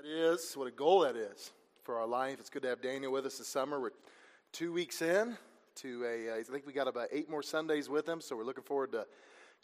that 0.00 0.08
is, 0.08 0.52
what 0.54 0.66
a 0.66 0.70
goal 0.70 1.00
that 1.00 1.16
is 1.16 1.52
for 1.82 1.98
our 1.98 2.06
life. 2.06 2.36
It's 2.38 2.48
good 2.48 2.62
to 2.62 2.68
have 2.68 2.80
Daniel 2.80 3.12
with 3.12 3.26
us 3.26 3.36
this 3.36 3.48
summer. 3.48 3.78
We're 3.78 3.90
two 4.50 4.72
weeks 4.72 5.02
in 5.02 5.36
to 5.76 6.04
a, 6.04 6.30
uh, 6.30 6.40
I 6.40 6.42
think 6.42 6.66
we 6.66 6.72
got 6.72 6.88
about 6.88 7.08
eight 7.12 7.28
more 7.28 7.42
Sundays 7.42 7.88
with 7.88 8.08
him, 8.08 8.20
so 8.20 8.34
we're 8.34 8.44
looking 8.44 8.64
forward 8.64 8.92
to 8.92 9.06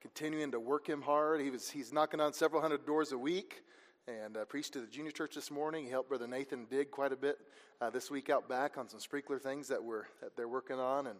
continuing 0.02 0.50
to 0.50 0.60
work 0.60 0.86
him 0.86 1.00
hard. 1.00 1.40
He 1.40 1.48
was, 1.48 1.70
he's 1.70 1.90
knocking 1.90 2.20
on 2.20 2.34
several 2.34 2.60
hundred 2.60 2.84
doors 2.84 3.12
a 3.12 3.18
week 3.18 3.62
and 4.08 4.36
uh, 4.36 4.44
preached 4.44 4.74
to 4.74 4.80
the 4.80 4.86
junior 4.86 5.10
church 5.10 5.34
this 5.34 5.50
morning. 5.50 5.84
He 5.84 5.90
helped 5.90 6.10
Brother 6.10 6.26
Nathan 6.26 6.66
dig 6.68 6.90
quite 6.90 7.12
a 7.12 7.16
bit 7.16 7.38
uh, 7.80 7.88
this 7.88 8.10
week 8.10 8.28
out 8.28 8.46
back 8.46 8.76
on 8.76 8.90
some 8.90 9.00
sprinkler 9.00 9.38
things 9.38 9.68
that, 9.68 9.82
we're, 9.82 10.04
that 10.20 10.36
they're 10.36 10.48
working 10.48 10.78
on, 10.78 11.06
and, 11.06 11.18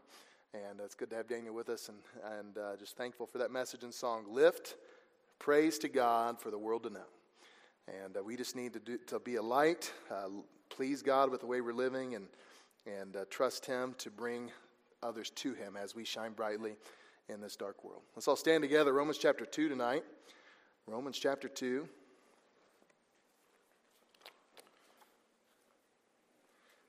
and 0.53 0.81
it's 0.85 0.95
good 0.95 1.09
to 1.09 1.17
have 1.17 1.27
Daniel 1.27 1.55
with 1.55 1.71
us, 1.71 1.89
and, 1.89 1.99
and 2.39 2.59
uh, 2.59 2.77
just 2.77 2.99
thankful 2.99 3.27
for 3.27 3.39
that 3.39 3.51
message 3.51 3.83
and 3.83 3.95
song. 3.95 4.27
Lift 4.29 4.75
praise 5.39 5.79
to 5.79 5.89
God 5.89 6.39
for 6.39 6.51
the 6.51 6.59
world 6.59 6.83
to 6.83 6.91
know. 6.91 7.07
And 7.89 8.17
uh, 8.17 8.23
we 8.23 8.37
just 8.37 8.57
need 8.57 8.73
to, 8.73 8.81
do, 8.81 8.99
to 9.07 9.21
be 9.21 9.37
a 9.37 9.43
light, 9.43 9.93
uh, 10.11 10.29
please 10.71 11.03
God 11.03 11.31
with 11.31 11.41
the 11.41 11.47
way 11.47 11.61
we're 11.61 11.73
living, 11.73 12.17
and, 12.17 12.27
and 12.87 13.17
uh, 13.17 13.25
trust 13.31 13.65
Him 13.65 13.95
to 13.99 14.11
bring 14.11 14.51
others 15.03 15.31
to 15.31 15.55
Him 15.55 15.77
as 15.77 15.95
we 15.95 16.05
shine 16.05 16.33
brightly 16.33 16.77
in 17.29 17.41
this 17.41 17.55
dark 17.55 17.85
world. 17.85 18.03
Let's 18.17 18.27
all 18.27 18.37
stand 18.37 18.63
together. 18.63 18.93
Romans 18.93 19.19
chapter 19.19 19.47
2 19.47 19.69
tonight. 19.69 20.03
Romans 20.87 21.19
chapter 21.19 21.49
2. 21.49 21.89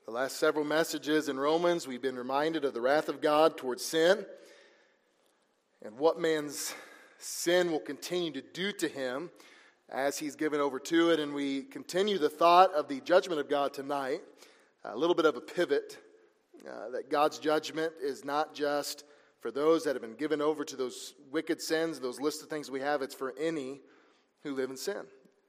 The 0.06 0.10
last 0.12 0.36
several 0.36 0.64
messages 0.64 1.28
in 1.28 1.38
Romans, 1.38 1.86
we've 1.86 2.02
been 2.02 2.16
reminded 2.16 2.64
of 2.64 2.74
the 2.74 2.80
wrath 2.80 3.08
of 3.08 3.20
God 3.20 3.56
towards 3.56 3.84
sin 3.84 4.24
and 5.84 5.98
what 5.98 6.18
man's 6.18 6.74
sin 7.18 7.70
will 7.70 7.78
continue 7.78 8.32
to 8.32 8.40
do 8.40 8.72
to 8.72 8.88
him 8.88 9.30
as 9.90 10.18
he's 10.18 10.36
given 10.36 10.60
over 10.60 10.78
to 10.78 11.10
it. 11.10 11.20
And 11.20 11.34
we 11.34 11.62
continue 11.62 12.18
the 12.18 12.28
thought 12.28 12.72
of 12.74 12.88
the 12.88 13.00
judgment 13.00 13.40
of 13.40 13.48
God 13.48 13.72
tonight. 13.72 14.20
A 14.84 14.96
little 14.96 15.14
bit 15.14 15.24
of 15.24 15.36
a 15.36 15.40
pivot 15.40 15.98
uh, 16.66 16.90
that 16.90 17.10
God's 17.10 17.38
judgment 17.38 17.92
is 18.02 18.24
not 18.24 18.54
just 18.54 19.04
for 19.40 19.50
those 19.50 19.84
that 19.84 19.94
have 19.94 20.02
been 20.02 20.14
given 20.14 20.40
over 20.40 20.64
to 20.64 20.76
those 20.76 21.14
wicked 21.30 21.60
sins, 21.60 22.00
those 22.00 22.20
list 22.20 22.42
of 22.42 22.48
things 22.48 22.70
we 22.70 22.80
have, 22.80 23.02
it's 23.02 23.14
for 23.14 23.34
any 23.38 23.80
who 24.42 24.54
live 24.54 24.70
in 24.70 24.76
sin. 24.76 25.02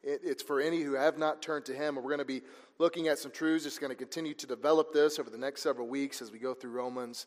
It, 0.03 0.21
it's 0.23 0.43
for 0.43 0.61
any 0.61 0.81
who 0.81 0.93
have 0.93 1.17
not 1.17 1.41
turned 1.41 1.65
to 1.65 1.73
Him. 1.73 1.95
We're 1.95 2.03
going 2.03 2.19
to 2.19 2.25
be 2.25 2.41
looking 2.77 3.07
at 3.07 3.17
some 3.17 3.31
truths, 3.31 3.63
just 3.63 3.81
going 3.81 3.89
to 3.89 3.95
continue 3.95 4.33
to 4.35 4.47
develop 4.47 4.93
this 4.93 5.19
over 5.19 5.29
the 5.29 5.37
next 5.37 5.61
several 5.61 5.87
weeks 5.87 6.21
as 6.21 6.31
we 6.31 6.39
go 6.39 6.53
through 6.53 6.71
Romans. 6.71 7.25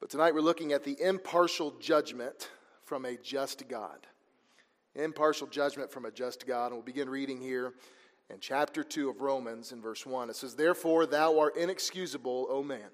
But 0.00 0.10
tonight 0.10 0.34
we're 0.34 0.40
looking 0.40 0.72
at 0.72 0.84
the 0.84 1.00
impartial 1.00 1.72
judgment 1.78 2.50
from 2.84 3.04
a 3.04 3.16
just 3.16 3.68
God. 3.68 4.06
Impartial 4.94 5.46
judgment 5.46 5.90
from 5.90 6.04
a 6.04 6.10
just 6.10 6.46
God. 6.46 6.66
And 6.66 6.74
we'll 6.74 6.82
begin 6.82 7.08
reading 7.08 7.40
here 7.40 7.72
in 8.30 8.38
chapter 8.40 8.84
2 8.84 9.10
of 9.10 9.20
Romans 9.20 9.72
in 9.72 9.80
verse 9.80 10.06
1. 10.06 10.30
It 10.30 10.36
says, 10.36 10.54
Therefore 10.54 11.06
thou 11.06 11.38
art 11.38 11.56
inexcusable, 11.56 12.46
O 12.48 12.62
man, 12.62 12.90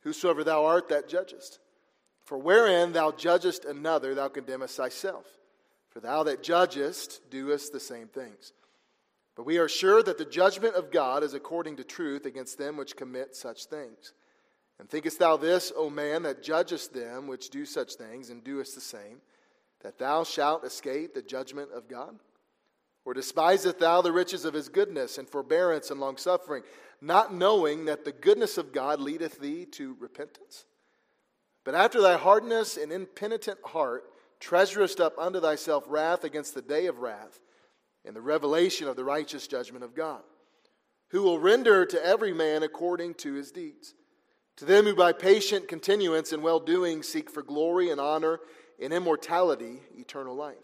whosoever 0.00 0.44
thou 0.44 0.64
art 0.64 0.88
that 0.88 1.08
judgest. 1.08 1.58
For 2.24 2.38
wherein 2.38 2.92
thou 2.92 3.12
judgest 3.12 3.64
another, 3.64 4.14
thou 4.14 4.28
condemnest 4.28 4.76
thyself. 4.76 5.26
For 5.90 6.00
thou 6.00 6.24
that 6.24 6.42
judgest 6.42 7.30
doest 7.30 7.72
the 7.72 7.80
same 7.80 8.08
things. 8.08 8.52
But 9.36 9.46
we 9.46 9.58
are 9.58 9.68
sure 9.68 10.02
that 10.02 10.18
the 10.18 10.24
judgment 10.24 10.74
of 10.74 10.90
God 10.90 11.22
is 11.22 11.34
according 11.34 11.76
to 11.76 11.84
truth 11.84 12.26
against 12.26 12.58
them 12.58 12.76
which 12.76 12.96
commit 12.96 13.36
such 13.36 13.66
things. 13.66 14.12
And 14.78 14.88
thinkest 14.88 15.18
thou 15.18 15.36
this, 15.36 15.72
O 15.76 15.88
man, 15.88 16.22
that 16.22 16.42
judgest 16.42 16.92
them 16.92 17.26
which 17.26 17.50
do 17.50 17.64
such 17.64 17.94
things, 17.94 18.30
and 18.30 18.42
doest 18.42 18.74
the 18.74 18.80
same, 18.80 19.20
that 19.82 19.98
thou 19.98 20.24
shalt 20.24 20.64
escape 20.64 21.14
the 21.14 21.22
judgment 21.22 21.70
of 21.72 21.88
God? 21.88 22.18
Or 23.04 23.14
despiseth 23.14 23.78
thou 23.78 24.02
the 24.02 24.12
riches 24.12 24.44
of 24.44 24.54
his 24.54 24.68
goodness 24.68 25.18
and 25.18 25.28
forbearance 25.28 25.90
and 25.90 26.00
longsuffering, 26.00 26.64
not 27.00 27.32
knowing 27.32 27.84
that 27.84 28.04
the 28.04 28.12
goodness 28.12 28.58
of 28.58 28.72
God 28.72 29.00
leadeth 29.00 29.38
thee 29.38 29.64
to 29.72 29.96
repentance? 30.00 30.64
But 31.64 31.74
after 31.74 32.00
thy 32.00 32.16
hardness 32.16 32.76
and 32.76 32.92
impenitent 32.92 33.58
heart 33.64 34.04
treasurest 34.40 35.00
up 35.00 35.18
unto 35.18 35.40
thyself 35.40 35.84
wrath 35.88 36.24
against 36.24 36.54
the 36.54 36.62
day 36.62 36.86
of 36.86 36.98
wrath, 36.98 37.40
and 38.04 38.14
the 38.14 38.20
revelation 38.20 38.86
of 38.86 38.96
the 38.96 39.04
righteous 39.04 39.46
judgment 39.46 39.82
of 39.82 39.94
God, 39.94 40.22
who 41.10 41.22
will 41.22 41.38
render 41.38 41.84
to 41.86 42.04
every 42.04 42.32
man 42.32 42.62
according 42.62 43.14
to 43.14 43.34
his 43.34 43.50
deeds. 43.50 43.94
To 44.56 44.64
them 44.64 44.86
who 44.86 44.94
by 44.94 45.12
patient 45.12 45.68
continuance 45.68 46.32
in 46.32 46.42
well 46.42 46.60
doing 46.60 47.02
seek 47.02 47.30
for 47.30 47.42
glory 47.42 47.90
and 47.90 48.00
honor 48.00 48.40
and 48.80 48.92
immortality, 48.92 49.80
eternal 49.96 50.34
life. 50.34 50.56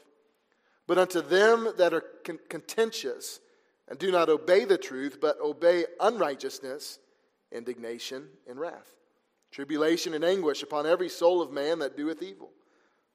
But 0.87 0.99
unto 0.99 1.21
them 1.21 1.69
that 1.77 1.95
are 1.95 2.05
con- 2.25 2.41
contentious 2.49 3.41
and 3.89 3.99
do 3.99 4.11
not 4.11 4.29
obey 4.29 4.65
the 4.65 4.79
truth, 4.79 5.19
but 5.21 5.41
obey 5.41 5.85
unrighteousness, 6.01 6.99
indignation, 7.51 8.29
and 8.49 8.59
wrath, 8.59 8.95
tribulation 9.51 10.15
and 10.15 10.25
anguish 10.25 10.63
upon 10.63 10.87
every 10.87 11.09
soul 11.09 11.43
of 11.43 11.53
man 11.53 11.79
that 11.81 11.97
doeth 11.97 12.23
evil, 12.23 12.51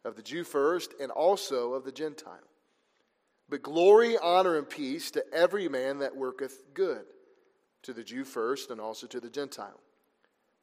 of 0.05 0.15
the 0.15 0.21
Jew 0.21 0.43
first, 0.43 0.93
and 1.01 1.11
also 1.11 1.73
of 1.73 1.83
the 1.83 1.91
Gentile. 1.91 2.37
But 3.49 3.63
glory, 3.63 4.17
honor, 4.17 4.57
and 4.57 4.69
peace 4.69 5.09
to 5.11 5.23
every 5.33 5.67
man 5.67 5.99
that 5.99 6.15
worketh 6.15 6.73
good, 6.73 7.05
to 7.83 7.93
the 7.93 8.03
Jew 8.03 8.23
first, 8.23 8.69
and 8.69 8.79
also 8.79 9.07
to 9.07 9.19
the 9.19 9.29
Gentile. 9.29 9.79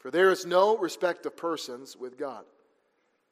For 0.04 0.10
there 0.10 0.31
is 0.31 0.44
no 0.44 0.76
respect 0.76 1.25
of 1.25 1.34
persons 1.34 1.97
with 1.97 2.19
God. 2.19 2.44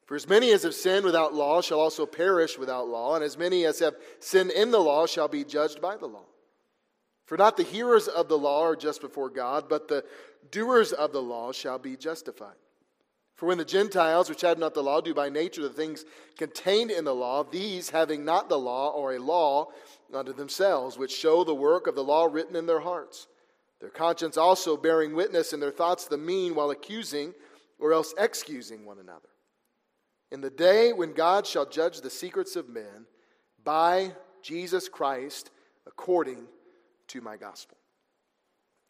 For 0.07 0.17
as 0.17 0.27
many 0.27 0.53
as 0.53 0.63
have 0.63 0.75
sinned 0.75 1.05
without 1.05 1.35
law 1.35 1.61
shall 1.61 1.79
also 1.79 2.07
perish 2.07 2.57
without 2.57 2.89
law, 2.89 3.15
and 3.15 3.23
as 3.23 3.37
many 3.37 3.67
as 3.67 3.81
have 3.81 3.95
sinned 4.21 4.51
in 4.51 4.71
the 4.71 4.81
law 4.81 5.07
shall 5.07 5.29
be 5.29 5.45
judged 5.45 5.83
by 5.83 5.99
the 5.99 6.07
law. 6.07 6.25
For 7.27 7.37
not 7.37 7.59
the 7.59 7.63
hearers 7.63 8.09
of 8.09 8.29
the 8.29 8.39
law 8.39 8.63
are 8.63 8.75
just 8.75 9.03
before 9.03 9.29
God, 9.29 9.69
but 9.69 9.87
the 9.87 10.03
doers 10.51 10.95
of 10.95 11.13
the 11.13 11.21
law 11.21 11.53
shall 11.53 11.79
be 11.79 11.95
justified. 11.95 12.57
For 13.35 13.45
when 13.45 13.59
the 13.59 13.67
Gentiles, 13.67 14.31
which 14.31 14.41
had 14.41 14.59
not 14.59 14.73
the 14.73 14.83
law, 14.83 15.03
do 15.03 15.13
by 15.13 15.29
nature 15.29 15.61
the 15.61 15.69
things 15.69 16.07
contained 16.39 16.91
in 16.91 17.05
the 17.05 17.15
law, 17.15 17.45
these, 17.45 17.91
having 17.91 18.25
not 18.25 18.49
the 18.49 18.59
law 18.59 18.93
or 18.93 19.13
a 19.13 19.19
law 19.19 19.69
unto 20.15 20.33
themselves, 20.33 20.97
which 20.97 21.15
show 21.15 21.45
the 21.45 21.55
work 21.55 21.87
of 21.87 21.97
the 21.97 22.05
law 22.05 22.25
written 22.25 22.57
in 22.57 22.65
their 22.65 22.81
hearts, 22.81 23.29
their 23.83 23.91
conscience 23.91 24.37
also 24.37 24.77
bearing 24.77 25.13
witness, 25.13 25.53
and 25.53 25.61
their 25.61 25.73
thoughts 25.73 26.07
the 26.07 26.17
mean, 26.17 26.55
while 26.55 26.71
accusing 26.71 27.35
or 27.81 27.93
else 27.93 28.15
excusing 28.17 28.87
one 28.87 29.01
another. 29.01 29.29
In 30.31 30.41
the 30.41 30.51
day 30.51 30.93
when 30.93 31.13
God 31.13 31.49
shall 31.49 31.67
judge 31.67 32.01
the 32.01 32.09
secrets 32.09 32.55
of 32.55 32.69
men 32.69 33.07
by 33.65 34.13
Jesus 34.41 34.89
Christ 34.89 35.51
according 35.85 36.47
to 37.09 37.21
my 37.21 37.37
gospel. 37.37 37.77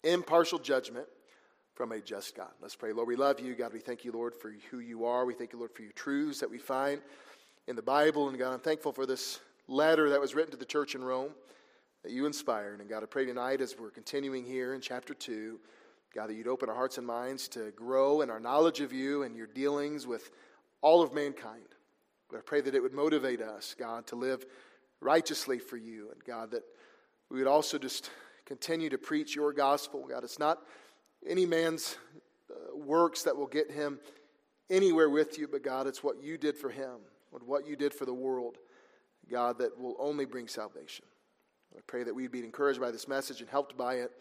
Impartial 0.05 0.59
judgment 0.59 1.07
from 1.73 1.93
a 1.93 2.01
just 2.01 2.37
God. 2.37 2.51
Let's 2.61 2.77
pray. 2.77 2.93
Lord, 2.93 3.09
we 3.09 3.17
love 3.17 3.41
you. 3.41 3.55
God, 3.55 3.73
we 3.73 3.81
thank 3.81 4.05
you, 4.05 4.13
Lord, 4.13 4.35
for 4.35 4.53
who 4.71 4.81
you 4.81 5.07
are. 5.07 5.25
We 5.25 5.33
thank 5.33 5.55
you, 5.55 5.59
Lord, 5.59 5.73
for 5.73 5.83
your 5.83 5.93
truths 5.93 6.41
that 6.41 6.51
we 6.51 6.59
find 6.59 7.01
in 7.67 7.77
the 7.77 7.83
Bible. 7.83 8.29
And 8.29 8.39
God, 8.39 8.53
I'm 8.53 8.61
thankful 8.61 8.93
for 8.93 9.07
this 9.07 9.41
letter 9.69 10.11
that 10.11 10.21
was 10.21 10.35
written 10.35 10.51
to 10.51 10.59
the 10.59 10.67
church 10.67 10.95
in 10.95 11.03
Rome 11.03 11.31
that 12.03 12.13
you 12.13 12.27
inspired. 12.27 12.81
And 12.81 12.89
God, 12.89 13.03
I 13.03 13.07
pray 13.07 13.25
tonight 13.25 13.61
as 13.61 13.77
we're 13.79 13.91
continuing 13.91 14.45
here 14.45 14.75
in 14.75 14.81
chapter 14.81 15.15
2, 15.15 15.59
God, 16.15 16.29
that 16.29 16.35
you'd 16.35 16.49
open 16.49 16.69
our 16.69 16.75
hearts 16.75 16.99
and 16.99 17.07
minds 17.07 17.49
to 17.49 17.71
grow 17.77 18.21
in 18.21 18.31
our 18.31 18.41
knowledge 18.41 18.81
of 18.81 18.93
you 18.93 19.23
and 19.23 19.37
your 19.37 19.47
dealings 19.47 20.07
with 20.07 20.31
all 20.81 21.03
of 21.03 21.15
mankind. 21.15 21.63
But 22.29 22.39
I 22.39 22.41
pray 22.41 22.61
that 22.61 22.75
it 22.75 22.83
would 22.83 22.93
motivate 22.93 23.41
us, 23.41 23.75
God, 23.79 24.07
to 24.09 24.17
live 24.17 24.45
righteously 25.01 25.59
for 25.59 25.77
you. 25.77 26.11
And 26.13 26.23
God, 26.25 26.51
that 26.51 26.65
we 27.31 27.39
would 27.39 27.47
also 27.47 27.79
just 27.79 28.11
continue 28.47 28.91
to 28.91 28.99
preach 28.99 29.37
your 29.37 29.53
gospel. 29.53 30.07
God, 30.09 30.25
it's 30.25 30.39
not 30.39 30.59
any 31.27 31.47
man's 31.47 31.97
uh, 32.51 32.77
works 32.77 33.23
that 33.23 33.37
will 33.37 33.47
get 33.47 33.71
him 33.71 34.01
anywhere 34.71 35.09
with 35.09 35.39
you, 35.39 35.47
but 35.47 35.63
God, 35.63 35.87
it's 35.87 36.03
what 36.03 36.23
you 36.23 36.37
did 36.37 36.57
for 36.57 36.71
him, 36.71 36.97
what 37.31 37.67
you 37.67 37.77
did 37.77 37.95
for 37.95 38.07
the 38.07 38.15
world, 38.15 38.59
God, 39.31 39.59
that 39.59 39.79
will 39.79 39.97
only 39.99 40.25
bring 40.25 40.49
salvation. 40.49 41.05
I 41.77 41.81
pray 41.87 42.03
that 42.05 42.15
we'd 42.15 42.31
be 42.31 42.41
encouraged 42.41 42.81
by 42.81 42.91
this 42.91 43.09
message 43.09 43.41
and 43.41 43.49
helped 43.49 43.77
by 43.77 43.95
it. 43.97 44.13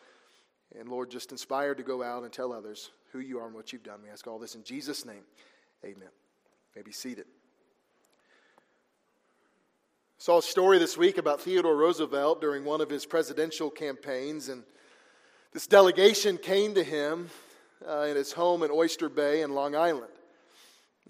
And 0.80 0.88
Lord, 0.88 1.12
just 1.12 1.32
inspired 1.32 1.78
to 1.78 1.84
go 1.84 2.02
out 2.02 2.24
and 2.24 2.32
tell 2.32 2.54
others 2.54 2.92
who 3.12 3.20
you 3.20 3.40
are 3.40 3.46
and 3.46 3.54
what 3.54 3.74
you've 3.74 3.84
done. 3.84 4.00
We 4.04 4.10
ask 4.10 4.26
all 4.26 4.40
this 4.40 4.56
in 4.56 4.64
Jesus' 4.64 5.06
name. 5.06 5.24
Amen. 5.84 5.98
You 6.04 6.72
may 6.76 6.82
be 6.82 6.92
seated. 6.92 7.26
Saw 10.18 10.38
a 10.38 10.42
story 10.42 10.78
this 10.78 10.98
week 10.98 11.18
about 11.18 11.42
Theodore 11.42 11.76
Roosevelt 11.76 12.42
during 12.42 12.64
one 12.64 12.80
of 12.80 12.90
his 12.90 13.06
presidential 13.06 13.72
campaigns, 13.72 14.50
and 14.50 14.64
this 15.52 15.66
delegation 15.66 16.38
came 16.38 16.76
to 16.76 16.84
him 16.84 17.30
uh, 17.86 18.02
in 18.02 18.16
his 18.16 18.32
home 18.32 18.62
in 18.64 18.70
Oyster 18.72 19.10
Bay 19.10 19.42
in 19.42 19.56
Long 19.56 19.76
Island. 19.76 20.12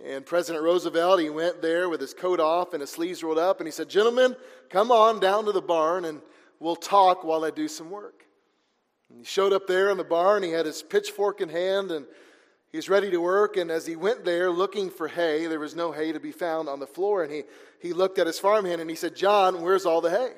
And 0.06 0.25
President 0.25 0.63
Roosevelt, 0.63 1.19
he 1.19 1.30
went 1.30 1.62
there 1.62 1.88
with 1.88 2.01
his 2.01 2.13
coat 2.13 2.39
off 2.39 2.74
and 2.74 2.81
his 2.81 2.89
sleeves 2.89 3.24
rolled 3.24 3.38
up, 3.38 3.59
and 3.59 3.68
he 3.68 3.71
said, 3.71 3.89
Gentlemen, 3.89 4.36
come 4.69 4.92
on 4.92 5.19
down 5.19 5.45
to 5.45 5.51
the 5.51 5.62
barn 5.62 6.06
and 6.06 6.21
we'll 6.59 6.75
talk 6.75 7.24
while 7.24 7.45
I 7.45 7.51
do 7.51 7.68
some 7.68 7.89
work. 7.89 8.25
And 9.09 9.19
he 9.19 9.25
showed 9.25 9.53
up 9.53 9.68
there 9.68 9.89
in 9.89 9.98
the 9.98 10.03
barn, 10.03 10.44
he 10.44 10.51
had 10.51 10.65
his 10.65 10.81
pitchfork 10.81 11.42
in 11.42 11.50
hand, 11.50 11.92
and 11.92 12.06
he 12.71 12.77
was 12.77 12.89
ready 12.89 13.12
to 13.12 13.18
work. 13.18 13.57
And 13.57 13.69
as 13.69 13.86
he 13.86 13.95
went 13.95 14.24
there 14.24 14.50
looking 14.50 14.89
for 14.89 15.07
hay, 15.07 15.48
there 15.48 15.59
was 15.59 15.75
no 15.75 15.92
hay 15.92 16.13
to 16.13 16.19
be 16.19 16.31
found 16.31 16.69
on 16.69 16.80
the 16.80 16.88
floor. 16.88 17.24
And 17.24 17.31
he, 17.31 17.44
he 17.80 17.92
looked 17.92 18.18
at 18.18 18.27
his 18.27 18.39
farmhand 18.39 18.80
and 18.80 18.89
he 18.89 18.95
said, 18.95 19.15
John, 19.15 19.62
where's 19.62 19.86
all 19.86 20.00
the 20.00 20.12
hay? 20.12 20.31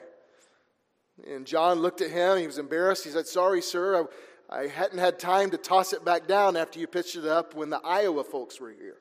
And 1.31 1.45
John 1.45 1.79
looked 1.79 2.01
at 2.01 2.09
him. 2.09 2.39
He 2.39 2.47
was 2.47 2.57
embarrassed. 2.57 3.03
He 3.03 3.11
said, 3.11 3.27
Sorry, 3.27 3.61
sir. 3.61 4.07
I, 4.49 4.61
I 4.61 4.67
hadn't 4.67 4.97
had 4.97 5.19
time 5.19 5.51
to 5.51 5.57
toss 5.57 5.93
it 5.93 6.03
back 6.03 6.27
down 6.27 6.57
after 6.57 6.79
you 6.79 6.87
pitched 6.87 7.15
it 7.15 7.25
up 7.25 7.53
when 7.53 7.69
the 7.69 7.79
Iowa 7.83 8.23
folks 8.23 8.59
were 8.59 8.71
here. 8.71 8.97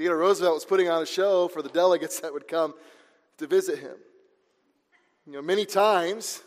Theodore 0.00 0.16
Roosevelt 0.16 0.54
was 0.54 0.64
putting 0.64 0.88
on 0.88 1.02
a 1.02 1.06
show 1.06 1.46
for 1.46 1.60
the 1.60 1.68
delegates 1.68 2.20
that 2.20 2.32
would 2.32 2.48
come 2.48 2.72
to 3.36 3.46
visit 3.46 3.80
him. 3.80 3.96
You 5.26 5.34
know, 5.34 5.42
many 5.42 5.66
times 5.66 6.42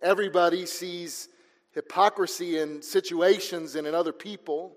everybody 0.00 0.64
sees 0.64 1.28
hypocrisy 1.72 2.60
in 2.60 2.82
situations 2.82 3.74
and 3.74 3.88
in 3.88 3.96
other 3.96 4.12
people. 4.12 4.76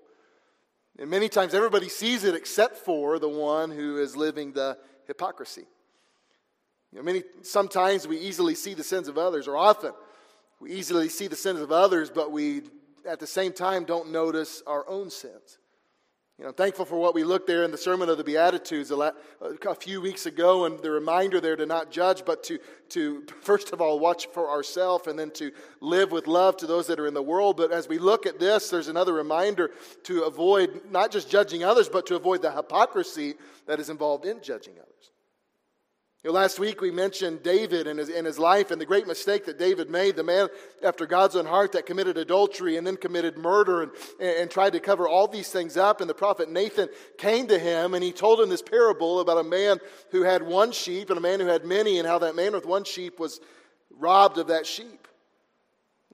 And 0.98 1.08
many 1.08 1.28
times 1.28 1.54
everybody 1.54 1.88
sees 1.88 2.24
it 2.24 2.34
except 2.34 2.78
for 2.78 3.20
the 3.20 3.28
one 3.28 3.70
who 3.70 3.98
is 3.98 4.16
living 4.16 4.52
the 4.52 4.78
hypocrisy. 5.06 5.66
You 6.90 6.98
know, 6.98 7.04
many, 7.04 7.22
sometimes 7.42 8.08
we 8.08 8.18
easily 8.18 8.56
see 8.56 8.74
the 8.74 8.82
sins 8.82 9.06
of 9.06 9.16
others, 9.16 9.46
or 9.46 9.56
often 9.56 9.92
we 10.58 10.72
easily 10.72 11.08
see 11.08 11.28
the 11.28 11.36
sins 11.36 11.60
of 11.60 11.70
others, 11.70 12.10
but 12.10 12.32
we 12.32 12.62
at 13.08 13.20
the 13.20 13.28
same 13.28 13.52
time 13.52 13.84
don't 13.84 14.10
notice 14.10 14.60
our 14.66 14.88
own 14.88 15.08
sins. 15.08 15.58
You 16.38 16.44
know, 16.44 16.52
thankful 16.52 16.84
for 16.84 16.96
what 17.00 17.16
we 17.16 17.24
looked 17.24 17.48
there 17.48 17.64
in 17.64 17.72
the 17.72 17.76
Sermon 17.76 18.08
of 18.08 18.16
the 18.16 18.22
Beatitudes 18.22 18.92
a, 18.92 19.12
a 19.40 19.74
few 19.74 20.00
weeks 20.00 20.26
ago, 20.26 20.66
and 20.66 20.78
the 20.78 20.90
reminder 20.90 21.40
there 21.40 21.56
to 21.56 21.66
not 21.66 21.90
judge, 21.90 22.24
but 22.24 22.44
to, 22.44 22.60
to 22.90 23.24
first 23.40 23.72
of 23.72 23.80
all 23.80 23.98
watch 23.98 24.28
for 24.28 24.48
ourselves, 24.48 25.08
and 25.08 25.18
then 25.18 25.32
to 25.32 25.50
live 25.80 26.12
with 26.12 26.28
love 26.28 26.56
to 26.58 26.66
those 26.68 26.86
that 26.86 27.00
are 27.00 27.08
in 27.08 27.14
the 27.14 27.20
world. 27.20 27.56
But 27.56 27.72
as 27.72 27.88
we 27.88 27.98
look 27.98 28.24
at 28.24 28.38
this, 28.38 28.70
there's 28.70 28.86
another 28.86 29.14
reminder 29.14 29.72
to 30.04 30.22
avoid 30.22 30.82
not 30.92 31.10
just 31.10 31.28
judging 31.28 31.64
others, 31.64 31.88
but 31.88 32.06
to 32.06 32.14
avoid 32.14 32.40
the 32.40 32.52
hypocrisy 32.52 33.34
that 33.66 33.80
is 33.80 33.90
involved 33.90 34.24
in 34.24 34.40
judging 34.40 34.74
others. 34.74 35.10
You 36.24 36.30
know, 36.30 36.34
last 36.34 36.58
week 36.58 36.80
we 36.80 36.90
mentioned 36.90 37.44
David 37.44 37.86
and 37.86 38.00
his, 38.00 38.08
and 38.08 38.26
his 38.26 38.40
life 38.40 38.72
and 38.72 38.80
the 38.80 38.86
great 38.86 39.06
mistake 39.06 39.46
that 39.46 39.56
David 39.56 39.88
made, 39.88 40.16
the 40.16 40.24
man 40.24 40.48
after 40.82 41.06
God's 41.06 41.36
own 41.36 41.46
heart 41.46 41.70
that 41.72 41.86
committed 41.86 42.18
adultery 42.18 42.76
and 42.76 42.84
then 42.84 42.96
committed 42.96 43.38
murder 43.38 43.82
and, 43.82 43.92
and, 44.18 44.36
and 44.36 44.50
tried 44.50 44.72
to 44.72 44.80
cover 44.80 45.06
all 45.06 45.28
these 45.28 45.50
things 45.50 45.76
up. 45.76 46.00
And 46.00 46.10
the 46.10 46.14
prophet 46.14 46.50
Nathan 46.50 46.88
came 47.18 47.46
to 47.46 47.58
him 47.58 47.94
and 47.94 48.02
he 48.02 48.10
told 48.10 48.40
him 48.40 48.48
this 48.48 48.62
parable 48.62 49.20
about 49.20 49.38
a 49.38 49.44
man 49.44 49.78
who 50.10 50.22
had 50.22 50.42
one 50.42 50.72
sheep 50.72 51.08
and 51.10 51.18
a 51.18 51.20
man 51.20 51.38
who 51.38 51.46
had 51.46 51.64
many, 51.64 51.98
and 51.98 52.08
how 52.08 52.18
that 52.18 52.34
man 52.34 52.52
with 52.52 52.66
one 52.66 52.82
sheep 52.82 53.20
was 53.20 53.40
robbed 53.90 54.38
of 54.38 54.48
that 54.48 54.66
sheep. 54.66 55.07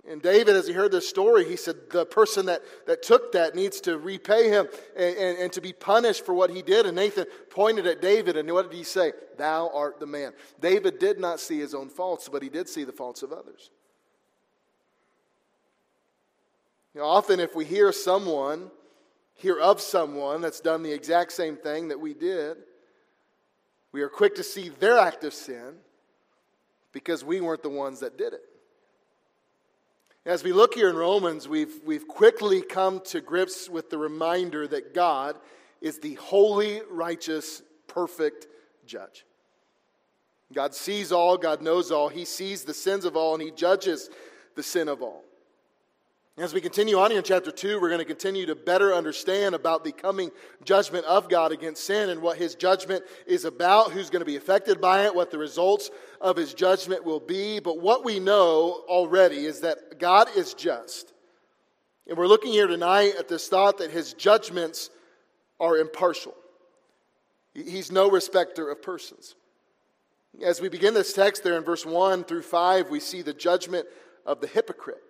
And 0.06 0.20
David, 0.20 0.54
as 0.54 0.66
he 0.66 0.74
heard 0.74 0.92
this 0.92 1.08
story, 1.08 1.48
he 1.48 1.56
said, 1.56 1.76
The 1.90 2.04
person 2.04 2.46
that, 2.46 2.62
that 2.86 3.02
took 3.02 3.32
that 3.32 3.54
needs 3.54 3.80
to 3.82 3.96
repay 3.96 4.50
him 4.50 4.68
and, 4.96 5.16
and, 5.16 5.38
and, 5.38 5.52
to 5.54 5.62
be 5.62 5.72
punished 5.72 6.26
for 6.26 6.34
what 6.34 6.50
he 6.50 6.60
did. 6.60 6.84
And 6.84 6.96
Nathan 6.96 7.24
pointed 7.48 7.86
at 7.86 8.02
David, 8.02 8.36
and 8.36 8.50
what 8.52 8.70
did 8.70 8.76
he 8.76 8.84
say? 8.84 9.12
Thou 9.38 9.70
art 9.72 10.00
the 10.00 10.06
man. 10.06 10.32
David 10.60 10.98
did 10.98 11.18
not 11.18 11.40
see 11.40 11.58
his 11.58 11.74
own 11.74 11.88
faults, 11.88 12.28
but 12.28 12.42
he 12.42 12.50
did 12.50 12.68
see 12.68 12.84
the 12.84 12.92
faults 12.92 13.22
of 13.22 13.32
others. 13.32 13.70
You 16.94 17.00
know, 17.00 17.06
often, 17.06 17.40
if 17.40 17.56
we 17.56 17.64
hear 17.64 17.90
someone, 17.90 18.70
hear 19.32 19.58
of 19.58 19.80
someone 19.80 20.42
that's 20.42 20.60
done 20.60 20.82
the 20.82 20.92
exact 20.92 21.32
same 21.32 21.56
thing 21.56 21.88
that 21.88 21.98
we 21.98 22.12
did, 22.12 22.58
we 23.90 24.02
are 24.02 24.10
quick 24.10 24.34
to 24.34 24.42
see 24.42 24.68
their 24.68 24.98
act 24.98 25.24
of 25.24 25.32
sin 25.32 25.76
because 26.92 27.24
we 27.24 27.40
weren't 27.40 27.62
the 27.62 27.70
ones 27.70 28.00
that 28.00 28.18
did 28.18 28.34
it. 28.34 28.42
As 30.26 30.42
we 30.42 30.54
look 30.54 30.72
here 30.74 30.88
in 30.88 30.96
Romans, 30.96 31.46
we've, 31.46 31.80
we've 31.84 32.08
quickly 32.08 32.62
come 32.62 33.00
to 33.06 33.20
grips 33.20 33.68
with 33.68 33.90
the 33.90 33.98
reminder 33.98 34.66
that 34.66 34.94
God 34.94 35.36
is 35.82 35.98
the 35.98 36.14
holy, 36.14 36.80
righteous, 36.90 37.60
perfect 37.88 38.46
judge. 38.86 39.26
God 40.54 40.74
sees 40.74 41.12
all, 41.12 41.36
God 41.36 41.60
knows 41.60 41.90
all. 41.90 42.08
He 42.08 42.24
sees 42.24 42.64
the 42.64 42.72
sins 42.72 43.04
of 43.04 43.18
all, 43.18 43.34
and 43.34 43.42
He 43.42 43.50
judges 43.50 44.08
the 44.54 44.62
sin 44.62 44.88
of 44.88 45.02
all. 45.02 45.23
As 46.36 46.52
we 46.52 46.60
continue 46.60 46.98
on 46.98 47.12
here 47.12 47.18
in 47.18 47.24
chapter 47.24 47.52
2, 47.52 47.80
we're 47.80 47.90
going 47.90 48.00
to 48.00 48.04
continue 48.04 48.44
to 48.46 48.56
better 48.56 48.92
understand 48.92 49.54
about 49.54 49.84
the 49.84 49.92
coming 49.92 50.32
judgment 50.64 51.04
of 51.04 51.28
God 51.28 51.52
against 51.52 51.84
sin 51.84 52.10
and 52.10 52.20
what 52.20 52.38
his 52.38 52.56
judgment 52.56 53.04
is 53.24 53.44
about, 53.44 53.92
who's 53.92 54.10
going 54.10 54.20
to 54.20 54.26
be 54.26 54.34
affected 54.34 54.80
by 54.80 55.04
it, 55.06 55.14
what 55.14 55.30
the 55.30 55.38
results 55.38 55.92
of 56.20 56.36
his 56.36 56.52
judgment 56.52 57.04
will 57.04 57.20
be. 57.20 57.60
But 57.60 57.80
what 57.80 58.04
we 58.04 58.18
know 58.18 58.82
already 58.88 59.46
is 59.46 59.60
that 59.60 60.00
God 60.00 60.26
is 60.34 60.54
just. 60.54 61.12
And 62.08 62.18
we're 62.18 62.26
looking 62.26 62.50
here 62.50 62.66
tonight 62.66 63.14
at 63.16 63.28
this 63.28 63.46
thought 63.46 63.78
that 63.78 63.92
his 63.92 64.12
judgments 64.12 64.90
are 65.60 65.76
impartial. 65.76 66.34
He's 67.54 67.92
no 67.92 68.10
respecter 68.10 68.72
of 68.72 68.82
persons. 68.82 69.36
As 70.42 70.60
we 70.60 70.68
begin 70.68 70.94
this 70.94 71.12
text 71.12 71.44
there 71.44 71.56
in 71.56 71.62
verse 71.62 71.86
1 71.86 72.24
through 72.24 72.42
5, 72.42 72.90
we 72.90 72.98
see 72.98 73.22
the 73.22 73.32
judgment 73.32 73.86
of 74.26 74.40
the 74.40 74.48
hypocrite. 74.48 75.03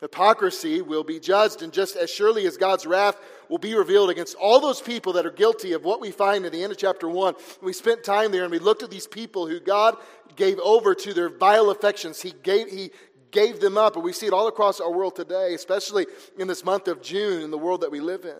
Hypocrisy 0.00 0.80
will 0.80 1.02
be 1.02 1.18
judged, 1.18 1.62
and 1.62 1.72
just 1.72 1.96
as 1.96 2.08
surely 2.08 2.46
as 2.46 2.56
God's 2.56 2.86
wrath 2.86 3.16
will 3.48 3.58
be 3.58 3.74
revealed 3.74 4.10
against 4.10 4.36
all 4.36 4.60
those 4.60 4.80
people 4.80 5.14
that 5.14 5.26
are 5.26 5.30
guilty 5.30 5.72
of 5.72 5.84
what 5.84 6.00
we 6.00 6.12
find 6.12 6.44
at 6.46 6.52
the 6.52 6.62
end 6.62 6.70
of 6.70 6.78
chapter 6.78 7.08
1. 7.08 7.34
We 7.62 7.72
spent 7.72 8.04
time 8.04 8.30
there 8.30 8.44
and 8.44 8.52
we 8.52 8.60
looked 8.60 8.84
at 8.84 8.90
these 8.90 9.08
people 9.08 9.48
who 9.48 9.58
God 9.58 9.96
gave 10.36 10.60
over 10.60 10.94
to 10.94 11.12
their 11.12 11.28
vile 11.28 11.70
affections. 11.70 12.22
He 12.22 12.32
gave, 12.44 12.70
he 12.70 12.92
gave 13.32 13.58
them 13.58 13.76
up, 13.76 13.96
and 13.96 14.04
we 14.04 14.12
see 14.12 14.26
it 14.26 14.32
all 14.32 14.46
across 14.46 14.80
our 14.80 14.92
world 14.92 15.16
today, 15.16 15.54
especially 15.54 16.06
in 16.38 16.46
this 16.46 16.64
month 16.64 16.86
of 16.86 17.02
June 17.02 17.42
in 17.42 17.50
the 17.50 17.58
world 17.58 17.80
that 17.80 17.90
we 17.90 17.98
live 17.98 18.24
in. 18.24 18.36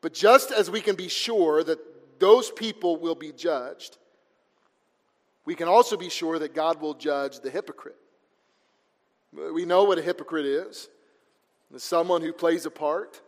But 0.00 0.12
just 0.12 0.50
as 0.50 0.70
we 0.70 0.80
can 0.80 0.96
be 0.96 1.08
sure 1.08 1.62
that 1.62 1.78
those 2.18 2.50
people 2.50 2.96
will 2.96 3.14
be 3.14 3.30
judged, 3.30 3.96
we 5.44 5.54
can 5.54 5.68
also 5.68 5.96
be 5.96 6.08
sure 6.08 6.38
that 6.40 6.52
God 6.52 6.80
will 6.80 6.94
judge 6.94 7.40
the 7.40 7.50
hypocrite. 7.50 7.96
We 9.34 9.64
know 9.64 9.84
what 9.84 9.98
a 9.98 10.02
hypocrite 10.02 10.46
is. 10.46 10.88
It's 11.72 11.84
someone 11.84 12.22
who 12.22 12.32
plays 12.32 12.66
a 12.66 12.70
part. 12.70 13.20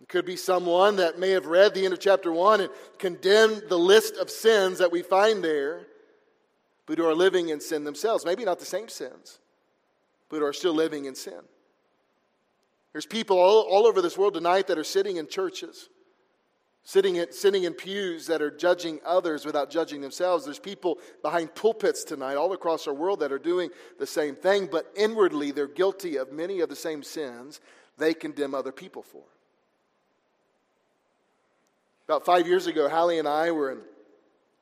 It 0.00 0.08
could 0.08 0.24
be 0.24 0.36
someone 0.36 0.96
that 0.96 1.18
may 1.18 1.30
have 1.30 1.46
read 1.46 1.74
the 1.74 1.84
end 1.84 1.92
of 1.92 2.00
chapter 2.00 2.32
1 2.32 2.60
and 2.60 2.70
condemned 2.98 3.64
the 3.68 3.78
list 3.78 4.16
of 4.16 4.30
sins 4.30 4.78
that 4.78 4.92
we 4.92 5.02
find 5.02 5.42
there, 5.42 5.86
but 6.86 6.98
who 6.98 7.06
are 7.06 7.14
living 7.14 7.48
in 7.48 7.60
sin 7.60 7.84
themselves. 7.84 8.24
Maybe 8.24 8.44
not 8.44 8.58
the 8.58 8.64
same 8.64 8.88
sins, 8.88 9.38
but 10.28 10.38
who 10.38 10.44
are 10.44 10.52
still 10.52 10.74
living 10.74 11.04
in 11.04 11.14
sin. 11.14 11.40
There's 12.92 13.06
people 13.06 13.38
all, 13.38 13.62
all 13.62 13.86
over 13.86 14.02
this 14.02 14.18
world 14.18 14.34
tonight 14.34 14.66
that 14.66 14.78
are 14.78 14.84
sitting 14.84 15.16
in 15.16 15.26
churches 15.26 15.88
sitting 16.84 17.16
in, 17.16 17.32
sitting 17.32 17.64
in 17.64 17.74
pews 17.74 18.26
that 18.26 18.42
are 18.42 18.50
judging 18.50 19.00
others 19.04 19.44
without 19.44 19.70
judging 19.70 20.00
themselves. 20.00 20.44
There's 20.44 20.58
people 20.58 20.98
behind 21.22 21.54
pulpits 21.54 22.04
tonight 22.04 22.34
all 22.34 22.52
across 22.52 22.86
our 22.86 22.94
world 22.94 23.20
that 23.20 23.32
are 23.32 23.38
doing 23.38 23.70
the 23.98 24.06
same 24.06 24.34
thing, 24.34 24.68
but 24.70 24.90
inwardly 24.96 25.50
they're 25.52 25.68
guilty 25.68 26.16
of 26.16 26.32
many 26.32 26.60
of 26.60 26.68
the 26.68 26.76
same 26.76 27.02
sins 27.02 27.60
they 27.98 28.14
condemn 28.14 28.54
other 28.54 28.72
people 28.72 29.02
for. 29.02 29.22
About 32.08 32.24
five 32.24 32.48
years 32.48 32.66
ago, 32.66 32.88
Hallie 32.88 33.18
and 33.18 33.28
I 33.28 33.52
were, 33.52 33.70
in, 33.70 33.78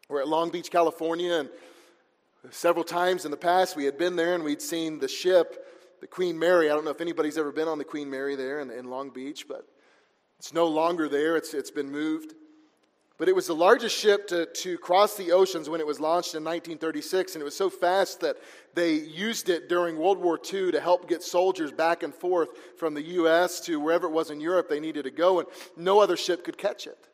were 0.09 0.21
at 0.21 0.29
Long 0.29 0.51
Beach, 0.51 0.71
California, 0.71 1.33
and 1.33 1.49
several 2.51 2.85
times 2.85 3.25
in 3.25 3.31
the 3.31 3.37
past 3.37 3.77
we 3.77 3.85
had 3.85 3.97
been 3.97 4.15
there 4.15 4.35
and 4.35 4.45
we'd 4.45 4.61
seen 4.63 4.99
the 4.99 5.09
ship, 5.09 5.67
the 6.01 6.07
Queen 6.07 6.39
Mary. 6.39 6.71
I 6.71 6.75
don't 6.75 6.85
know 6.85 6.91
if 6.91 7.01
anybody's 7.01 7.39
ever 7.39 7.51
been 7.51 7.67
on 7.67 7.79
the 7.79 7.85
Queen 7.85 8.11
Mary 8.11 8.37
there 8.37 8.61
in, 8.61 8.71
in 8.71 8.91
Long 8.91 9.09
Beach, 9.09 9.47
but 9.49 9.67
it's 10.41 10.55
no 10.55 10.69
longer 10.69 11.07
there, 11.07 11.37
it's, 11.37 11.53
it's 11.53 11.71
been 11.71 11.93
moved. 11.93 12.33
But 13.19 13.29
it 13.29 13.37
was 13.37 13.47
the 13.47 13.55
largest 13.55 13.95
ship 13.95 14.27
to, 14.29 14.47
to 14.47 14.79
cross 14.79 15.15
the 15.15 15.33
oceans 15.33 15.69
when 15.69 15.83
it 15.83 15.87
was 15.87 16.01
launched 16.01 16.35
in 16.35 16.43
1936, 16.43 17.35
and 17.35 17.43
it 17.43 17.45
was 17.45 17.55
so 17.55 17.69
fast 17.69 18.21
that 18.21 18.39
they 18.73 18.95
used 18.95 19.51
it 19.51 19.69
during 19.69 19.99
World 19.99 20.17
War 20.17 20.39
II 20.43 20.73
to 20.73 20.81
help 20.81 21.07
get 21.11 21.23
soldiers 21.23 21.73
back 21.73 22.03
and 22.03 22.15
forth 22.15 22.49
from 22.79 22.95
the 22.95 23.03
U.S. 23.03 23.61
to 23.67 23.79
wherever 23.79 24.07
it 24.07 24.13
was 24.13 24.31
in 24.31 24.41
Europe 24.41 24.71
they 24.71 24.81
needed 24.81 25.03
to 25.03 25.11
go, 25.11 25.41
and 25.41 25.49
no 25.77 26.01
other 26.01 26.17
ship 26.17 26.43
could 26.43 26.57
catch 26.57 26.87
it. 26.87 27.11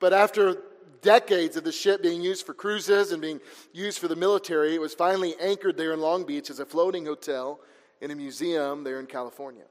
But 0.00 0.12
after 0.12 0.58
decades 1.00 1.56
of 1.56 1.64
the 1.64 1.72
ship 1.72 2.02
being 2.02 2.20
used 2.20 2.44
for 2.44 2.52
cruises 2.52 3.12
and 3.12 3.22
being 3.22 3.40
used 3.72 3.98
for 3.98 4.08
the 4.08 4.16
military, 4.16 4.74
it 4.74 4.80
was 4.82 4.92
finally 4.92 5.34
anchored 5.40 5.78
there 5.78 5.94
in 5.94 6.00
Long 6.00 6.24
Beach 6.24 6.50
as 6.50 6.60
a 6.60 6.66
floating 6.66 7.06
hotel 7.06 7.60
in 8.02 8.10
a 8.10 8.14
museum 8.14 8.84
there 8.84 9.00
in 9.00 9.06
California. 9.06 9.64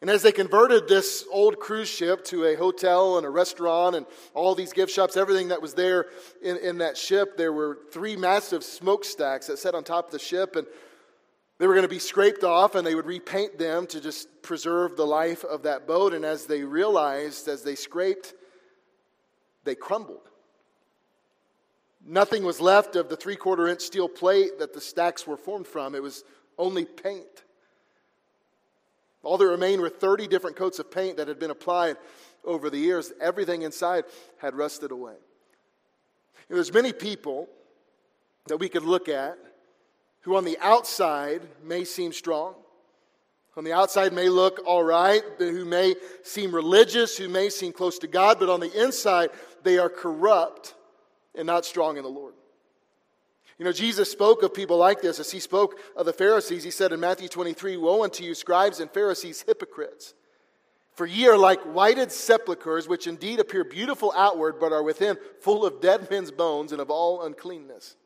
And 0.00 0.08
as 0.08 0.22
they 0.22 0.32
converted 0.32 0.88
this 0.88 1.26
old 1.30 1.58
cruise 1.58 1.88
ship 1.88 2.24
to 2.26 2.46
a 2.46 2.54
hotel 2.54 3.18
and 3.18 3.26
a 3.26 3.30
restaurant 3.30 3.96
and 3.96 4.06
all 4.32 4.54
these 4.54 4.72
gift 4.72 4.90
shops, 4.92 5.16
everything 5.16 5.48
that 5.48 5.60
was 5.60 5.74
there 5.74 6.06
in, 6.42 6.56
in 6.56 6.78
that 6.78 6.96
ship, 6.96 7.36
there 7.36 7.52
were 7.52 7.78
three 7.92 8.16
massive 8.16 8.64
smokestacks 8.64 9.48
that 9.48 9.58
sat 9.58 9.74
on 9.74 9.84
top 9.84 10.06
of 10.06 10.12
the 10.12 10.18
ship. 10.18 10.56
And 10.56 10.66
they 11.58 11.66
were 11.66 11.74
going 11.74 11.84
to 11.84 11.88
be 11.88 11.98
scraped 11.98 12.44
off 12.44 12.74
and 12.74 12.86
they 12.86 12.94
would 12.94 13.04
repaint 13.04 13.58
them 13.58 13.86
to 13.88 14.00
just 14.00 14.28
preserve 14.40 14.96
the 14.96 15.06
life 15.06 15.44
of 15.44 15.64
that 15.64 15.86
boat. 15.86 16.14
And 16.14 16.24
as 16.24 16.46
they 16.46 16.64
realized, 16.64 17.46
as 17.46 17.62
they 17.62 17.74
scraped, 17.74 18.32
they 19.64 19.74
crumbled. 19.74 20.30
Nothing 22.06 22.44
was 22.44 22.58
left 22.58 22.96
of 22.96 23.10
the 23.10 23.16
three 23.16 23.36
quarter 23.36 23.68
inch 23.68 23.82
steel 23.82 24.08
plate 24.08 24.58
that 24.60 24.72
the 24.72 24.80
stacks 24.80 25.26
were 25.26 25.36
formed 25.36 25.66
from, 25.66 25.94
it 25.94 26.02
was 26.02 26.24
only 26.56 26.86
paint. 26.86 27.44
All 29.22 29.36
that 29.38 29.46
remained 29.46 29.82
were 29.82 29.90
30 29.90 30.26
different 30.26 30.56
coats 30.56 30.78
of 30.78 30.90
paint 30.90 31.18
that 31.18 31.28
had 31.28 31.38
been 31.38 31.50
applied 31.50 31.96
over 32.44 32.70
the 32.70 32.78
years. 32.78 33.12
Everything 33.20 33.62
inside 33.62 34.04
had 34.38 34.54
rusted 34.54 34.90
away. 34.90 35.16
there's 36.48 36.72
many 36.72 36.92
people 36.92 37.48
that 38.46 38.56
we 38.56 38.68
could 38.68 38.84
look 38.84 39.08
at 39.08 39.38
who 40.22 40.36
on 40.36 40.44
the 40.44 40.58
outside 40.60 41.42
may 41.62 41.84
seem 41.84 42.12
strong, 42.12 42.54
on 43.56 43.64
the 43.64 43.72
outside 43.72 44.12
may 44.12 44.28
look 44.28 44.60
all 44.64 44.82
right, 44.82 45.22
who 45.38 45.64
may 45.64 45.94
seem 46.22 46.54
religious, 46.54 47.16
who 47.16 47.28
may 47.28 47.50
seem 47.50 47.72
close 47.72 47.98
to 47.98 48.06
God, 48.06 48.38
but 48.38 48.48
on 48.48 48.60
the 48.60 48.72
inside 48.80 49.30
they 49.62 49.78
are 49.78 49.88
corrupt 49.88 50.74
and 51.34 51.46
not 51.46 51.64
strong 51.64 51.96
in 51.96 52.02
the 52.02 52.08
Lord. 52.08 52.34
You 53.60 53.66
know, 53.66 53.72
Jesus 53.72 54.10
spoke 54.10 54.42
of 54.42 54.54
people 54.54 54.78
like 54.78 55.02
this 55.02 55.20
as 55.20 55.30
he 55.30 55.38
spoke 55.38 55.78
of 55.94 56.06
the 56.06 56.14
Pharisees. 56.14 56.64
He 56.64 56.70
said 56.70 56.92
in 56.92 57.00
Matthew 57.00 57.28
23 57.28 57.76
Woe 57.76 58.02
unto 58.02 58.24
you, 58.24 58.34
scribes 58.34 58.80
and 58.80 58.90
Pharisees, 58.90 59.42
hypocrites! 59.42 60.14
For 60.94 61.04
ye 61.04 61.28
are 61.28 61.36
like 61.36 61.60
whited 61.64 62.10
sepulchres, 62.10 62.88
which 62.88 63.06
indeed 63.06 63.38
appear 63.38 63.64
beautiful 63.64 64.14
outward, 64.16 64.58
but 64.58 64.72
are 64.72 64.82
within 64.82 65.18
full 65.42 65.66
of 65.66 65.82
dead 65.82 66.10
men's 66.10 66.30
bones 66.30 66.72
and 66.72 66.80
of 66.80 66.88
all 66.88 67.22
uncleanness. 67.22 67.96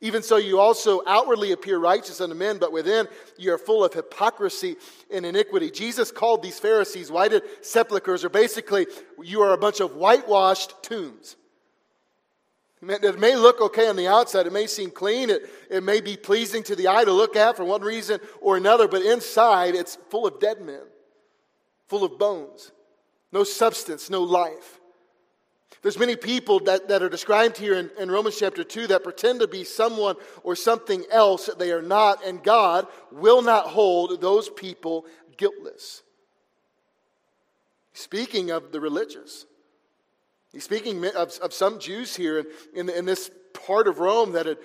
Even 0.00 0.22
so, 0.22 0.38
you 0.38 0.58
also 0.58 1.02
outwardly 1.06 1.52
appear 1.52 1.78
righteous 1.78 2.22
unto 2.22 2.34
men, 2.34 2.56
but 2.56 2.72
within 2.72 3.06
you 3.36 3.52
are 3.52 3.58
full 3.58 3.84
of 3.84 3.92
hypocrisy 3.92 4.76
and 5.12 5.26
iniquity. 5.26 5.70
Jesus 5.70 6.10
called 6.10 6.42
these 6.42 6.58
Pharisees 6.58 7.10
whited 7.10 7.42
sepulchres, 7.60 8.24
or 8.24 8.30
basically, 8.30 8.86
you 9.22 9.42
are 9.42 9.52
a 9.52 9.58
bunch 9.58 9.80
of 9.80 9.96
whitewashed 9.96 10.82
tombs. 10.82 11.36
It 12.82 13.18
may 13.18 13.36
look 13.36 13.60
okay 13.60 13.88
on 13.88 13.96
the 13.96 14.08
outside. 14.08 14.46
It 14.46 14.52
may 14.52 14.66
seem 14.66 14.90
clean. 14.90 15.28
It, 15.28 15.50
it 15.70 15.82
may 15.82 16.00
be 16.00 16.16
pleasing 16.16 16.62
to 16.64 16.76
the 16.76 16.88
eye 16.88 17.04
to 17.04 17.12
look 17.12 17.36
at 17.36 17.56
for 17.56 17.64
one 17.64 17.82
reason 17.82 18.20
or 18.40 18.56
another, 18.56 18.88
but 18.88 19.02
inside 19.02 19.74
it's 19.74 19.98
full 20.08 20.26
of 20.26 20.40
dead 20.40 20.62
men, 20.62 20.82
full 21.88 22.04
of 22.04 22.18
bones, 22.18 22.72
no 23.32 23.44
substance, 23.44 24.08
no 24.08 24.22
life. 24.22 24.80
There's 25.82 25.98
many 25.98 26.16
people 26.16 26.60
that, 26.60 26.88
that 26.88 27.02
are 27.02 27.08
described 27.08 27.56
here 27.56 27.74
in, 27.74 27.90
in 27.98 28.10
Romans 28.10 28.38
chapter 28.38 28.64
2 28.64 28.88
that 28.88 29.04
pretend 29.04 29.40
to 29.40 29.48
be 29.48 29.64
someone 29.64 30.16
or 30.42 30.54
something 30.54 31.04
else 31.10 31.46
that 31.46 31.58
they 31.58 31.72
are 31.72 31.82
not, 31.82 32.24
and 32.24 32.42
God 32.42 32.86
will 33.10 33.40
not 33.40 33.66
hold 33.66 34.20
those 34.20 34.50
people 34.50 35.06
guiltless. 35.36 36.02
Speaking 37.92 38.50
of 38.50 38.72
the 38.72 38.80
religious, 38.80 39.46
He's 40.52 40.64
speaking 40.64 41.04
of, 41.06 41.38
of 41.38 41.52
some 41.52 41.78
Jews 41.78 42.16
here 42.16 42.38
in, 42.38 42.46
in, 42.74 42.88
in, 42.90 43.04
this 43.04 43.30
part 43.52 43.86
of 43.86 44.00
Rome 44.00 44.32
that 44.32 44.46
had 44.46 44.58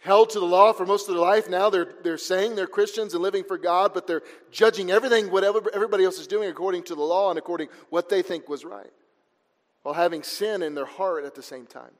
held 0.00 0.30
to 0.30 0.40
the 0.40 0.46
law 0.46 0.72
for 0.72 0.86
most 0.86 1.08
of 1.08 1.14
their 1.14 1.22
life. 1.22 1.48
Now 1.48 1.68
they're, 1.68 1.92
they're 2.02 2.18
saying 2.18 2.56
they're 2.56 2.66
Christians 2.66 3.12
and 3.12 3.22
living 3.22 3.44
for 3.44 3.58
God, 3.58 3.92
but 3.92 4.06
they're 4.06 4.22
judging 4.50 4.90
everything, 4.90 5.30
whatever 5.30 5.62
everybody 5.74 6.04
else 6.04 6.18
is 6.18 6.26
doing, 6.26 6.48
according 6.48 6.84
to 6.84 6.94
the 6.94 7.02
law 7.02 7.28
and 7.28 7.38
according 7.38 7.68
what 7.90 8.08
they 8.08 8.22
think 8.22 8.48
was 8.48 8.64
right, 8.64 8.92
while 9.82 9.94
having 9.94 10.22
sin 10.22 10.62
in 10.62 10.74
their 10.74 10.86
heart 10.86 11.24
at 11.24 11.34
the 11.34 11.42
same 11.42 11.66
time. 11.66 11.92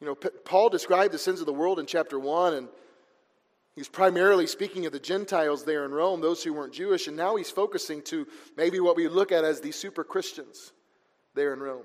You 0.00 0.06
know, 0.06 0.14
P- 0.14 0.30
Paul 0.46 0.70
described 0.70 1.12
the 1.12 1.18
sins 1.18 1.40
of 1.40 1.46
the 1.46 1.52
world 1.52 1.78
in 1.78 1.84
chapter 1.84 2.18
1, 2.18 2.54
and 2.54 2.68
he's 3.74 3.88
primarily 3.88 4.46
speaking 4.46 4.86
of 4.86 4.92
the 4.92 5.00
Gentiles 5.00 5.64
there 5.64 5.84
in 5.84 5.90
Rome, 5.90 6.22
those 6.22 6.42
who 6.42 6.54
weren't 6.54 6.72
Jewish, 6.72 7.06
and 7.06 7.18
now 7.18 7.36
he's 7.36 7.50
focusing 7.50 8.00
to 8.02 8.26
maybe 8.56 8.80
what 8.80 8.96
we 8.96 9.08
look 9.08 9.30
at 9.30 9.44
as 9.44 9.60
the 9.60 9.72
super 9.72 10.04
Christians 10.04 10.72
there 11.38 11.54
in 11.54 11.60
Rome. 11.60 11.84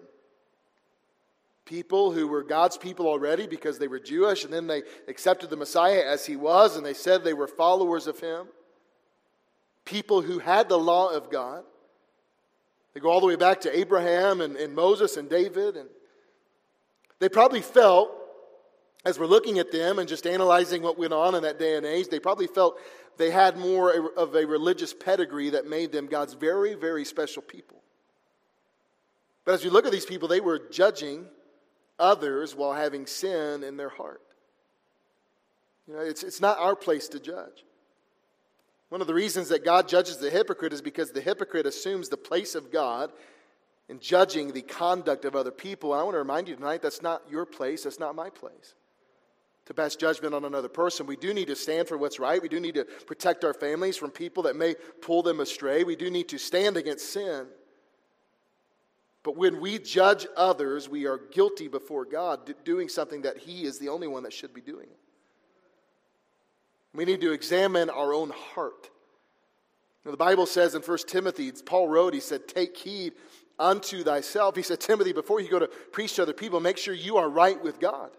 People 1.66 2.12
who 2.12 2.28
were 2.28 2.44
God's 2.44 2.78
people 2.78 3.08
already 3.08 3.48
because 3.48 3.80
they 3.80 3.88
were 3.88 4.00
Jewish, 4.00 4.44
and 4.44 4.52
then 4.52 4.68
they 4.68 4.84
accepted 5.08 5.50
the 5.50 5.56
Messiah 5.56 6.04
as 6.06 6.26
he 6.26 6.36
was, 6.36 6.76
and 6.76 6.86
they 6.86 6.94
said 6.94 7.24
they 7.24 7.34
were 7.34 7.48
followers 7.48 8.08
of 8.08 8.20
him. 8.20 8.48
People 9.86 10.22
who 10.22 10.40
had 10.40 10.68
the 10.68 10.78
law 10.78 11.10
of 11.10 11.32
God. 11.32 11.64
They 12.94 13.00
go 13.00 13.10
all 13.10 13.22
the 13.22 13.28
way 13.28 13.38
back 13.38 13.62
to 13.62 13.78
Abraham 13.78 14.42
and, 14.42 14.56
and 14.56 14.76
Moses 14.76 15.18
and 15.18 15.30
David. 15.30 15.78
And 15.78 15.90
they 17.20 17.30
probably 17.30 17.62
felt, 17.62 18.12
as 19.06 19.18
we're 19.18 19.26
looking 19.26 19.60
at 19.60 19.72
them 19.72 20.00
and 20.00 20.08
just 20.08 20.28
analyzing 20.28 20.82
what 20.82 20.98
went 20.98 21.14
on 21.14 21.36
in 21.36 21.44
that 21.44 21.60
day 21.60 21.76
and 21.76 21.86
age, 21.86 22.08
they 22.10 22.20
probably 22.20 22.48
felt 22.48 22.78
they 23.18 23.32
had 23.32 23.58
more 23.58 24.12
of 24.18 24.36
a 24.36 24.46
religious 24.46 24.94
pedigree 24.94 25.52
that 25.52 25.68
made 25.68 25.92
them 25.92 26.08
God's 26.08 26.34
very, 26.34 26.74
very 26.74 27.06
special 27.06 27.42
people. 27.42 27.83
But 29.46 29.54
as 29.54 29.64
you 29.64 29.70
look 29.70 29.86
at 29.86 29.92
these 29.92 30.06
people, 30.06 30.28
they 30.28 30.40
were 30.40 30.60
judging 30.72 31.26
others 32.00 32.56
while 32.56 32.74
having 32.74 33.06
sin 33.06 33.64
in 33.64 33.78
their 33.78 33.90
heart. 33.90 34.22
You 35.88 35.96
know, 35.96 36.00
it's, 36.02 36.24
it's 36.24 36.42
not 36.42 36.60
our 36.60 36.76
place 36.76 37.08
to 37.10 37.20
judge. 37.20 37.66
One 38.90 39.02
of 39.02 39.08
the 39.08 39.14
reasons 39.14 39.50
that 39.50 39.66
God 39.66 39.88
judges 39.88 40.18
the 40.18 40.30
hypocrite 40.30 40.72
is 40.72 40.82
because 40.82 41.12
the 41.12 41.22
hypocrite 41.22 41.66
assumes 41.66 42.10
the 42.10 42.18
place 42.18 42.56
of 42.56 42.72
God 42.72 43.12
in 43.90 44.00
judging 44.00 44.52
the 44.52 44.62
conduct 44.62 45.26
of 45.26 45.36
other 45.36 45.52
people. 45.52 45.94
And 45.94 46.00
I 46.00 46.04
want 46.04 46.14
to 46.16 46.20
remind 46.20 46.48
you 46.48 46.56
tonight 46.56 46.82
that's 46.82 47.02
not 47.02 47.24
your 47.30 47.46
place, 47.46 47.84
that's 47.84 48.00
not 48.00 48.16
my 48.16 48.30
place. 48.30 48.76
To 49.66 49.74
pass 49.74 49.96
judgment 49.96 50.34
on 50.34 50.46
another 50.46 50.68
person. 50.70 51.08
We 51.08 51.16
do 51.16 51.34
need 51.34 51.48
to 51.48 51.56
stand 51.56 51.88
for 51.88 51.98
what's 51.98 52.20
right. 52.20 52.42
We 52.42 52.50
do 52.50 52.60
need 52.60 52.76
to 52.76 52.86
protect 53.08 53.44
our 53.44 53.54
families 53.54 53.98
from 53.98 54.12
people 54.12 54.44
that 54.44 54.56
may 54.56 54.76
pull 55.02 55.24
them 55.24 55.40
astray. 55.40 55.84
We 55.84 55.96
do 55.96 56.12
need 56.12 56.30
to 56.30 56.38
stand 56.38 56.78
against 56.78 57.12
sin. 57.12 57.48
But 59.24 59.38
when 59.38 59.62
we 59.62 59.80
judge 59.80 60.28
others, 60.36 60.90
we 60.90 61.08
are 61.08 61.18
guilty 61.18 61.70
before 61.70 62.04
God, 62.04 62.54
doing 62.66 62.90
something 62.90 63.22
that 63.22 63.38
He 63.38 63.64
is 63.64 63.80
the 63.80 63.90
only 63.90 64.08
one 64.08 64.24
that 64.24 64.34
should 64.34 64.54
be 64.54 64.62
doing. 64.62 64.88
We 66.94 67.06
need 67.06 67.22
to 67.22 67.32
examine 67.32 67.90
our 67.90 68.14
own 68.14 68.32
heart. 68.32 68.90
Now, 70.06 70.12
the 70.12 70.18
Bible 70.18 70.46
says 70.46 70.76
in 70.76 70.82
1 70.82 70.98
Timothy, 71.08 71.52
Paul 71.66 71.88
wrote, 71.88 72.14
he 72.14 72.20
said, 72.20 72.48
Take 72.48 72.76
heed 72.78 73.14
unto 73.58 74.04
thyself. 74.04 74.56
He 74.56 74.62
said, 74.62 74.82
Timothy, 74.82 75.14
before 75.14 75.40
you 75.40 75.50
go 75.50 75.60
to 75.60 75.68
preach 75.68 76.16
to 76.16 76.24
other 76.24 76.34
people, 76.34 76.60
make 76.60 76.78
sure 76.78 76.94
you 76.94 77.18
are 77.18 77.30
right 77.30 77.62
with 77.64 77.80
God. 77.80 78.12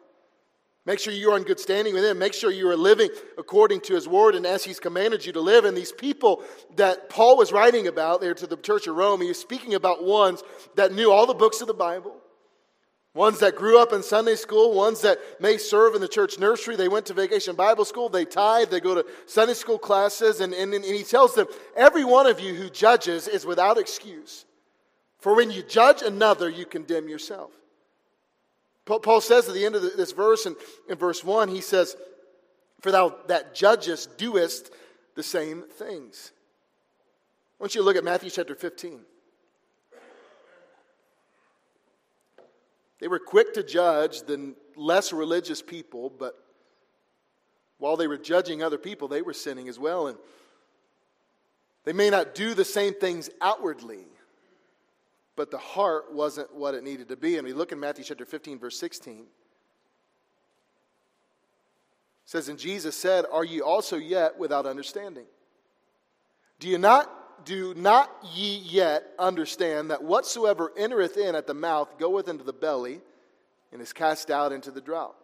Make 0.86 0.98
sure 0.98 1.14
you're 1.14 1.36
in 1.36 1.44
good 1.44 1.60
standing 1.60 1.94
with 1.94 2.04
Him. 2.04 2.18
Make 2.18 2.34
sure 2.34 2.50
you 2.50 2.68
are 2.68 2.76
living 2.76 3.08
according 3.38 3.80
to 3.82 3.94
His 3.94 4.06
word 4.06 4.34
and 4.34 4.44
as 4.44 4.64
He's 4.64 4.78
commanded 4.78 5.24
you 5.24 5.32
to 5.32 5.40
live. 5.40 5.64
And 5.64 5.76
these 5.76 5.92
people 5.92 6.42
that 6.76 7.08
Paul 7.08 7.38
was 7.38 7.52
writing 7.52 7.86
about 7.86 8.20
there 8.20 8.34
to 8.34 8.46
the 8.46 8.56
church 8.56 8.86
of 8.86 8.96
Rome, 8.96 9.22
he 9.22 9.28
was 9.28 9.40
speaking 9.40 9.74
about 9.74 10.04
ones 10.04 10.42
that 10.74 10.92
knew 10.92 11.10
all 11.10 11.26
the 11.26 11.34
books 11.34 11.62
of 11.62 11.68
the 11.68 11.74
Bible, 11.74 12.14
ones 13.14 13.38
that 13.38 13.56
grew 13.56 13.80
up 13.80 13.94
in 13.94 14.02
Sunday 14.02 14.34
school, 14.34 14.74
ones 14.74 15.00
that 15.00 15.18
may 15.40 15.56
serve 15.56 15.94
in 15.94 16.02
the 16.02 16.08
church 16.08 16.38
nursery. 16.38 16.76
They 16.76 16.88
went 16.88 17.06
to 17.06 17.14
vacation 17.14 17.56
Bible 17.56 17.86
school, 17.86 18.10
they 18.10 18.26
tithe, 18.26 18.68
they 18.68 18.80
go 18.80 18.94
to 18.94 19.06
Sunday 19.24 19.54
school 19.54 19.78
classes. 19.78 20.40
And, 20.40 20.52
and, 20.52 20.74
and 20.74 20.84
he 20.84 21.02
tells 21.02 21.34
them, 21.34 21.46
Every 21.74 22.04
one 22.04 22.26
of 22.26 22.40
you 22.40 22.52
who 22.52 22.68
judges 22.68 23.26
is 23.26 23.46
without 23.46 23.78
excuse. 23.78 24.44
For 25.18 25.34
when 25.34 25.50
you 25.50 25.62
judge 25.62 26.02
another, 26.02 26.50
you 26.50 26.66
condemn 26.66 27.08
yourself. 27.08 27.52
Paul 28.86 29.20
says 29.20 29.48
at 29.48 29.54
the 29.54 29.64
end 29.64 29.76
of 29.76 29.82
this 29.82 30.12
verse, 30.12 30.46
in, 30.46 30.56
in 30.88 30.98
verse 30.98 31.24
1, 31.24 31.48
he 31.48 31.60
says, 31.62 31.96
For 32.80 32.92
thou 32.92 33.16
that 33.28 33.54
judgest 33.54 34.18
doest 34.18 34.70
the 35.14 35.22
same 35.22 35.62
things. 35.62 36.32
I 37.58 37.62
want 37.62 37.74
you 37.74 37.80
to 37.80 37.84
look 37.84 37.96
at 37.96 38.04
Matthew 38.04 38.30
chapter 38.30 38.54
15. 38.54 39.00
They 43.00 43.08
were 43.08 43.18
quick 43.18 43.54
to 43.54 43.62
judge 43.62 44.22
the 44.22 44.54
less 44.76 45.12
religious 45.12 45.62
people, 45.62 46.10
but 46.10 46.34
while 47.78 47.96
they 47.96 48.06
were 48.06 48.18
judging 48.18 48.62
other 48.62 48.78
people, 48.78 49.08
they 49.08 49.22
were 49.22 49.32
sinning 49.32 49.68
as 49.68 49.78
well. 49.78 50.06
And 50.08 50.18
they 51.84 51.92
may 51.92 52.10
not 52.10 52.34
do 52.34 52.54
the 52.54 52.64
same 52.64 52.94
things 52.94 53.30
outwardly, 53.40 54.06
but 55.36 55.50
the 55.50 55.58
heart 55.58 56.12
wasn't 56.12 56.54
what 56.54 56.74
it 56.74 56.84
needed 56.84 57.08
to 57.08 57.16
be. 57.16 57.36
And 57.36 57.46
we 57.46 57.52
look 57.52 57.72
in 57.72 57.80
Matthew 57.80 58.04
chapter 58.04 58.24
15, 58.24 58.58
verse 58.58 58.78
16. 58.78 59.20
It 59.20 59.26
says, 62.24 62.48
And 62.48 62.58
Jesus 62.58 62.96
said, 62.96 63.24
Are 63.30 63.44
ye 63.44 63.60
also 63.60 63.96
yet 63.96 64.38
without 64.38 64.66
understanding? 64.66 65.26
Do 66.60 66.68
you 66.68 66.78
not 66.78 67.20
do 67.44 67.74
not 67.74 68.10
ye 68.32 68.58
yet 68.58 69.04
understand 69.18 69.90
that 69.90 70.02
whatsoever 70.02 70.72
entereth 70.76 71.16
in 71.16 71.34
at 71.34 71.46
the 71.46 71.54
mouth 71.54 71.98
goeth 71.98 72.28
into 72.28 72.44
the 72.44 72.52
belly 72.52 73.00
and 73.72 73.82
is 73.82 73.92
cast 73.92 74.30
out 74.30 74.52
into 74.52 74.70
the 74.70 74.80
drought? 74.80 75.16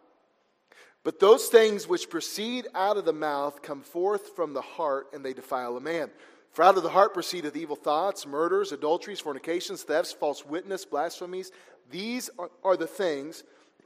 But 1.03 1.19
those 1.19 1.47
things 1.47 1.87
which 1.87 2.09
proceed 2.09 2.67
out 2.75 2.97
of 2.97 3.05
the 3.05 3.13
mouth 3.13 3.61
come 3.61 3.81
forth 3.81 4.35
from 4.35 4.53
the 4.53 4.61
heart, 4.61 5.07
and 5.13 5.25
they 5.25 5.33
defile 5.33 5.75
a 5.77 5.81
man. 5.81 6.11
For 6.51 6.63
out 6.63 6.77
of 6.77 6.83
the 6.83 6.89
heart 6.89 7.13
proceedeth 7.13 7.55
evil 7.55 7.75
thoughts, 7.75 8.27
murders, 8.27 8.71
adulteries, 8.71 9.21
fornications, 9.21 9.83
thefts, 9.83 10.11
false 10.11 10.45
witness, 10.45 10.83
blasphemies. 10.85 11.51
These 11.89 12.29
are, 12.37 12.49
are 12.63 12.77
the 12.77 12.87
things 12.87 13.43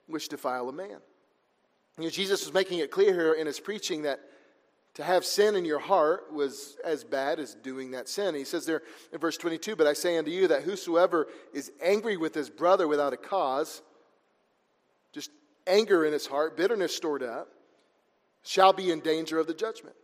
which 0.08 0.30
defile 0.30 0.70
a 0.70 0.74
man. 0.74 0.98
You 1.98 2.06
know, 2.06 2.10
Jesus 2.10 2.44
was 2.44 2.54
making 2.54 2.80
it 2.80 2.92
clear 2.92 3.14
here 3.14 3.34
in 3.34 3.48
his 3.48 3.60
preaching 3.60 4.02
that 4.04 4.20
to 4.96 5.04
have 5.04 5.26
sin 5.26 5.56
in 5.56 5.66
your 5.66 5.80
heart 5.80 6.34
was 6.34 6.78
as 6.84 7.04
bad 7.04 7.40
as 7.40 7.54
doing 7.56 7.92
that 7.92 8.08
sin. 8.08 8.34
He 8.34 8.46
says 8.46 8.66
there 8.66 8.82
in 9.12 9.20
verse 9.20 9.38
22 9.38 9.76
But 9.76 9.88
I 9.88 9.94
say 9.94 10.18
unto 10.18 10.32
you 10.32 10.48
that 10.48 10.64
whosoever 10.64 11.28
is 11.54 11.72
angry 11.82 12.18
with 12.18 12.34
his 12.34 12.50
brother 12.50 12.88
without 12.88 13.14
a 13.14 13.18
cause, 13.18 13.82
just 15.14 15.32
anger 15.68 16.06
in 16.06 16.14
his 16.14 16.26
heart, 16.26 16.58
bitterness 16.58 16.96
stored 16.96 17.24
up, 17.24 17.50
shall 18.44 18.74
be 18.74 18.92
in 18.92 19.02
danger 19.02 19.38
of 19.38 19.48
the 19.48 19.54
judgment. 19.54 19.96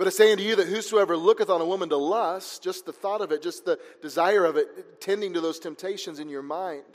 But 0.00 0.06
I 0.06 0.12
say 0.12 0.32
unto 0.32 0.42
you 0.42 0.56
that 0.56 0.66
whosoever 0.66 1.14
looketh 1.14 1.50
on 1.50 1.60
a 1.60 1.66
woman 1.66 1.90
to 1.90 1.98
lust, 1.98 2.62
just 2.62 2.86
the 2.86 2.92
thought 2.92 3.20
of 3.20 3.32
it, 3.32 3.42
just 3.42 3.66
the 3.66 3.78
desire 4.00 4.46
of 4.46 4.56
it, 4.56 4.98
tending 4.98 5.34
to 5.34 5.42
those 5.42 5.58
temptations 5.58 6.20
in 6.20 6.30
your 6.30 6.40
mind, 6.40 6.86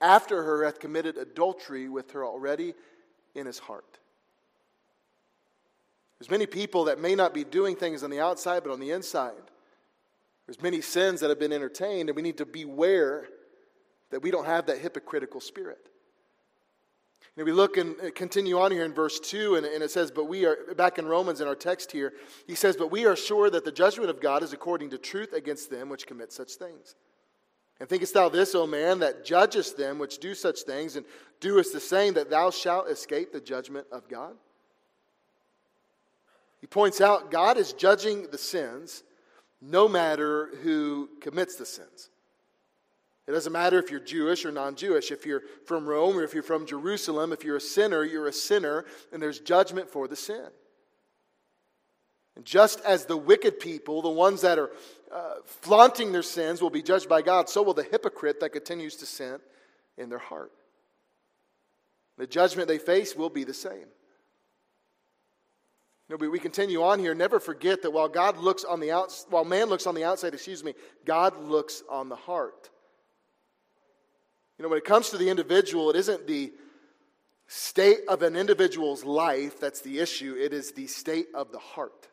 after 0.00 0.42
her 0.42 0.64
hath 0.64 0.80
committed 0.80 1.18
adultery 1.18 1.90
with 1.90 2.12
her 2.12 2.24
already 2.24 2.72
in 3.34 3.44
his 3.44 3.58
heart. 3.58 3.98
There's 6.18 6.30
many 6.30 6.46
people 6.46 6.84
that 6.84 6.98
may 6.98 7.14
not 7.14 7.34
be 7.34 7.44
doing 7.44 7.76
things 7.76 8.02
on 8.02 8.08
the 8.08 8.20
outside, 8.20 8.62
but 8.64 8.72
on 8.72 8.80
the 8.80 8.92
inside. 8.92 9.34
There's 10.46 10.62
many 10.62 10.80
sins 10.80 11.20
that 11.20 11.28
have 11.28 11.38
been 11.38 11.52
entertained, 11.52 12.08
and 12.08 12.16
we 12.16 12.22
need 12.22 12.38
to 12.38 12.46
beware 12.46 13.28
that 14.08 14.22
we 14.22 14.30
don't 14.30 14.46
have 14.46 14.64
that 14.64 14.78
hypocritical 14.78 15.42
spirit. 15.42 15.90
And 17.36 17.44
we 17.44 17.52
look 17.52 17.76
and 17.76 17.94
uh, 18.00 18.10
continue 18.14 18.58
on 18.58 18.70
here 18.70 18.84
in 18.84 18.94
verse 18.94 19.20
2, 19.20 19.56
and, 19.56 19.66
and 19.66 19.82
it 19.82 19.90
says, 19.90 20.10
But 20.10 20.24
we 20.24 20.46
are, 20.46 20.56
back 20.76 20.98
in 20.98 21.06
Romans 21.06 21.40
in 21.40 21.48
our 21.48 21.54
text 21.54 21.92
here, 21.92 22.14
he 22.46 22.54
says, 22.54 22.76
But 22.76 22.90
we 22.90 23.04
are 23.04 23.16
sure 23.16 23.50
that 23.50 23.64
the 23.64 23.72
judgment 23.72 24.08
of 24.08 24.20
God 24.20 24.42
is 24.42 24.52
according 24.52 24.90
to 24.90 24.98
truth 24.98 25.32
against 25.34 25.70
them 25.70 25.88
which 25.88 26.06
commit 26.06 26.32
such 26.32 26.54
things. 26.54 26.94
And 27.78 27.88
thinkest 27.88 28.14
thou 28.14 28.30
this, 28.30 28.54
O 28.54 28.66
man, 28.66 29.00
that 29.00 29.24
judgest 29.24 29.76
them 29.76 29.98
which 29.98 30.18
do 30.18 30.34
such 30.34 30.62
things, 30.62 30.96
and 30.96 31.04
doest 31.40 31.74
the 31.74 31.80
same, 31.80 32.14
that 32.14 32.30
thou 32.30 32.50
shalt 32.50 32.88
escape 32.88 33.32
the 33.32 33.40
judgment 33.40 33.86
of 33.92 34.08
God? 34.08 34.34
He 36.62 36.66
points 36.66 37.02
out 37.02 37.30
God 37.30 37.58
is 37.58 37.74
judging 37.74 38.28
the 38.30 38.38
sins 38.38 39.02
no 39.60 39.88
matter 39.88 40.50
who 40.62 41.10
commits 41.20 41.56
the 41.56 41.66
sins. 41.66 42.08
It 43.26 43.32
doesn't 43.32 43.52
matter 43.52 43.78
if 43.78 43.90
you're 43.90 44.00
Jewish 44.00 44.44
or 44.44 44.52
non 44.52 44.76
Jewish, 44.76 45.10
if 45.10 45.26
you're 45.26 45.42
from 45.64 45.86
Rome 45.86 46.16
or 46.16 46.22
if 46.22 46.32
you're 46.32 46.44
from 46.44 46.64
Jerusalem, 46.64 47.32
if 47.32 47.42
you're 47.42 47.56
a 47.56 47.60
sinner, 47.60 48.04
you're 48.04 48.28
a 48.28 48.32
sinner, 48.32 48.84
and 49.12 49.20
there's 49.20 49.40
judgment 49.40 49.90
for 49.90 50.06
the 50.06 50.14
sin. 50.14 50.46
And 52.36 52.44
just 52.44 52.80
as 52.80 53.06
the 53.06 53.16
wicked 53.16 53.58
people, 53.58 54.02
the 54.02 54.10
ones 54.10 54.42
that 54.42 54.58
are 54.58 54.70
uh, 55.10 55.34
flaunting 55.44 56.12
their 56.12 56.22
sins, 56.22 56.62
will 56.62 56.70
be 56.70 56.82
judged 56.82 57.08
by 57.08 57.22
God, 57.22 57.48
so 57.48 57.62
will 57.62 57.74
the 57.74 57.82
hypocrite 57.82 58.40
that 58.40 58.50
continues 58.50 58.96
to 58.96 59.06
sin 59.06 59.38
in 59.96 60.08
their 60.08 60.18
heart. 60.18 60.52
The 62.18 62.26
judgment 62.26 62.68
they 62.68 62.78
face 62.78 63.16
will 63.16 63.30
be 63.30 63.44
the 63.44 63.54
same. 63.54 63.86
No, 66.08 66.16
but 66.16 66.30
we 66.30 66.38
continue 66.38 66.82
on 66.82 67.00
here. 67.00 67.14
Never 67.14 67.40
forget 67.40 67.82
that 67.82 67.90
while 67.90 68.08
God 68.08 68.38
looks 68.38 68.62
on 68.62 68.78
the 68.78 68.92
outs, 68.92 69.26
while 69.28 69.44
man 69.44 69.68
looks 69.68 69.86
on 69.86 69.94
the 69.96 70.04
outside, 70.04 70.34
excuse 70.34 70.62
me, 70.62 70.74
God 71.04 71.36
looks 71.40 71.82
on 71.90 72.08
the 72.08 72.16
heart. 72.16 72.70
You 74.58 74.62
know, 74.62 74.68
when 74.68 74.78
it 74.78 74.84
comes 74.84 75.10
to 75.10 75.18
the 75.18 75.28
individual, 75.28 75.90
it 75.90 75.96
isn't 75.96 76.26
the 76.26 76.52
state 77.46 78.00
of 78.08 78.22
an 78.22 78.36
individual's 78.36 79.04
life 79.04 79.60
that's 79.60 79.80
the 79.80 79.98
issue, 79.98 80.36
it 80.38 80.52
is 80.52 80.72
the 80.72 80.86
state 80.86 81.28
of 81.34 81.52
the 81.52 81.58
heart. 81.58 82.08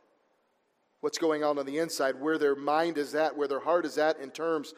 What's 0.99 1.17
going 1.17 1.43
on 1.43 1.57
on 1.57 1.65
the 1.65 1.79
inside, 1.79 2.19
where 2.19 2.37
their 2.37 2.55
mind 2.55 2.97
is 2.97 3.15
at, 3.15 3.35
where 3.35 3.47
their 3.47 3.59
heart 3.59 3.85
is 3.85 3.97
at 3.97 4.19
in 4.19 4.29
terms 4.29 4.73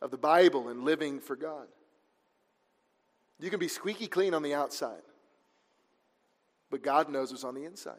of 0.00 0.10
the 0.10 0.18
Bible 0.18 0.68
and 0.68 0.84
living 0.84 1.20
for 1.20 1.36
God. 1.36 1.66
You 3.40 3.50
can 3.50 3.60
be 3.60 3.68
squeaky 3.68 4.06
clean 4.06 4.32
on 4.32 4.42
the 4.42 4.54
outside, 4.54 5.02
but 6.70 6.82
God 6.82 7.10
knows 7.10 7.30
what's 7.30 7.44
on 7.44 7.54
the 7.54 7.64
inside. 7.64 7.98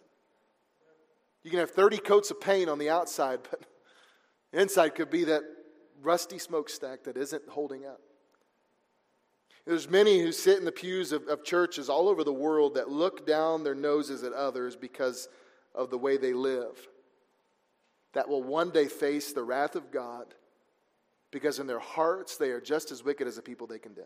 You 1.44 1.52
can 1.52 1.60
have 1.60 1.72
30 1.72 2.00
coats 2.00 2.32
of 2.32 2.42
paint 2.42 2.70
on 2.70 2.80
the 2.80 2.90
outside, 2.90 3.40
but 3.50 3.62
inside 4.54 4.96
could 4.96 5.10
be 5.10 5.26
that 5.26 5.44
rusty 6.02 6.40
smokestack 6.40 7.04
that 7.04 7.18
isn't 7.18 7.48
holding 7.50 7.86
up. 7.86 8.02
There's 9.68 9.90
many 9.90 10.22
who 10.22 10.32
sit 10.32 10.58
in 10.58 10.64
the 10.64 10.72
pews 10.72 11.12
of, 11.12 11.28
of 11.28 11.44
churches 11.44 11.90
all 11.90 12.08
over 12.08 12.24
the 12.24 12.32
world 12.32 12.76
that 12.76 12.90
look 12.90 13.28
down 13.28 13.66
their 13.66 13.76
noses 13.76 14.24
at 14.24 14.32
others 14.32 14.78
because 14.78 15.28
of 15.76 15.90
the 15.90 15.98
way 15.98 16.16
they 16.16 16.32
live, 16.32 16.88
that 18.14 18.30
will 18.30 18.42
one 18.42 18.72
day 18.72 18.88
face 18.88 19.34
the 19.34 19.44
wrath 19.44 19.76
of 19.76 19.92
God 19.92 20.34
because 21.32 21.60
in 21.60 21.68
their 21.68 21.80
hearts 21.80 22.38
they 22.38 22.52
are 22.52 22.62
just 22.62 22.92
as 22.92 23.04
wicked 23.04 23.28
as 23.28 23.36
the 23.36 23.42
people 23.42 23.68
they 23.68 23.78
condemn. 23.78 24.06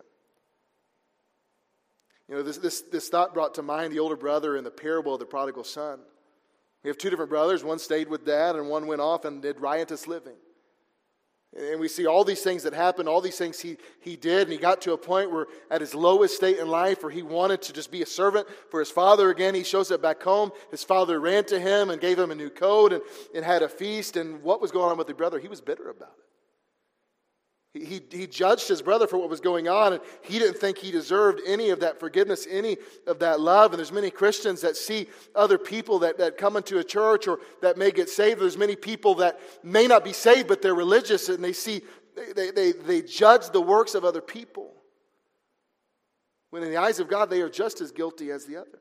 You 2.28 2.38
know, 2.38 2.44
this, 2.44 2.58
this, 2.58 2.82
this 2.82 3.10
thought 3.10 3.36
brought 3.36 3.54
to 3.56 3.62
mind 3.62 3.94
the 3.94 4.00
older 4.00 4.16
brother 4.16 4.58
in 4.58 4.64
the 4.64 4.72
parable 4.72 5.14
of 5.14 5.20
the 5.20 5.26
prodigal 5.28 5.64
son. 5.64 6.00
We 6.84 6.88
have 6.88 6.98
two 6.98 7.12
different 7.12 7.30
brothers. 7.30 7.64
One 7.64 7.78
stayed 7.78 8.08
with 8.08 8.26
dad, 8.26 8.56
and 8.56 8.68
one 8.68 8.88
went 8.88 9.02
off 9.02 9.26
and 9.26 9.44
did 9.44 9.60
riotous 9.60 10.08
living. 10.08 10.38
And 11.56 11.82
we 11.82 11.90
see 11.90 12.06
all 12.06 12.24
these 12.24 12.42
things 12.42 12.64
that 12.64 12.74
happened, 12.74 13.10
all 13.10 13.20
these 13.20 13.38
things 13.38 13.60
he, 13.60 13.78
he 14.00 14.16
did, 14.16 14.44
and 14.44 14.54
he 14.54 14.58
got 14.58 14.82
to 14.84 14.94
a 14.94 14.98
point 14.98 15.32
where, 15.32 15.48
at 15.70 15.82
his 15.82 15.94
lowest 15.94 16.38
state 16.38 16.58
in 16.60 16.70
life, 16.70 17.04
where 17.04 17.12
he 17.12 17.24
wanted 17.24 17.62
to 17.64 17.74
just 17.74 17.92
be 17.92 18.02
a 18.02 18.06
servant 18.06 18.48
for 18.70 18.80
his 18.80 18.90
father 18.90 19.30
again. 19.30 19.54
He 19.54 19.64
shows 19.64 19.92
up 19.92 20.02
back 20.02 20.24
home. 20.24 20.52
His 20.70 20.84
father 20.84 21.20
ran 21.20 21.44
to 21.46 21.60
him 21.60 21.90
and 21.90 22.00
gave 22.00 22.18
him 22.18 22.32
a 22.32 22.36
new 22.36 22.50
coat 22.50 22.94
and, 22.94 23.02
and 23.36 23.44
had 23.44 23.64
a 23.64 23.68
feast. 23.70 24.16
And 24.16 24.42
what 24.44 24.62
was 24.62 24.72
going 24.72 24.92
on 24.92 24.98
with 24.98 25.08
the 25.08 25.14
brother? 25.14 25.40
He 25.40 25.50
was 25.50 25.60
bitter 25.60 25.90
about 25.90 26.14
it. 26.18 26.31
He, 27.74 28.02
he, 28.12 28.28
judged 28.28 28.68
his 28.68 28.82
brother 28.82 29.08
for 29.08 29.18
what 29.18 29.30
was 29.30 29.40
going 29.40 29.70
on, 29.70 29.94
and 29.94 30.02
he 30.24 30.40
didn't 30.40 30.58
think 30.58 30.78
he 30.78 30.92
deserved 30.92 31.40
any 31.48 31.70
of 31.70 31.80
that 31.80 32.02
forgiveness, 32.02 32.46
any 32.50 32.76
of 33.08 33.20
that 33.20 33.40
love. 33.40 33.72
And 33.72 33.80
there's 33.80 33.94
many 33.94 34.12
Christians 34.12 34.60
that 34.62 34.76
see 34.76 35.08
other 35.36 35.58
people 35.58 36.00
that, 36.00 36.18
that 36.18 36.38
come 36.38 36.58
into 36.58 36.80
a 36.80 36.84
church 36.84 37.30
or 37.30 37.40
that 37.62 37.78
may 37.78 37.92
get 37.92 38.10
saved. 38.10 38.42
There's 38.42 38.58
many 38.58 38.76
people 38.76 39.16
that 39.16 39.40
may 39.64 39.88
not 39.88 40.04
be 40.04 40.12
saved, 40.12 40.50
but 40.50 40.62
they're 40.62 40.76
religious, 40.76 41.30
and 41.30 41.42
they 41.42 41.54
see, 41.54 41.82
they, 42.36 42.52
they, 42.52 42.74
they 42.74 43.02
judge 43.02 43.52
the 43.52 43.62
works 43.62 43.96
of 43.96 44.04
other 44.04 44.22
people. 44.22 44.74
When 46.50 46.64
in 46.64 46.72
the 46.72 46.78
eyes 46.78 47.00
of 47.00 47.08
God, 47.08 47.30
they 47.30 47.40
are 47.40 47.50
just 47.50 47.80
as 47.80 47.94
guilty 47.94 48.32
as 48.32 48.46
the 48.46 48.58
other. 48.58 48.80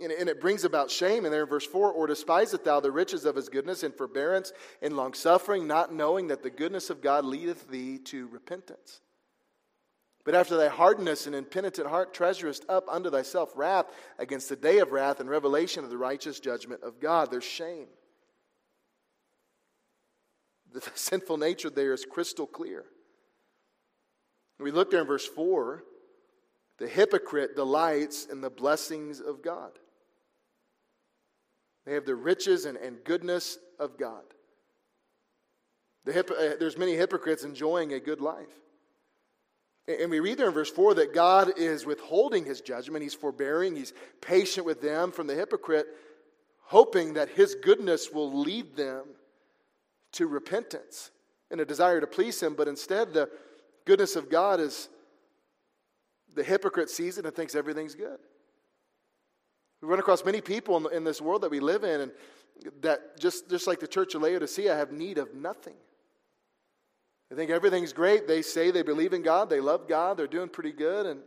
And, 0.00 0.28
it 0.28 0.40
brings 0.40 0.64
about 0.64 0.90
shame. 0.90 1.24
And 1.24 1.32
there 1.32 1.42
in 1.42 1.48
verse 1.48 1.66
4 1.66 1.92
Or 1.92 2.06
despiseth 2.06 2.64
thou 2.64 2.80
the 2.80 2.90
riches 2.90 3.24
of 3.24 3.36
his 3.36 3.48
goodness 3.48 3.82
and 3.82 3.94
forbearance 3.94 4.52
and 4.80 4.96
longsuffering, 4.96 5.66
not 5.66 5.92
knowing 5.92 6.28
that 6.28 6.42
the 6.42 6.50
goodness 6.50 6.90
of 6.90 7.02
God 7.02 7.24
leadeth 7.24 7.68
thee 7.68 7.98
to 8.06 8.26
repentance? 8.28 9.00
But 10.24 10.34
after 10.34 10.56
thy 10.56 10.68
hardness 10.68 11.26
and 11.26 11.34
impenitent 11.34 11.88
heart 11.88 12.12
treasurest 12.12 12.64
up 12.68 12.86
unto 12.88 13.10
thyself 13.10 13.52
wrath 13.56 13.86
against 14.18 14.48
the 14.48 14.56
day 14.56 14.78
of 14.78 14.92
wrath 14.92 15.20
and 15.20 15.28
revelation 15.28 15.82
of 15.82 15.90
the 15.90 15.98
righteous 15.98 16.40
judgment 16.40 16.82
of 16.82 17.00
God. 17.00 17.30
There's 17.30 17.44
shame. 17.44 17.88
The 20.72 20.82
sinful 20.94 21.38
nature 21.38 21.70
there 21.70 21.92
is 21.92 22.04
crystal 22.04 22.46
clear. 22.46 22.84
We 24.58 24.70
look 24.70 24.90
there 24.90 25.00
in 25.00 25.06
verse 25.06 25.26
4 25.26 25.84
the 26.78 26.88
hypocrite 26.88 27.56
delights 27.56 28.24
in 28.24 28.40
the 28.40 28.48
blessings 28.48 29.20
of 29.20 29.42
God. 29.42 29.72
They 31.90 31.94
have 31.94 32.06
the 32.06 32.14
riches 32.14 32.66
and, 32.66 32.78
and 32.78 33.02
goodness 33.02 33.58
of 33.80 33.98
God. 33.98 34.22
The 36.04 36.12
hip, 36.12 36.30
uh, 36.30 36.50
there's 36.60 36.78
many 36.78 36.94
hypocrites 36.94 37.42
enjoying 37.42 37.94
a 37.94 37.98
good 37.98 38.20
life. 38.20 38.46
And, 39.88 40.02
and 40.02 40.10
we 40.12 40.20
read 40.20 40.38
there 40.38 40.46
in 40.46 40.54
verse 40.54 40.70
4 40.70 40.94
that 40.94 41.12
God 41.12 41.54
is 41.56 41.84
withholding 41.84 42.44
his 42.44 42.60
judgment. 42.60 43.02
He's 43.02 43.14
forbearing, 43.14 43.74
he's 43.74 43.92
patient 44.20 44.64
with 44.66 44.80
them 44.80 45.10
from 45.10 45.26
the 45.26 45.34
hypocrite, 45.34 45.88
hoping 46.62 47.14
that 47.14 47.30
his 47.30 47.56
goodness 47.56 48.12
will 48.12 48.38
lead 48.38 48.76
them 48.76 49.06
to 50.12 50.28
repentance 50.28 51.10
and 51.50 51.60
a 51.60 51.64
desire 51.64 52.00
to 52.00 52.06
please 52.06 52.40
him. 52.40 52.54
But 52.54 52.68
instead, 52.68 53.12
the 53.12 53.28
goodness 53.84 54.14
of 54.14 54.30
God 54.30 54.60
is 54.60 54.88
the 56.36 56.44
hypocrite 56.44 56.88
sees 56.88 57.18
it 57.18 57.26
and 57.26 57.34
thinks 57.34 57.56
everything's 57.56 57.96
good. 57.96 58.20
We 59.80 59.88
run 59.88 59.98
across 59.98 60.24
many 60.24 60.40
people 60.40 60.76
in, 60.76 60.94
in 60.94 61.04
this 61.04 61.20
world 61.20 61.42
that 61.42 61.50
we 61.50 61.60
live 61.60 61.84
in, 61.84 62.02
and 62.02 62.12
that 62.82 63.18
just, 63.18 63.48
just 63.48 63.66
like 63.66 63.80
the 63.80 63.88
church 63.88 64.14
of 64.14 64.22
Laodicea, 64.22 64.74
have 64.74 64.92
need 64.92 65.18
of 65.18 65.34
nothing. 65.34 65.76
They 67.30 67.36
think 67.36 67.50
everything's 67.50 67.92
great. 67.92 68.26
They 68.26 68.42
say 68.42 68.70
they 68.70 68.82
believe 68.82 69.12
in 69.12 69.22
God, 69.22 69.48
they 69.48 69.60
love 69.60 69.88
God, 69.88 70.16
they're 70.16 70.26
doing 70.26 70.48
pretty 70.48 70.72
good, 70.72 71.06
and 71.06 71.20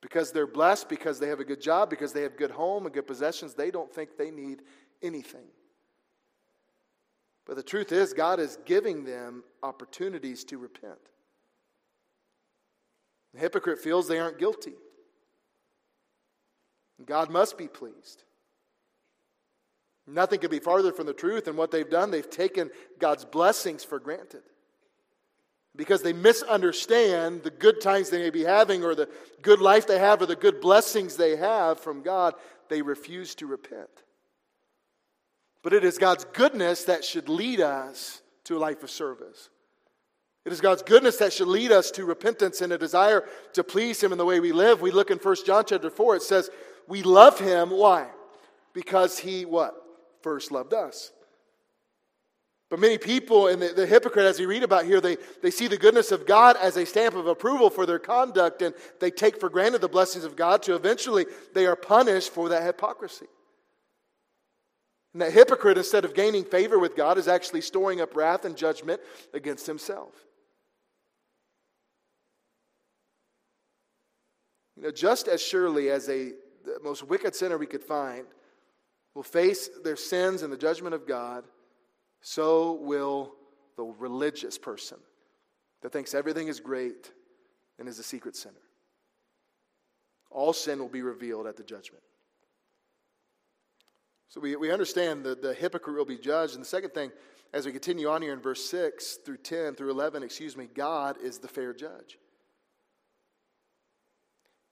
because 0.00 0.32
they're 0.32 0.46
blessed, 0.46 0.88
because 0.88 1.18
they 1.18 1.28
have 1.28 1.40
a 1.40 1.44
good 1.44 1.60
job, 1.60 1.90
because 1.90 2.12
they 2.12 2.22
have 2.22 2.36
good 2.36 2.50
home 2.50 2.86
and 2.86 2.94
good 2.94 3.06
possessions, 3.06 3.54
they 3.54 3.70
don't 3.70 3.92
think 3.92 4.16
they 4.16 4.30
need 4.30 4.62
anything. 5.02 5.46
But 7.46 7.56
the 7.56 7.62
truth 7.62 7.92
is, 7.92 8.12
God 8.12 8.40
is 8.40 8.58
giving 8.64 9.04
them 9.04 9.42
opportunities 9.62 10.44
to 10.44 10.58
repent. 10.58 10.98
The 13.34 13.40
hypocrite 13.40 13.78
feels 13.78 14.06
they 14.06 14.18
aren't 14.18 14.38
guilty. 14.38 14.74
God 17.04 17.30
must 17.30 17.56
be 17.56 17.68
pleased. 17.68 18.24
Nothing 20.06 20.40
could 20.40 20.50
be 20.50 20.58
farther 20.58 20.92
from 20.92 21.06
the 21.06 21.12
truth 21.12 21.44
than 21.44 21.56
what 21.56 21.70
they've 21.70 21.88
done. 21.88 22.10
They've 22.10 22.28
taken 22.28 22.70
God's 22.98 23.24
blessings 23.24 23.84
for 23.84 23.98
granted. 23.98 24.42
Because 25.76 26.02
they 26.02 26.14
misunderstand 26.14 27.42
the 27.42 27.50
good 27.50 27.80
times 27.80 28.08
they 28.08 28.18
may 28.18 28.30
be 28.30 28.42
having, 28.42 28.84
or 28.84 28.94
the 28.94 29.08
good 29.42 29.60
life 29.60 29.86
they 29.86 29.98
have, 29.98 30.22
or 30.22 30.26
the 30.26 30.34
good 30.34 30.60
blessings 30.60 31.16
they 31.16 31.36
have 31.36 31.78
from 31.78 32.02
God, 32.02 32.34
they 32.68 32.82
refuse 32.82 33.34
to 33.36 33.46
repent. 33.46 33.90
But 35.62 35.74
it 35.74 35.84
is 35.84 35.98
God's 35.98 36.24
goodness 36.24 36.84
that 36.84 37.04
should 37.04 37.28
lead 37.28 37.60
us 37.60 38.22
to 38.44 38.56
a 38.56 38.58
life 38.58 38.82
of 38.82 38.90
service. 38.90 39.50
It 40.46 40.52
is 40.52 40.62
God's 40.62 40.82
goodness 40.82 41.18
that 41.18 41.34
should 41.34 41.48
lead 41.48 41.70
us 41.70 41.90
to 41.92 42.06
repentance 42.06 42.62
and 42.62 42.72
a 42.72 42.78
desire 42.78 43.24
to 43.52 43.62
please 43.62 44.02
Him 44.02 44.12
in 44.12 44.18
the 44.18 44.24
way 44.24 44.40
we 44.40 44.52
live. 44.52 44.80
We 44.80 44.90
look 44.90 45.10
in 45.10 45.18
1 45.18 45.36
John 45.44 45.64
chapter 45.66 45.90
4, 45.90 46.16
it 46.16 46.22
says, 46.22 46.48
we 46.88 47.02
love 47.02 47.38
him. 47.38 47.70
Why? 47.70 48.08
Because 48.72 49.18
he 49.18 49.44
what? 49.44 49.74
First 50.22 50.50
loved 50.50 50.74
us. 50.74 51.12
But 52.70 52.80
many 52.80 52.98
people, 52.98 53.46
and 53.46 53.62
the, 53.62 53.68
the, 53.68 53.86
hypocrite, 53.86 54.26
as 54.26 54.38
we 54.38 54.44
read 54.44 54.62
about 54.62 54.84
here, 54.84 55.00
they, 55.00 55.16
they 55.42 55.50
see 55.50 55.68
the 55.68 55.78
goodness 55.78 56.12
of 56.12 56.26
God 56.26 56.56
as 56.60 56.76
a 56.76 56.84
stamp 56.84 57.14
of 57.14 57.26
approval 57.26 57.70
for 57.70 57.86
their 57.86 57.98
conduct, 57.98 58.60
and 58.60 58.74
they 59.00 59.10
take 59.10 59.40
for 59.40 59.48
granted 59.48 59.80
the 59.80 59.88
blessings 59.88 60.24
of 60.24 60.36
God 60.36 60.62
to 60.64 60.74
eventually 60.74 61.24
they 61.54 61.66
are 61.66 61.76
punished 61.76 62.30
for 62.30 62.50
that 62.50 62.64
hypocrisy. 62.64 63.26
And 65.14 65.22
that 65.22 65.32
hypocrite, 65.32 65.78
instead 65.78 66.04
of 66.04 66.14
gaining 66.14 66.44
favor 66.44 66.78
with 66.78 66.94
God, 66.94 67.16
is 67.16 67.26
actually 67.26 67.62
storing 67.62 68.02
up 68.02 68.14
wrath 68.14 68.44
and 68.44 68.54
judgment 68.54 69.00
against 69.32 69.66
himself. 69.66 70.12
You 74.76 74.82
know, 74.82 74.90
just 74.90 75.26
as 75.26 75.42
surely 75.42 75.88
as 75.88 76.08
a 76.10 76.32
the 76.74 76.80
most 76.82 77.02
wicked 77.02 77.34
sinner 77.34 77.58
we 77.58 77.66
could 77.66 77.82
find 77.82 78.26
will 79.14 79.22
face 79.22 79.68
their 79.82 79.96
sins 79.96 80.42
and 80.42 80.52
the 80.52 80.56
judgment 80.56 80.94
of 80.94 81.06
God 81.06 81.44
so 82.20 82.72
will 82.72 83.34
the 83.76 83.84
religious 83.84 84.58
person 84.58 84.98
that 85.82 85.92
thinks 85.92 86.14
everything 86.14 86.48
is 86.48 86.60
great 86.60 87.10
and 87.78 87.88
is 87.88 87.98
a 87.98 88.02
secret 88.02 88.36
sinner. 88.36 88.54
All 90.30 90.52
sin 90.52 90.78
will 90.78 90.88
be 90.88 91.02
revealed 91.02 91.46
at 91.46 91.56
the 91.56 91.62
judgment. 91.62 92.02
So 94.28 94.40
we, 94.40 94.56
we 94.56 94.70
understand 94.70 95.24
that 95.24 95.40
the 95.40 95.54
hypocrite 95.54 95.96
will 95.96 96.04
be 96.04 96.18
judged. 96.18 96.54
And 96.54 96.62
the 96.62 96.68
second 96.68 96.90
thing, 96.90 97.12
as 97.54 97.64
we 97.64 97.72
continue 97.72 98.08
on 98.08 98.20
here 98.20 98.34
in 98.34 98.40
verse 98.40 98.68
6 98.68 99.20
through 99.24 99.38
10 99.38 99.74
through 99.74 99.90
11, 99.90 100.22
excuse 100.22 100.56
me, 100.56 100.68
God 100.74 101.16
is 101.22 101.38
the 101.38 101.48
fair 101.48 101.72
judge. 101.72 102.18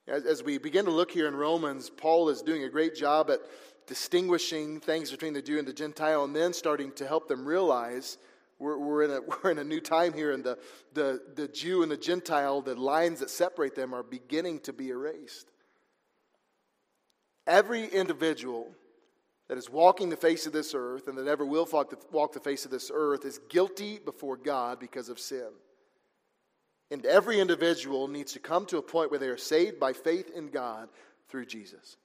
As, 0.07 0.23
as 0.23 0.43
we 0.43 0.57
begin 0.57 0.85
to 0.85 0.91
look 0.91 1.11
here 1.11 1.27
in 1.27 1.35
Romans, 1.35 1.89
Paul 1.89 2.29
is 2.29 2.41
doing 2.41 2.63
a 2.63 2.69
great 2.69 2.95
job 2.95 3.29
at 3.29 3.39
distinguishing 3.87 4.79
things 4.79 5.11
between 5.11 5.33
the 5.33 5.41
Jew 5.41 5.59
and 5.59 5.67
the 5.67 5.73
Gentile, 5.73 6.23
and 6.23 6.35
then 6.35 6.53
starting 6.53 6.91
to 6.93 7.07
help 7.07 7.27
them 7.27 7.45
realize 7.45 8.17
we're, 8.59 8.77
we're, 8.77 9.03
in, 9.03 9.11
a, 9.11 9.19
we're 9.43 9.51
in 9.51 9.57
a 9.59 9.63
new 9.63 9.81
time 9.81 10.13
here, 10.13 10.31
and 10.31 10.43
the, 10.43 10.57
the, 10.93 11.21
the 11.35 11.47
Jew 11.47 11.83
and 11.83 11.91
the 11.91 11.97
Gentile, 11.97 12.61
the 12.61 12.75
lines 12.75 13.19
that 13.19 13.29
separate 13.29 13.75
them 13.75 13.93
are 13.93 14.03
beginning 14.03 14.59
to 14.61 14.73
be 14.73 14.89
erased. 14.89 15.51
Every 17.45 17.85
individual 17.85 18.71
that 19.47 19.57
is 19.57 19.69
walking 19.69 20.09
the 20.09 20.17
face 20.17 20.45
of 20.45 20.53
this 20.53 20.73
earth 20.75 21.07
and 21.07 21.17
that 21.17 21.27
ever 21.27 21.45
will 21.45 21.67
walk 21.71 21.89
the, 21.89 21.97
walk 22.11 22.33
the 22.33 22.39
face 22.41 22.65
of 22.65 22.71
this 22.71 22.91
earth 22.93 23.23
is 23.23 23.39
guilty 23.49 23.99
before 23.99 24.35
God 24.35 24.79
because 24.79 25.07
of 25.07 25.19
sin. 25.19 25.47
And 26.89 27.05
every 27.05 27.39
individual 27.39 28.07
needs 28.07 28.33
to 28.33 28.39
come 28.39 28.65
to 28.67 28.77
a 28.77 28.81
point 28.81 29.11
where 29.11 29.19
they 29.19 29.27
are 29.27 29.37
saved 29.37 29.79
by 29.79 29.93
faith 29.93 30.31
in 30.33 30.49
God 30.49 30.89
through 31.27 31.45
Jesus. 31.45 31.97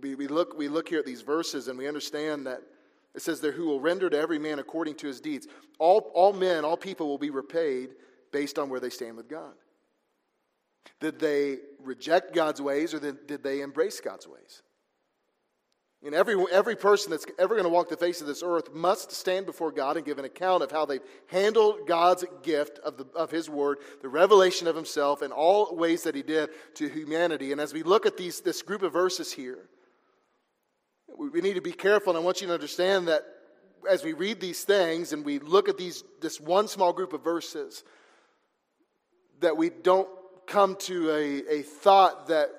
We, 0.00 0.14
we, 0.14 0.26
look, 0.26 0.56
we 0.56 0.68
look 0.68 0.88
here 0.88 1.00
at 1.00 1.06
these 1.06 1.20
verses 1.20 1.68
and 1.68 1.78
we 1.78 1.86
understand 1.86 2.46
that 2.46 2.62
it 3.14 3.22
says 3.22 3.40
there, 3.40 3.52
who 3.52 3.66
will 3.66 3.80
render 3.80 4.10
to 4.10 4.18
every 4.18 4.38
man 4.38 4.58
according 4.58 4.96
to 4.96 5.06
his 5.06 5.20
deeds. 5.20 5.48
All, 5.78 6.10
all 6.14 6.32
men, 6.34 6.64
all 6.64 6.76
people 6.76 7.08
will 7.08 7.18
be 7.18 7.30
repaid 7.30 7.90
based 8.30 8.58
on 8.58 8.68
where 8.68 8.80
they 8.80 8.90
stand 8.90 9.16
with 9.16 9.28
God. 9.28 9.54
Did 11.00 11.18
they 11.18 11.58
reject 11.82 12.34
God's 12.34 12.60
ways 12.60 12.94
or 12.94 13.00
did, 13.00 13.26
did 13.26 13.42
they 13.42 13.60
embrace 13.62 14.00
God's 14.00 14.28
ways? 14.28 14.62
And 16.04 16.14
every, 16.14 16.36
every 16.52 16.76
person 16.76 17.10
that's 17.10 17.26
ever 17.38 17.54
going 17.54 17.64
to 17.64 17.70
walk 17.70 17.88
the 17.88 17.96
face 17.96 18.20
of 18.20 18.26
this 18.26 18.42
earth 18.44 18.72
must 18.72 19.10
stand 19.10 19.46
before 19.46 19.72
God 19.72 19.96
and 19.96 20.04
give 20.04 20.18
an 20.18 20.24
account 20.24 20.62
of 20.62 20.70
how 20.70 20.84
they've 20.84 21.00
handled 21.28 21.86
God's 21.88 22.24
gift 22.42 22.78
of, 22.80 22.98
the, 22.98 23.06
of 23.14 23.30
His 23.30 23.48
Word, 23.48 23.78
the 24.02 24.08
revelation 24.08 24.68
of 24.68 24.76
Himself, 24.76 25.22
and 25.22 25.32
all 25.32 25.74
ways 25.74 26.02
that 26.02 26.14
He 26.14 26.22
did 26.22 26.50
to 26.74 26.88
humanity. 26.88 27.50
And 27.50 27.60
as 27.60 27.72
we 27.72 27.82
look 27.82 28.06
at 28.06 28.16
these, 28.16 28.40
this 28.40 28.62
group 28.62 28.82
of 28.82 28.92
verses 28.92 29.32
here, 29.32 29.58
we, 31.16 31.30
we 31.30 31.40
need 31.40 31.54
to 31.54 31.62
be 31.62 31.72
careful. 31.72 32.12
And 32.12 32.18
I 32.18 32.24
want 32.24 32.40
you 32.40 32.46
to 32.48 32.54
understand 32.54 33.08
that 33.08 33.22
as 33.88 34.04
we 34.04 34.12
read 34.12 34.38
these 34.38 34.64
things 34.64 35.12
and 35.12 35.24
we 35.24 35.38
look 35.38 35.68
at 35.68 35.78
these, 35.78 36.04
this 36.20 36.40
one 36.40 36.68
small 36.68 36.92
group 36.92 37.14
of 37.14 37.24
verses, 37.24 37.84
that 39.40 39.56
we 39.56 39.70
don't 39.70 40.08
come 40.46 40.76
to 40.76 41.10
a, 41.10 41.58
a 41.58 41.62
thought 41.62 42.28
that 42.28 42.50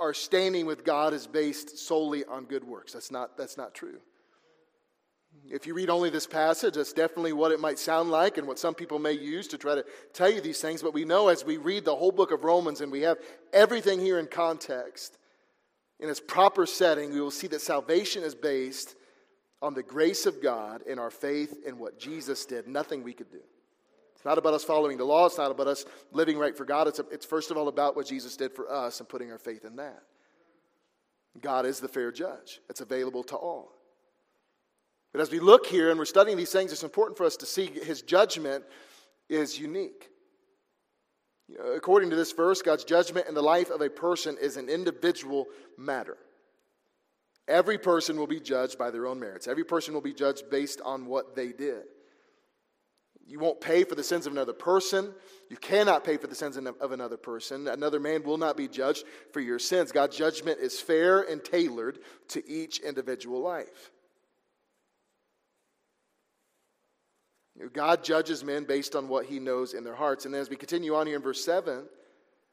our 0.00 0.14
standing 0.14 0.66
with 0.66 0.84
God 0.84 1.12
is 1.12 1.26
based 1.26 1.78
solely 1.78 2.24
on 2.24 2.46
good 2.46 2.64
works. 2.64 2.94
That's 2.94 3.10
not, 3.10 3.36
that's 3.36 3.56
not 3.56 3.74
true. 3.74 3.98
If 5.48 5.66
you 5.66 5.74
read 5.74 5.90
only 5.90 6.10
this 6.10 6.26
passage, 6.26 6.74
that's 6.74 6.92
definitely 6.92 7.32
what 7.32 7.52
it 7.52 7.60
might 7.60 7.78
sound 7.78 8.10
like 8.10 8.38
and 8.38 8.46
what 8.46 8.58
some 8.58 8.74
people 8.74 8.98
may 8.98 9.12
use 9.12 9.46
to 9.48 9.58
try 9.58 9.74
to 9.74 9.84
tell 10.12 10.30
you 10.30 10.40
these 10.40 10.60
things. 10.60 10.82
But 10.82 10.94
we 10.94 11.04
know 11.04 11.28
as 11.28 11.44
we 11.44 11.56
read 11.56 11.84
the 11.84 11.94
whole 11.94 12.12
book 12.12 12.32
of 12.32 12.44
Romans 12.44 12.80
and 12.80 12.90
we 12.90 13.02
have 13.02 13.18
everything 13.52 14.00
here 14.00 14.18
in 14.18 14.26
context, 14.26 15.18
in 16.00 16.08
its 16.08 16.20
proper 16.20 16.66
setting, 16.66 17.12
we 17.12 17.20
will 17.20 17.30
see 17.30 17.46
that 17.48 17.60
salvation 17.60 18.22
is 18.22 18.34
based 18.34 18.94
on 19.62 19.74
the 19.74 19.82
grace 19.82 20.24
of 20.24 20.42
God 20.42 20.82
and 20.88 20.98
our 20.98 21.10
faith 21.10 21.58
in 21.66 21.78
what 21.78 21.98
Jesus 21.98 22.46
did, 22.46 22.66
nothing 22.66 23.02
we 23.02 23.12
could 23.12 23.30
do. 23.30 23.42
It's 24.20 24.26
not 24.26 24.36
about 24.36 24.52
us 24.52 24.64
following 24.64 24.98
the 24.98 25.04
law. 25.06 25.24
It's 25.24 25.38
not 25.38 25.50
about 25.50 25.66
us 25.66 25.86
living 26.12 26.36
right 26.36 26.54
for 26.54 26.66
God. 26.66 26.86
It's, 26.86 26.98
a, 26.98 27.06
it's 27.10 27.24
first 27.24 27.50
of 27.50 27.56
all 27.56 27.68
about 27.68 27.96
what 27.96 28.04
Jesus 28.04 28.36
did 28.36 28.52
for 28.52 28.70
us 28.70 29.00
and 29.00 29.08
putting 29.08 29.32
our 29.32 29.38
faith 29.38 29.64
in 29.64 29.76
that. 29.76 30.02
God 31.40 31.64
is 31.64 31.80
the 31.80 31.88
fair 31.88 32.12
judge, 32.12 32.60
it's 32.68 32.82
available 32.82 33.24
to 33.24 33.36
all. 33.36 33.72
But 35.12 35.22
as 35.22 35.30
we 35.30 35.40
look 35.40 35.64
here 35.64 35.88
and 35.88 35.98
we're 35.98 36.04
studying 36.04 36.36
these 36.36 36.52
things, 36.52 36.70
it's 36.70 36.82
important 36.82 37.16
for 37.16 37.24
us 37.24 37.36
to 37.36 37.46
see 37.46 37.64
his 37.64 38.02
judgment 38.02 38.62
is 39.30 39.58
unique. 39.58 40.10
According 41.74 42.10
to 42.10 42.16
this 42.16 42.32
verse, 42.32 42.60
God's 42.60 42.84
judgment 42.84 43.26
in 43.26 43.34
the 43.34 43.42
life 43.42 43.70
of 43.70 43.80
a 43.80 43.88
person 43.88 44.36
is 44.38 44.58
an 44.58 44.68
individual 44.68 45.46
matter. 45.78 46.18
Every 47.48 47.78
person 47.78 48.18
will 48.18 48.26
be 48.26 48.38
judged 48.38 48.76
by 48.76 48.90
their 48.90 49.06
own 49.06 49.18
merits. 49.18 49.48
Every 49.48 49.64
person 49.64 49.94
will 49.94 50.02
be 50.02 50.12
judged 50.12 50.50
based 50.50 50.82
on 50.84 51.06
what 51.06 51.34
they 51.34 51.52
did. 51.52 51.84
You 53.26 53.38
won't 53.38 53.60
pay 53.60 53.84
for 53.84 53.94
the 53.94 54.02
sins 54.02 54.26
of 54.26 54.32
another 54.32 54.52
person. 54.52 55.12
You 55.48 55.56
cannot 55.56 56.04
pay 56.04 56.16
for 56.16 56.26
the 56.26 56.34
sins 56.34 56.56
of 56.56 56.92
another 56.92 57.16
person. 57.16 57.68
Another 57.68 58.00
man 58.00 58.22
will 58.22 58.38
not 58.38 58.56
be 58.56 58.66
judged 58.66 59.04
for 59.32 59.40
your 59.40 59.58
sins. 59.58 59.92
God's 59.92 60.16
judgment 60.16 60.58
is 60.60 60.80
fair 60.80 61.22
and 61.22 61.44
tailored 61.44 61.98
to 62.28 62.48
each 62.48 62.80
individual 62.80 63.40
life. 63.40 63.92
God 67.72 68.02
judges 68.02 68.42
men 68.42 68.64
based 68.64 68.96
on 68.96 69.08
what 69.08 69.26
he 69.26 69.38
knows 69.38 69.74
in 69.74 69.84
their 69.84 69.94
hearts. 69.94 70.24
And 70.24 70.34
as 70.34 70.48
we 70.48 70.56
continue 70.56 70.94
on 70.94 71.06
here 71.06 71.16
in 71.16 71.22
verse 71.22 71.44
7, 71.44 71.84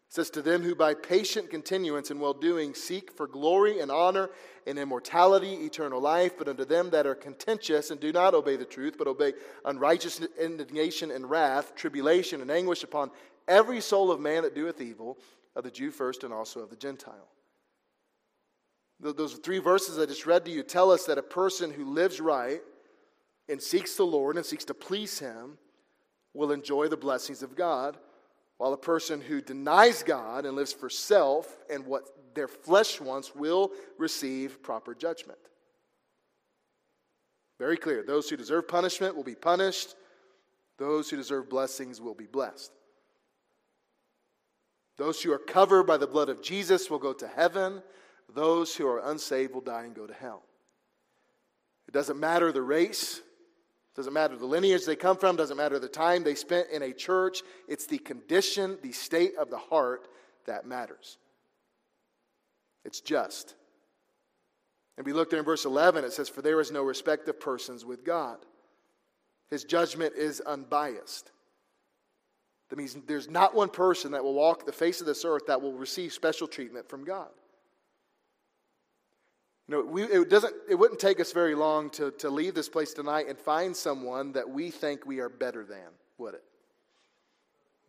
it 0.08 0.14
says, 0.14 0.30
To 0.32 0.42
them 0.42 0.62
who 0.62 0.74
by 0.74 0.94
patient 0.94 1.50
continuance 1.50 2.12
in 2.12 2.20
well 2.20 2.34
doing 2.34 2.74
seek 2.74 3.12
for 3.12 3.28
glory 3.28 3.80
and 3.80 3.92
honor 3.92 4.30
and 4.66 4.80
immortality, 4.80 5.54
eternal 5.66 6.02
life, 6.02 6.38
but 6.38 6.48
unto 6.48 6.66
them 6.66 6.90
that 6.92 7.06
are 7.06 7.16
contentious 7.16 7.92
and 7.92 8.00
do 8.00 8.12
not 8.12 8.34
obey 8.34 8.56
the 8.56 8.66
truth, 8.66 8.96
but 8.98 9.08
obey 9.08 9.34
unrighteous 9.66 10.22
indignation 10.40 11.12
and 11.12 11.30
wrath, 11.30 11.76
tribulation 11.76 12.42
and 12.42 12.50
anguish 12.50 12.84
upon 12.84 13.12
every 13.48 13.82
soul 13.82 14.12
of 14.12 14.20
man 14.20 14.44
that 14.44 14.56
doeth 14.56 14.82
evil, 14.82 15.18
of 15.58 15.64
the 15.64 15.72
Jew 15.72 15.90
first 15.90 16.24
and 16.24 16.32
also 16.32 16.60
of 16.62 16.70
the 16.70 16.76
Gentile. 16.76 17.28
Those 19.00 19.34
three 19.34 19.60
verses 19.60 20.00
I 20.00 20.06
just 20.06 20.26
read 20.26 20.46
to 20.46 20.52
you 20.52 20.64
tell 20.64 20.92
us 20.92 21.06
that 21.06 21.18
a 21.18 21.24
person 21.24 21.72
who 21.72 21.86
lives 21.86 22.22
right 22.22 22.62
and 23.50 23.62
seeks 23.62 23.96
the 23.96 24.06
Lord 24.06 24.38
and 24.38 24.46
seeks 24.46 24.66
to 24.66 24.74
please 24.74 25.20
Him 25.20 25.58
will 26.34 26.52
enjoy 26.52 26.88
the 26.88 26.98
blessings 26.98 27.42
of 27.44 27.56
God 27.56 27.98
while 28.58 28.74
a 28.74 28.78
person 28.78 29.22
who 29.22 29.42
denies 29.42 30.04
God 30.04 30.46
and 30.46 30.56
lives 30.56 30.74
for 30.74 30.90
self 30.90 31.58
and 31.70 31.86
what 31.86 32.10
their 32.34 32.48
flesh 32.48 33.00
wants 33.00 33.36
will 33.36 33.72
receive 33.98 34.62
proper 34.62 34.94
judgment. 34.94 35.40
Very 37.60 37.78
clear. 37.78 38.04
Those 38.04 38.30
who 38.30 38.38
deserve 38.38 38.68
punishment 38.68 39.16
will 39.16 39.24
be 39.24 39.36
punished, 39.36 39.96
those 40.78 41.10
who 41.10 41.18
deserve 41.18 41.50
blessings 41.50 42.00
will 42.00 42.14
be 42.14 42.28
blessed. 42.28 42.72
Those 44.98 45.22
who 45.22 45.32
are 45.32 45.40
covered 45.40 45.84
by 45.84 45.98
the 45.98 46.08
blood 46.08 46.30
of 46.30 46.42
Jesus 46.42 46.90
will 46.90 47.00
go 47.00 47.14
to 47.14 47.28
heaven. 47.28 47.84
Those 48.34 48.76
who 48.76 48.88
are 48.88 49.00
unsaved 49.00 49.54
will 49.54 49.62
die 49.62 49.84
and 49.84 49.96
go 49.96 50.08
to 50.08 50.14
hell. 50.14 50.44
It 51.88 51.94
doesn't 51.94 52.20
matter 52.20 52.52
the 52.52 52.62
race, 52.62 53.22
doesn't 53.98 54.14
matter 54.14 54.38
the 54.38 54.46
lineage 54.46 54.86
they 54.86 54.96
come 54.96 55.18
from, 55.18 55.36
doesn't 55.36 55.58
matter 55.58 55.80
the 55.80 55.88
time 55.88 56.24
they 56.24 56.36
spent 56.36 56.70
in 56.70 56.84
a 56.84 56.94
church. 56.94 57.42
It's 57.68 57.88
the 57.88 57.98
condition, 57.98 58.78
the 58.84 58.92
state 58.92 59.36
of 59.40 59.50
the 59.50 59.58
heart 59.58 60.08
that 60.46 60.68
matters. 60.68 61.18
It's 62.86 63.02
just. 63.02 63.56
And 64.98 65.06
we 65.06 65.14
look 65.14 65.32
there 65.32 65.40
in 65.40 65.46
verse 65.46 65.66
11, 65.66 66.06
it 66.06 66.14
says, 66.14 66.30
For 66.30 66.44
there 66.44 66.62
is 66.62 66.72
no 66.72 66.84
respect 66.84 67.28
of 67.28 67.40
persons 67.40 67.86
with 67.86 68.06
God. 68.06 68.38
His 69.50 69.64
judgment 69.64 70.14
is 70.16 70.42
unbiased. 70.42 71.32
That 72.70 72.78
means 72.78 72.96
there's 73.08 73.30
not 73.30 73.56
one 73.56 73.70
person 73.70 74.12
that 74.12 74.24
will 74.24 74.36
walk 74.36 74.66
the 74.66 74.72
face 74.72 75.02
of 75.02 75.08
this 75.08 75.26
earth 75.26 75.48
that 75.48 75.62
will 75.62 75.74
receive 75.74 76.14
special 76.14 76.48
treatment 76.48 76.88
from 76.88 77.04
God. 77.04 77.30
You 79.68 79.76
know, 79.76 79.82
we, 79.84 80.04
it, 80.04 80.30
doesn't, 80.30 80.54
it 80.70 80.76
wouldn't 80.76 81.00
take 81.00 81.20
us 81.20 81.34
very 81.34 81.54
long 81.54 81.90
to, 81.92 82.12
to 82.12 82.30
leave 82.30 82.56
this 82.56 82.70
place 82.70 82.94
tonight 82.94 83.28
and 83.28 83.38
find 83.38 83.76
someone 83.76 84.32
that 84.34 84.50
we 84.50 84.72
think 84.72 85.06
we 85.06 85.20
are 85.20 85.30
better 85.30 85.66
than, 85.66 85.90
would 86.18 86.36
it? 86.36 86.44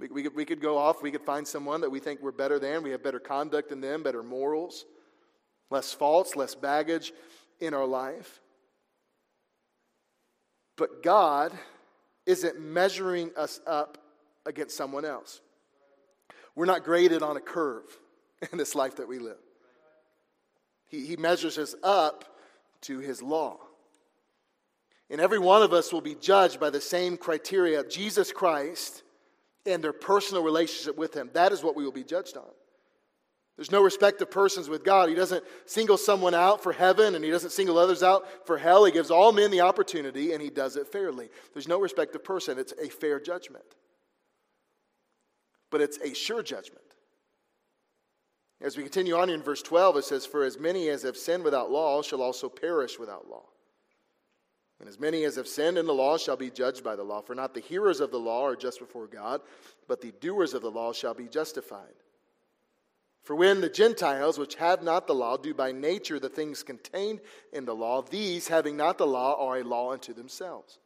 We, 0.00 0.08
we, 0.08 0.22
could, 0.24 0.34
we 0.34 0.44
could 0.44 0.60
go 0.60 0.76
off, 0.76 1.02
we 1.02 1.12
could 1.12 1.22
find 1.22 1.46
someone 1.46 1.80
that 1.82 1.90
we 1.90 2.00
think 2.00 2.20
we're 2.20 2.32
better 2.32 2.58
than, 2.58 2.82
we 2.82 2.90
have 2.90 3.02
better 3.02 3.20
conduct 3.20 3.68
than 3.68 3.80
them, 3.80 4.02
better 4.02 4.24
morals, 4.24 4.86
less 5.70 5.92
faults, 5.92 6.34
less 6.34 6.54
baggage 6.54 7.12
in 7.60 7.74
our 7.74 7.86
life. 7.86 8.40
But 10.76 11.02
God 11.02 11.52
isn't 12.26 12.60
measuring 12.60 13.30
us 13.36 13.60
up 13.66 13.98
against 14.46 14.76
someone 14.76 15.04
else. 15.04 15.40
We're 16.56 16.66
not 16.66 16.84
graded 16.84 17.22
on 17.22 17.36
a 17.36 17.40
curve 17.40 17.84
in 18.52 18.58
this 18.58 18.74
life 18.74 18.96
that 18.96 19.06
we 19.06 19.20
live. 19.20 19.38
He, 20.88 21.06
he 21.06 21.16
measures 21.16 21.58
us 21.58 21.74
up 21.82 22.24
to 22.82 22.98
his 22.98 23.22
law. 23.22 23.58
And 25.10 25.20
every 25.20 25.38
one 25.38 25.62
of 25.62 25.72
us 25.72 25.92
will 25.92 26.00
be 26.00 26.14
judged 26.14 26.60
by 26.60 26.70
the 26.70 26.80
same 26.80 27.16
criteria 27.16 27.84
Jesus 27.84 28.32
Christ 28.32 29.02
and 29.64 29.82
their 29.82 29.92
personal 29.92 30.42
relationship 30.42 30.96
with 30.98 31.14
him. 31.14 31.30
That 31.32 31.52
is 31.52 31.62
what 31.62 31.76
we 31.76 31.84
will 31.84 31.92
be 31.92 32.04
judged 32.04 32.36
on. 32.36 32.50
There's 33.56 33.72
no 33.72 33.82
respect 33.82 34.22
of 34.22 34.30
persons 34.30 34.68
with 34.68 34.84
God. 34.84 35.08
He 35.08 35.16
doesn't 35.16 35.42
single 35.66 35.96
someone 35.96 36.34
out 36.34 36.62
for 36.62 36.72
heaven 36.72 37.16
and 37.16 37.24
he 37.24 37.30
doesn't 37.30 37.50
single 37.50 37.76
others 37.76 38.04
out 38.04 38.46
for 38.46 38.56
hell. 38.56 38.84
He 38.84 38.92
gives 38.92 39.10
all 39.10 39.32
men 39.32 39.50
the 39.50 39.62
opportunity 39.62 40.32
and 40.32 40.40
he 40.40 40.48
does 40.48 40.76
it 40.76 40.86
fairly. 40.86 41.28
There's 41.54 41.66
no 41.66 41.80
respect 41.80 42.14
of 42.14 42.22
person. 42.22 42.56
It's 42.56 42.72
a 42.80 42.88
fair 42.88 43.18
judgment. 43.18 43.64
But 45.70 45.80
it's 45.80 45.98
a 45.98 46.14
sure 46.14 46.42
judgment. 46.42 46.84
As 48.60 48.76
we 48.76 48.82
continue 48.82 49.16
on 49.16 49.30
in 49.30 49.42
verse 49.42 49.62
12, 49.62 49.98
it 49.98 50.04
says, 50.04 50.26
For 50.26 50.44
as 50.44 50.58
many 50.58 50.88
as 50.88 51.02
have 51.02 51.16
sinned 51.16 51.44
without 51.44 51.70
law 51.70 52.02
shall 52.02 52.22
also 52.22 52.48
perish 52.48 52.98
without 52.98 53.28
law. 53.28 53.44
And 54.80 54.88
as 54.88 54.98
many 54.98 55.24
as 55.24 55.36
have 55.36 55.48
sinned 55.48 55.78
in 55.78 55.86
the 55.86 55.94
law 55.94 56.18
shall 56.18 56.36
be 56.36 56.50
judged 56.50 56.84
by 56.84 56.96
the 56.96 57.02
law. 57.02 57.20
For 57.20 57.34
not 57.34 57.54
the 57.54 57.60
hearers 57.60 58.00
of 58.00 58.10
the 58.10 58.18
law 58.18 58.44
are 58.44 58.56
just 58.56 58.78
before 58.78 59.06
God, 59.06 59.40
but 59.86 60.00
the 60.00 60.12
doers 60.20 60.54
of 60.54 60.62
the 60.62 60.70
law 60.70 60.92
shall 60.92 61.14
be 61.14 61.28
justified. 61.28 61.94
For 63.22 63.34
when 63.34 63.60
the 63.60 63.68
Gentiles, 63.68 64.38
which 64.38 64.54
have 64.54 64.82
not 64.82 65.06
the 65.06 65.14
law, 65.14 65.36
do 65.36 65.52
by 65.52 65.70
nature 65.72 66.18
the 66.18 66.28
things 66.28 66.62
contained 66.62 67.20
in 67.52 67.64
the 67.64 67.74
law, 67.74 68.02
these, 68.02 68.48
having 68.48 68.76
not 68.76 68.98
the 68.98 69.06
law, 69.06 69.34
are 69.48 69.58
a 69.58 69.64
law 69.64 69.92
unto 69.92 70.14
themselves. 70.14 70.78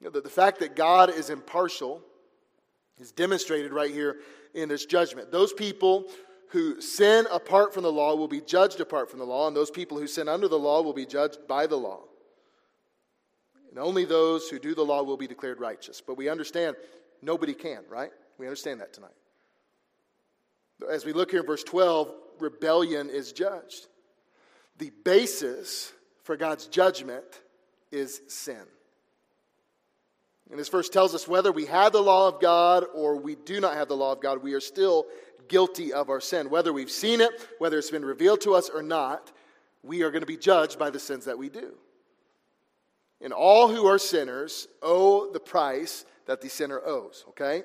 You 0.00 0.06
know, 0.06 0.10
the, 0.10 0.20
the 0.20 0.28
fact 0.28 0.58
that 0.60 0.76
God 0.76 1.10
is 1.10 1.30
impartial 1.30 2.02
is 2.98 3.12
demonstrated 3.12 3.72
right 3.72 3.90
here 3.90 4.16
in 4.54 4.68
this 4.68 4.86
judgment. 4.86 5.32
Those 5.32 5.52
people 5.52 6.06
who 6.48 6.80
sin 6.80 7.26
apart 7.32 7.74
from 7.74 7.82
the 7.82 7.92
law 7.92 8.14
will 8.14 8.28
be 8.28 8.40
judged 8.40 8.80
apart 8.80 9.10
from 9.10 9.18
the 9.18 9.24
law, 9.24 9.48
and 9.48 9.56
those 9.56 9.70
people 9.70 9.98
who 9.98 10.06
sin 10.06 10.28
under 10.28 10.46
the 10.46 10.58
law 10.58 10.82
will 10.82 10.92
be 10.92 11.06
judged 11.06 11.48
by 11.48 11.66
the 11.66 11.76
law. 11.76 12.02
And 13.70 13.78
only 13.78 14.04
those 14.04 14.48
who 14.48 14.60
do 14.60 14.72
the 14.74 14.84
law 14.84 15.02
will 15.02 15.16
be 15.16 15.26
declared 15.26 15.58
righteous. 15.58 16.00
But 16.00 16.16
we 16.16 16.28
understand 16.28 16.76
nobody 17.22 17.54
can, 17.54 17.82
right? 17.88 18.12
We 18.38 18.46
understand 18.46 18.80
that 18.80 18.92
tonight. 18.92 19.10
As 20.88 21.04
we 21.04 21.12
look 21.12 21.32
here 21.32 21.40
in 21.40 21.46
verse 21.46 21.64
12, 21.64 22.12
rebellion 22.38 23.10
is 23.10 23.32
judged. 23.32 23.88
The 24.78 24.92
basis 25.04 25.92
for 26.22 26.36
God's 26.36 26.66
judgment 26.68 27.24
is 27.90 28.20
sin. 28.28 28.62
And 30.50 30.58
this 30.58 30.68
verse 30.68 30.88
tells 30.88 31.14
us 31.14 31.26
whether 31.26 31.50
we 31.50 31.66
have 31.66 31.92
the 31.92 32.02
law 32.02 32.28
of 32.28 32.40
God 32.40 32.84
or 32.94 33.16
we 33.16 33.34
do 33.34 33.60
not 33.60 33.74
have 33.74 33.88
the 33.88 33.96
law 33.96 34.12
of 34.12 34.20
God, 34.20 34.42
we 34.42 34.54
are 34.54 34.60
still 34.60 35.06
guilty 35.48 35.92
of 35.92 36.10
our 36.10 36.20
sin. 36.20 36.50
Whether 36.50 36.72
we've 36.72 36.90
seen 36.90 37.20
it, 37.20 37.30
whether 37.58 37.78
it's 37.78 37.90
been 37.90 38.04
revealed 38.04 38.40
to 38.42 38.54
us 38.54 38.68
or 38.68 38.82
not, 38.82 39.32
we 39.82 40.02
are 40.02 40.10
going 40.10 40.22
to 40.22 40.26
be 40.26 40.36
judged 40.36 40.78
by 40.78 40.90
the 40.90 40.98
sins 40.98 41.24
that 41.26 41.38
we 41.38 41.48
do. 41.48 41.74
And 43.20 43.32
all 43.32 43.68
who 43.68 43.86
are 43.86 43.98
sinners 43.98 44.68
owe 44.82 45.32
the 45.32 45.40
price 45.40 46.04
that 46.26 46.40
the 46.40 46.48
sinner 46.48 46.80
owes, 46.84 47.24
okay? 47.30 47.62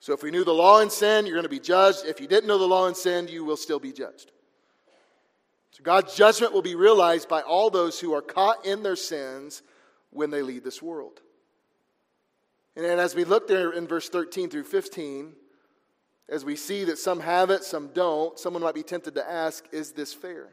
So 0.00 0.12
if 0.12 0.22
we 0.22 0.30
knew 0.30 0.44
the 0.44 0.52
law 0.52 0.80
and 0.80 0.90
sin, 0.90 1.26
you're 1.26 1.36
going 1.36 1.44
to 1.44 1.48
be 1.48 1.60
judged. 1.60 2.04
If 2.04 2.20
you 2.20 2.26
didn't 2.26 2.48
know 2.48 2.58
the 2.58 2.66
law 2.66 2.86
and 2.86 2.96
sin, 2.96 3.28
you 3.28 3.44
will 3.44 3.56
still 3.56 3.78
be 3.78 3.92
judged. 3.92 4.32
So 5.70 5.82
God's 5.82 6.14
judgment 6.14 6.52
will 6.52 6.62
be 6.62 6.74
realized 6.74 7.28
by 7.28 7.40
all 7.40 7.70
those 7.70 7.98
who 7.98 8.14
are 8.14 8.22
caught 8.22 8.66
in 8.66 8.82
their 8.82 8.96
sins 8.96 9.62
when 10.10 10.30
they 10.30 10.42
leave 10.42 10.62
this 10.62 10.82
world. 10.82 11.20
And 12.76 12.84
as 12.84 13.14
we 13.14 13.24
look 13.24 13.46
there 13.46 13.72
in 13.72 13.86
verse 13.86 14.08
13 14.08 14.50
through 14.50 14.64
15, 14.64 15.32
as 16.28 16.44
we 16.44 16.56
see 16.56 16.84
that 16.84 16.98
some 16.98 17.20
have 17.20 17.50
it, 17.50 17.62
some 17.62 17.88
don't, 17.88 18.38
someone 18.38 18.62
might 18.62 18.74
be 18.74 18.82
tempted 18.82 19.14
to 19.14 19.30
ask, 19.30 19.64
is 19.72 19.92
this 19.92 20.12
fair? 20.12 20.50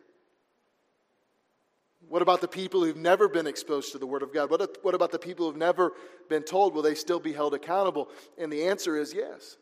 What 2.08 2.22
about 2.22 2.42
the 2.42 2.48
people 2.48 2.84
who've 2.84 2.98
never 2.98 3.28
been 3.28 3.48
exposed 3.48 3.94
to 3.94 3.98
the 3.98 4.06
Word 4.06 4.22
of 4.22 4.34
God? 4.34 4.50
What, 4.52 4.78
what 4.82 4.96
about 4.96 5.12
the 5.12 5.20
people 5.20 5.48
who've 5.48 5.56
never 5.58 5.94
been 6.30 6.44
told? 6.44 6.74
Will 6.74 6.82
they 6.82 6.96
still 6.96 7.20
be 7.20 7.32
held 7.32 7.54
accountable? 7.54 8.10
And 8.38 8.52
the 8.52 8.66
answer 8.66 8.98
is 8.98 9.14
yes. 9.14 9.58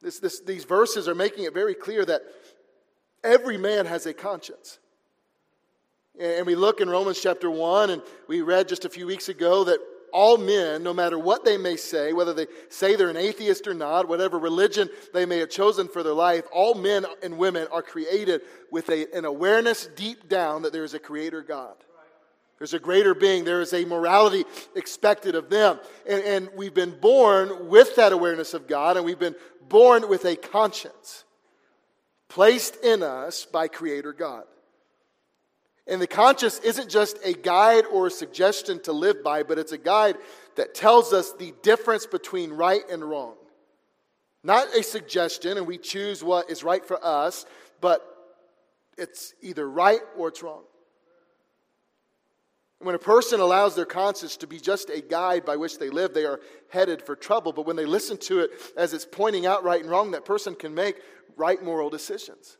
This, 0.00 0.18
this, 0.18 0.40
these 0.40 0.64
verses 0.64 1.08
are 1.08 1.14
making 1.14 1.44
it 1.44 1.54
very 1.54 1.74
clear 1.74 2.04
that 2.04 2.22
every 3.22 3.56
man 3.56 3.86
has 3.86 4.06
a 4.06 4.12
conscience. 4.12 4.78
And 6.18 6.46
we 6.46 6.56
look 6.56 6.80
in 6.80 6.90
Romans 6.90 7.20
chapter 7.22 7.50
1, 7.50 7.90
and 7.90 8.02
we 8.26 8.42
read 8.42 8.68
just 8.68 8.84
a 8.84 8.90
few 8.90 9.06
weeks 9.06 9.28
ago 9.28 9.64
that 9.64 9.78
all 10.12 10.38
men, 10.38 10.82
no 10.82 10.92
matter 10.92 11.18
what 11.18 11.44
they 11.44 11.56
may 11.56 11.76
say, 11.76 12.12
whether 12.12 12.32
they 12.32 12.46
say 12.68 12.96
they're 12.96 13.08
an 13.08 13.16
atheist 13.16 13.66
or 13.66 13.74
not, 13.74 14.08
whatever 14.08 14.38
religion 14.38 14.88
they 15.12 15.26
may 15.26 15.38
have 15.38 15.50
chosen 15.50 15.88
for 15.88 16.02
their 16.02 16.12
life, 16.12 16.44
all 16.52 16.74
men 16.74 17.06
and 17.22 17.38
women 17.38 17.66
are 17.72 17.82
created 17.82 18.42
with 18.70 18.88
a, 18.88 19.12
an 19.16 19.24
awareness 19.24 19.86
deep 19.96 20.28
down 20.28 20.62
that 20.62 20.72
there 20.72 20.84
is 20.84 20.94
a 20.94 20.98
creator 20.98 21.42
God. 21.42 21.74
There's 22.58 22.74
a 22.74 22.78
greater 22.78 23.12
being. 23.12 23.44
There 23.44 23.60
is 23.60 23.72
a 23.72 23.84
morality 23.84 24.44
expected 24.76 25.34
of 25.34 25.50
them. 25.50 25.80
And, 26.08 26.22
and 26.22 26.48
we've 26.54 26.72
been 26.72 26.96
born 27.00 27.68
with 27.68 27.96
that 27.96 28.12
awareness 28.12 28.54
of 28.54 28.68
God, 28.68 28.96
and 28.96 29.04
we've 29.04 29.18
been 29.18 29.34
born 29.68 30.08
with 30.08 30.24
a 30.24 30.36
conscience 30.36 31.24
placed 32.28 32.76
in 32.84 33.02
us 33.02 33.44
by 33.44 33.68
Creator 33.68 34.12
God. 34.12 34.44
And 35.86 36.00
the 36.00 36.06
conscience 36.06 36.60
isn't 36.60 36.88
just 36.88 37.18
a 37.24 37.32
guide 37.32 37.84
or 37.86 38.06
a 38.06 38.10
suggestion 38.10 38.80
to 38.82 38.92
live 38.92 39.24
by, 39.24 39.42
but 39.42 39.58
it's 39.58 39.72
a 39.72 39.78
guide 39.78 40.16
that 40.56 40.74
tells 40.74 41.12
us 41.12 41.32
the 41.32 41.52
difference 41.62 42.06
between 42.06 42.52
right 42.52 42.82
and 42.90 43.02
wrong. 43.02 43.34
Not 44.44 44.74
a 44.76 44.82
suggestion, 44.82 45.56
and 45.56 45.66
we 45.66 45.78
choose 45.78 46.22
what 46.22 46.50
is 46.50 46.64
right 46.64 46.84
for 46.84 47.04
us, 47.04 47.46
but 47.80 48.02
it's 48.96 49.34
either 49.42 49.68
right 49.68 50.00
or 50.16 50.28
it's 50.28 50.42
wrong. 50.42 50.62
When 52.78 52.96
a 52.96 52.98
person 52.98 53.38
allows 53.38 53.76
their 53.76 53.84
conscience 53.84 54.36
to 54.38 54.48
be 54.48 54.58
just 54.58 54.90
a 54.90 55.00
guide 55.00 55.44
by 55.44 55.56
which 55.56 55.78
they 55.78 55.88
live, 55.88 56.14
they 56.14 56.24
are 56.24 56.40
headed 56.68 57.00
for 57.00 57.14
trouble. 57.14 57.52
But 57.52 57.66
when 57.66 57.76
they 57.76 57.86
listen 57.86 58.16
to 58.18 58.40
it 58.40 58.50
as 58.76 58.92
it's 58.92 59.06
pointing 59.06 59.46
out 59.46 59.62
right 59.62 59.80
and 59.80 59.88
wrong, 59.88 60.10
that 60.12 60.24
person 60.24 60.56
can 60.56 60.74
make 60.74 60.96
right 61.36 61.62
moral 61.62 61.90
decisions. 61.90 62.58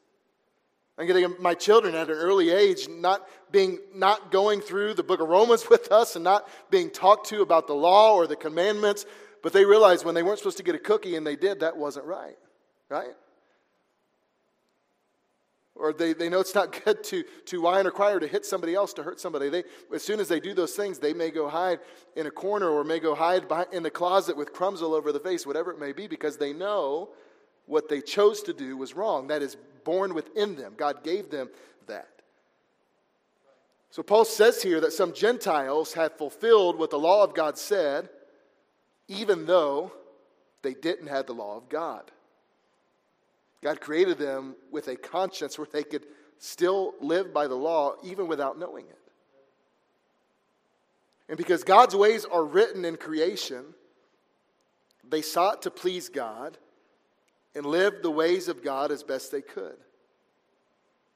I'm 0.98 1.06
getting 1.06 1.34
my 1.38 1.54
children 1.54 1.94
at 1.94 2.10
an 2.10 2.16
early 2.16 2.50
age 2.50 2.88
not 2.88 3.26
being 3.50 3.78
not 3.94 4.30
going 4.30 4.60
through 4.60 4.94
the 4.94 5.02
book 5.02 5.20
of 5.20 5.28
Romans 5.28 5.66
with 5.70 5.90
us 5.90 6.16
and 6.16 6.24
not 6.24 6.48
being 6.70 6.90
talked 6.90 7.28
to 7.28 7.42
about 7.42 7.66
the 7.66 7.74
law 7.74 8.14
or 8.14 8.26
the 8.26 8.36
commandments, 8.36 9.06
but 9.42 9.52
they 9.52 9.64
realized 9.64 10.04
when 10.04 10.14
they 10.14 10.22
weren't 10.22 10.38
supposed 10.38 10.58
to 10.58 10.62
get 10.62 10.74
a 10.74 10.78
cookie 10.78 11.16
and 11.16 11.26
they 11.26 11.36
did, 11.36 11.60
that 11.60 11.76
wasn't 11.76 12.06
right. 12.06 12.36
Right? 12.88 13.14
Or 15.74 15.92
they, 15.92 16.12
they 16.12 16.28
know 16.28 16.40
it's 16.40 16.54
not 16.54 16.78
good 16.84 17.02
to, 17.04 17.24
to 17.46 17.62
whine 17.62 17.86
or 17.86 17.90
cry 17.90 18.12
or 18.12 18.20
to 18.20 18.26
hit 18.26 18.44
somebody 18.44 18.74
else, 18.74 18.92
to 18.94 19.02
hurt 19.02 19.18
somebody. 19.18 19.48
They, 19.48 19.64
as 19.94 20.02
soon 20.02 20.20
as 20.20 20.28
they 20.28 20.40
do 20.40 20.52
those 20.54 20.74
things, 20.74 20.98
they 20.98 21.14
may 21.14 21.30
go 21.30 21.48
hide 21.48 21.80
in 22.14 22.26
a 22.26 22.30
corner 22.30 22.68
or 22.68 22.84
may 22.84 23.00
go 23.00 23.14
hide 23.14 23.48
behind, 23.48 23.68
in 23.72 23.82
the 23.82 23.90
closet 23.90 24.36
with 24.36 24.52
crumbs 24.52 24.82
all 24.82 24.94
over 24.94 25.10
the 25.10 25.20
face, 25.20 25.46
whatever 25.46 25.72
it 25.72 25.80
may 25.80 25.92
be, 25.92 26.06
because 26.06 26.36
they 26.36 26.52
know 26.52 27.08
what 27.66 27.88
they 27.88 28.00
chose 28.00 28.42
to 28.42 28.52
do 28.52 28.76
was 28.76 28.94
wrong. 28.94 29.28
That 29.28 29.42
is 29.42 29.56
born 29.84 30.14
within 30.14 30.56
them. 30.56 30.74
God 30.76 31.02
gave 31.02 31.30
them 31.30 31.48
that. 31.86 32.08
So 33.90 34.02
Paul 34.02 34.24
says 34.24 34.62
here 34.62 34.80
that 34.80 34.92
some 34.92 35.12
Gentiles 35.12 35.92
have 35.94 36.16
fulfilled 36.16 36.78
what 36.78 36.90
the 36.90 36.98
law 36.98 37.22
of 37.22 37.34
God 37.34 37.58
said, 37.58 38.08
even 39.08 39.44
though 39.44 39.92
they 40.62 40.74
didn't 40.74 41.08
have 41.08 41.26
the 41.26 41.34
law 41.34 41.56
of 41.56 41.68
God. 41.68 42.10
God 43.62 43.80
created 43.80 44.18
them 44.18 44.56
with 44.70 44.88
a 44.88 44.96
conscience 44.96 45.58
where 45.58 45.68
they 45.70 45.84
could 45.84 46.06
still 46.38 46.94
live 47.00 47.32
by 47.32 47.46
the 47.46 47.54
law 47.54 47.94
even 48.02 48.26
without 48.26 48.58
knowing 48.58 48.86
it. 48.86 48.98
And 51.28 51.38
because 51.38 51.62
God's 51.62 51.94
ways 51.94 52.24
are 52.24 52.44
written 52.44 52.84
in 52.84 52.96
creation, 52.96 53.74
they 55.08 55.22
sought 55.22 55.62
to 55.62 55.70
please 55.70 56.08
God 56.08 56.58
and 57.54 57.66
live 57.66 58.02
the 58.02 58.10
ways 58.10 58.48
of 58.48 58.62
God 58.62 58.90
as 58.90 59.02
best 59.02 59.30
they 59.30 59.42
could. 59.42 59.76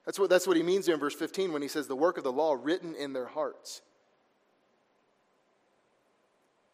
That's 0.04 0.18
what, 0.18 0.30
that's 0.30 0.46
what 0.46 0.56
he 0.56 0.62
means 0.62 0.86
here 0.86 0.94
in 0.94 1.00
verse 1.00 1.14
15 1.14 1.52
when 1.52 1.62
he 1.62 1.68
says, 1.68 1.86
the 1.86 1.96
work 1.96 2.16
of 2.16 2.24
the 2.24 2.32
law 2.32 2.56
written 2.60 2.94
in 2.94 3.12
their 3.12 3.26
hearts. 3.26 3.82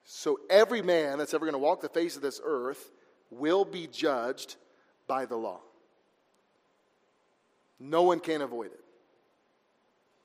So 0.04 0.40
every 0.50 0.82
man 0.82 1.18
that's 1.18 1.32
ever 1.32 1.46
going 1.46 1.54
to 1.54 1.58
walk 1.58 1.80
the 1.80 1.88
face 1.88 2.16
of 2.16 2.22
this 2.22 2.40
earth 2.44 2.90
will 3.30 3.64
be 3.64 3.86
judged 3.86 4.56
by 5.06 5.24
the 5.24 5.36
law. 5.36 5.60
No 7.80 8.02
one 8.02 8.20
can 8.20 8.42
avoid 8.42 8.72
it. 8.72 8.80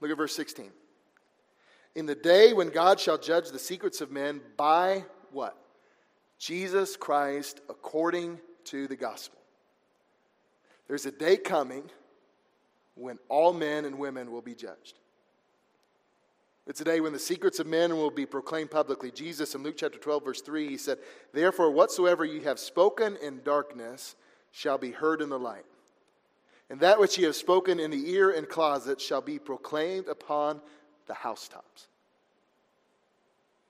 Look 0.02 0.12
at 0.12 0.17
verse 0.17 0.36
16. 0.36 0.71
In 1.95 2.06
the 2.06 2.15
day 2.15 2.54
when 2.54 2.69
God 2.69 3.00
shall 3.00 3.17
judge 3.17 3.50
the 3.50 3.58
secrets 3.58 4.02
of 4.02 4.12
men 4.12 4.41
by 4.58 5.06
what? 5.32 5.58
Jesus 6.38 6.95
Christ 6.95 7.62
according 7.69 8.39
to 8.68 8.88
the 8.88 8.96
gospel. 8.96 9.40
There's 10.88 11.06
a 11.06 11.12
day 11.12 11.38
coming 11.38 11.84
when 12.96 13.20
all 13.30 13.54
men 13.54 13.86
and 13.86 14.00
women 14.00 14.32
will 14.32 14.42
be 14.42 14.56
judged. 14.56 15.00
It's 16.66 16.82
a 16.82 16.86
day 16.86 17.00
when 17.00 17.14
the 17.14 17.20
secrets 17.20 17.60
of 17.60 17.68
men 17.68 17.96
will 17.96 18.12
be 18.12 18.26
proclaimed 18.26 18.72
publicly. 18.72 19.10
Jesus 19.12 19.56
in 19.56 19.64
Luke 19.64 19.76
chapter 19.78 19.98
12, 19.98 20.26
verse 20.26 20.42
3, 20.42 20.68
he 20.68 20.78
said, 20.78 20.98
Therefore, 21.34 21.72
whatsoever 21.72 22.26
ye 22.26 22.42
have 22.42 22.60
spoken 22.60 23.18
in 23.22 23.42
darkness 23.44 24.16
shall 24.52 24.78
be 24.78 24.92
heard 24.92 25.22
in 25.22 25.30
the 25.30 25.40
light. 25.40 25.66
And 26.70 26.82
that 26.82 27.00
which 27.00 27.18
ye 27.18 27.24
have 27.24 27.36
spoken 27.38 27.80
in 27.80 27.92
the 27.92 28.12
ear 28.12 28.32
and 28.32 28.50
closet 28.50 29.00
shall 29.00 29.22
be 29.22 29.40
proclaimed 29.40 30.10
upon 30.10 30.60
the 31.08 31.14
housetops. 31.14 31.88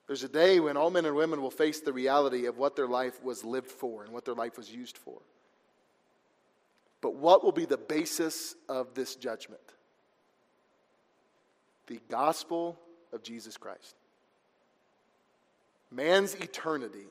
There's 0.08 0.24
a 0.24 0.30
day 0.30 0.62
when 0.62 0.78
all 0.78 0.90
men 0.90 1.06
and 1.06 1.16
women 1.16 1.42
will 1.42 1.52
face 1.52 1.82
the 1.82 1.92
reality 1.92 2.46
of 2.46 2.58
what 2.58 2.78
their 2.78 2.88
life 2.88 3.22
was 3.22 3.44
lived 3.44 3.70
for 3.70 4.04
and 4.04 4.14
what 4.14 4.24
their 4.24 4.34
life 4.34 4.58
was 4.58 4.72
used 4.72 4.98
for. 4.98 5.20
But 7.02 7.16
what 7.16 7.44
will 7.44 7.52
be 7.52 7.66
the 7.66 7.78
basis 7.78 8.56
of 8.70 8.94
this 8.94 9.16
judgment? 9.16 9.62
The 11.88 12.00
gospel 12.10 12.80
of 13.12 13.22
Jesus 13.22 13.58
Christ. 13.58 13.96
Man's 15.92 16.36
eternity, 16.36 17.08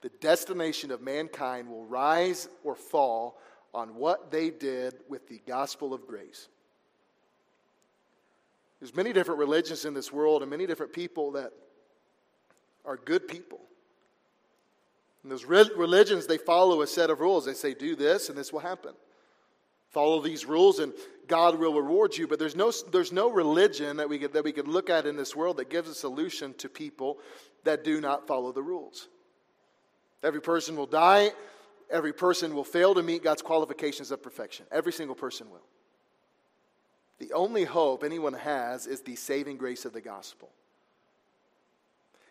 the 0.00 0.10
destination 0.20 0.90
of 0.90 1.02
mankind, 1.02 1.68
will 1.68 1.84
rise 1.84 2.48
or 2.64 2.74
fall 2.74 3.38
on 3.74 3.94
what 3.94 4.30
they 4.30 4.50
did 4.50 4.94
with 5.08 5.28
the 5.28 5.40
gospel 5.46 5.92
of 5.92 6.06
grace. 6.06 6.48
There's 8.80 8.94
many 8.94 9.12
different 9.12 9.40
religions 9.40 9.84
in 9.84 9.94
this 9.94 10.12
world 10.12 10.42
and 10.42 10.50
many 10.50 10.66
different 10.66 10.92
people 10.92 11.32
that 11.32 11.52
are 12.86 12.96
good 12.96 13.28
people. 13.28 13.60
And 15.22 15.32
those 15.32 15.44
religions, 15.44 16.26
they 16.26 16.38
follow 16.38 16.82
a 16.82 16.86
set 16.86 17.10
of 17.10 17.20
rules. 17.20 17.46
They 17.46 17.54
say, 17.54 17.74
do 17.74 17.96
this 17.96 18.28
and 18.28 18.38
this 18.38 18.52
will 18.52 18.60
happen. 18.60 18.92
Follow 19.90 20.20
these 20.20 20.46
rules 20.46 20.78
and 20.78 20.92
God 21.26 21.58
will 21.58 21.74
reward 21.74 22.16
you. 22.16 22.28
But 22.28 22.38
there's 22.38 22.54
no, 22.54 22.72
there's 22.92 23.12
no 23.12 23.30
religion 23.30 23.96
that 23.96 24.08
we, 24.08 24.18
could, 24.18 24.32
that 24.34 24.44
we 24.44 24.52
could 24.52 24.68
look 24.68 24.88
at 24.88 25.06
in 25.06 25.16
this 25.16 25.34
world 25.34 25.56
that 25.56 25.68
gives 25.68 25.88
a 25.88 25.94
solution 25.94 26.54
to 26.54 26.68
people 26.68 27.18
that 27.64 27.82
do 27.82 28.00
not 28.00 28.28
follow 28.28 28.52
the 28.52 28.62
rules. 28.62 29.08
Every 30.22 30.40
person 30.40 30.76
will 30.76 30.86
die. 30.86 31.32
Every 31.90 32.12
person 32.12 32.54
will 32.54 32.64
fail 32.64 32.94
to 32.94 33.02
meet 33.02 33.24
God's 33.24 33.42
qualifications 33.42 34.10
of 34.10 34.22
perfection. 34.22 34.66
Every 34.70 34.92
single 34.92 35.16
person 35.16 35.50
will. 35.50 35.64
The 37.18 37.32
only 37.32 37.64
hope 37.64 38.04
anyone 38.04 38.34
has 38.34 38.86
is 38.86 39.00
the 39.00 39.16
saving 39.16 39.56
grace 39.56 39.84
of 39.84 39.92
the 39.92 40.00
gospel. 40.00 40.50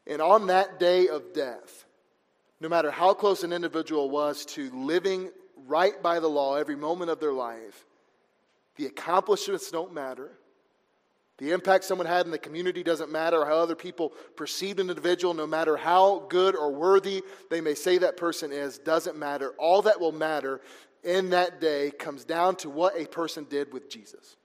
And 0.07 0.21
on 0.21 0.47
that 0.47 0.79
day 0.79 1.07
of 1.07 1.33
death, 1.33 1.85
no 2.59 2.69
matter 2.69 2.91
how 2.91 3.13
close 3.13 3.43
an 3.43 3.51
individual 3.51 4.09
was 4.09 4.45
to 4.45 4.69
living 4.71 5.31
right 5.67 6.01
by 6.01 6.19
the 6.19 6.27
law 6.27 6.55
every 6.55 6.75
moment 6.75 7.11
of 7.11 7.19
their 7.19 7.33
life, 7.33 7.85
the 8.75 8.85
accomplishments 8.85 9.71
don't 9.71 9.93
matter. 9.93 10.31
The 11.37 11.51
impact 11.51 11.83
someone 11.83 12.07
had 12.07 12.25
in 12.25 12.31
the 12.31 12.37
community 12.37 12.81
doesn't 12.81 13.11
matter, 13.11 13.45
how 13.45 13.57
other 13.57 13.75
people 13.75 14.13
perceive 14.37 14.79
an 14.79 14.89
individual, 14.89 15.33
no 15.33 15.47
matter 15.47 15.75
how 15.75 16.25
good 16.29 16.55
or 16.55 16.71
worthy 16.71 17.23
they 17.49 17.59
may 17.59 17.75
say 17.75 17.97
that 17.97 18.15
person 18.15 18.53
is, 18.53 18.77
doesn't 18.77 19.17
matter. 19.17 19.49
All 19.57 19.81
that 19.81 19.99
will 19.99 20.13
matter 20.13 20.61
in 21.03 21.31
that 21.31 21.59
day 21.59 21.91
comes 21.91 22.23
down 22.23 22.55
to 22.57 22.69
what 22.69 22.97
a 22.97 23.05
person 23.05 23.45
did 23.49 23.73
with 23.73 23.89
Jesus. 23.89 24.37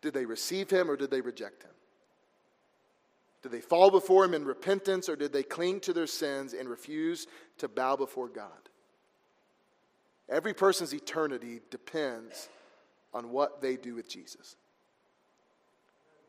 Did 0.00 0.14
they 0.14 0.26
receive 0.26 0.68
him 0.68 0.90
or 0.90 0.96
did 0.96 1.10
they 1.10 1.20
reject 1.20 1.62
him? 1.62 1.70
Did 3.42 3.52
they 3.52 3.60
fall 3.60 3.90
before 3.90 4.24
him 4.24 4.34
in 4.34 4.44
repentance 4.44 5.08
or 5.08 5.16
did 5.16 5.32
they 5.32 5.42
cling 5.42 5.80
to 5.80 5.92
their 5.92 6.06
sins 6.06 6.54
and 6.54 6.68
refuse 6.68 7.26
to 7.58 7.68
bow 7.68 7.96
before 7.96 8.28
God? 8.28 8.50
Every 10.28 10.54
person's 10.54 10.94
eternity 10.94 11.60
depends 11.70 12.48
on 13.12 13.30
what 13.30 13.60
they 13.60 13.76
do 13.76 13.94
with 13.94 14.08
Jesus. 14.08 14.56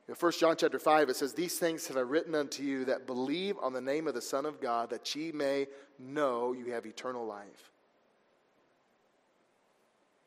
In 0.10 0.15
1 0.15 0.32
John 0.34 0.58
chapter 0.58 0.80
5, 0.80 1.10
it 1.10 1.15
says, 1.15 1.34
These 1.34 1.58
things 1.60 1.88
have 1.88 1.95
I 1.95 2.02
written 2.02 2.36
unto 2.36 2.62
you 2.63 2.86
that 2.86 3.08
believe 3.08 3.56
on 3.62 3.71
the 3.71 3.80
name 3.80 4.08
of 4.08 4.13
the 4.13 4.21
Son 4.21 4.45
of 4.45 4.60
God, 4.60 4.89
that 4.89 5.15
ye 5.15 5.32
may 5.32 5.67
know 5.97 6.52
you 6.52 6.73
have 6.73 6.86
eternal 6.86 7.26
life. 7.26 7.71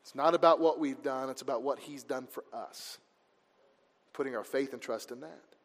It's 0.03 0.14
not 0.14 0.35
about 0.35 0.61
what 0.61 0.79
we've 0.79 1.03
done, 1.03 1.29
it's 1.29 1.42
about 1.42 1.62
what 1.62 1.81
He's 1.81 2.05
done 2.05 2.27
for 2.27 2.44
us. 2.55 2.99
Putting 4.14 4.35
our 4.35 4.44
faith 4.44 4.72
and 4.72 4.81
trust 4.81 5.11
in 5.11 5.20
that. 5.20 5.56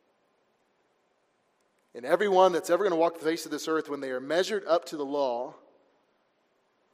And 1.93 2.05
everyone 2.05 2.53
that's 2.53 2.69
ever 2.69 2.83
going 2.83 2.91
to 2.91 2.99
walk 2.99 3.19
the 3.19 3.25
face 3.25 3.45
of 3.45 3.51
this 3.51 3.67
earth, 3.67 3.89
when 3.89 3.99
they 3.99 4.11
are 4.11 4.21
measured 4.21 4.65
up 4.65 4.85
to 4.85 4.97
the 4.97 5.05
law, 5.05 5.55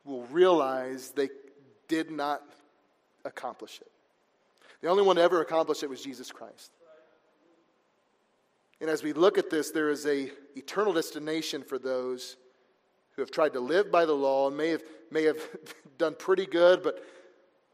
will 0.04 0.24
realize 0.26 1.12
they 1.12 1.30
did 1.88 2.10
not 2.10 2.42
accomplish 3.26 3.80
it. 3.82 3.92
The 4.82 4.88
only 4.88 5.04
one 5.04 5.18
to 5.18 5.22
ever 5.22 5.42
accomplish 5.42 5.84
it 5.84 5.90
was 5.90 6.02
Jesus 6.02 6.32
Christ. 6.32 6.72
And 8.80 8.90
as 8.90 9.04
we 9.04 9.14
look 9.14 9.38
at 9.38 9.50
this, 9.50 9.72
there 9.72 9.90
is 9.90 10.06
a 10.06 10.32
eternal 10.56 10.94
destination 10.94 11.64
for 11.64 11.80
those 11.80 12.38
who 13.16 13.22
have 13.22 13.32
tried 13.32 13.54
to 13.54 13.60
live 13.60 13.92
by 13.92 14.06
the 14.06 14.14
law 14.14 14.48
and 14.48 14.56
may 14.56 14.70
have, 14.70 14.84
may 15.12 15.24
have 15.24 15.38
done 15.98 16.16
pretty 16.18 16.46
good, 16.46 16.84
but 16.84 17.04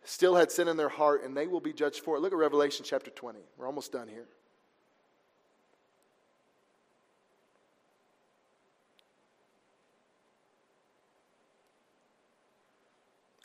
still 0.06 0.36
had 0.36 0.52
sin 0.52 0.68
in 0.68 0.78
their 0.78 0.90
heart, 0.90 1.24
and 1.24 1.36
they 1.36 1.48
will 1.48 1.60
be 1.60 1.74
judged 1.74 2.00
for 2.00 2.16
it. 2.16 2.22
Look 2.22 2.32
at 2.32 2.38
Revelation 2.38 2.86
chapter 2.88 3.12
20. 3.12 3.40
We're 3.58 3.68
almost 3.68 3.92
done 3.92 4.08
here. 4.08 4.28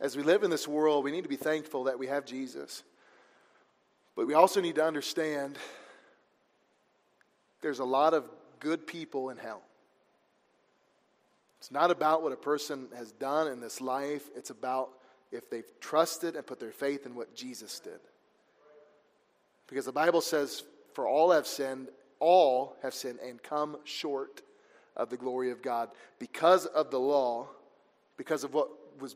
As 0.00 0.16
we 0.16 0.22
live 0.22 0.44
in 0.44 0.50
this 0.50 0.68
world, 0.68 1.04
we 1.04 1.10
need 1.10 1.22
to 1.22 1.28
be 1.28 1.36
thankful 1.36 1.84
that 1.84 1.98
we 1.98 2.06
have 2.06 2.24
Jesus. 2.24 2.84
But 4.14 4.26
we 4.26 4.34
also 4.34 4.60
need 4.60 4.76
to 4.76 4.84
understand 4.84 5.58
there's 7.60 7.80
a 7.80 7.84
lot 7.84 8.14
of 8.14 8.28
good 8.60 8.86
people 8.86 9.30
in 9.30 9.36
hell. 9.36 9.62
It's 11.58 11.72
not 11.72 11.90
about 11.90 12.22
what 12.22 12.32
a 12.32 12.36
person 12.36 12.88
has 12.96 13.10
done 13.12 13.48
in 13.48 13.60
this 13.60 13.80
life, 13.80 14.28
it's 14.36 14.50
about 14.50 14.90
if 15.32 15.50
they've 15.50 15.68
trusted 15.80 16.36
and 16.36 16.46
put 16.46 16.60
their 16.60 16.70
faith 16.70 17.04
in 17.04 17.14
what 17.14 17.34
Jesus 17.34 17.80
did. 17.80 17.98
Because 19.66 19.84
the 19.84 19.92
Bible 19.92 20.20
says, 20.20 20.62
For 20.94 21.06
all 21.06 21.32
have 21.32 21.46
sinned, 21.46 21.88
all 22.20 22.76
have 22.82 22.94
sinned 22.94 23.18
and 23.18 23.42
come 23.42 23.76
short 23.84 24.42
of 24.96 25.10
the 25.10 25.16
glory 25.16 25.50
of 25.50 25.60
God. 25.60 25.90
Because 26.18 26.66
of 26.66 26.90
the 26.90 27.00
law, 27.00 27.48
because 28.16 28.44
of 28.44 28.54
what 28.54 28.68
was 29.00 29.14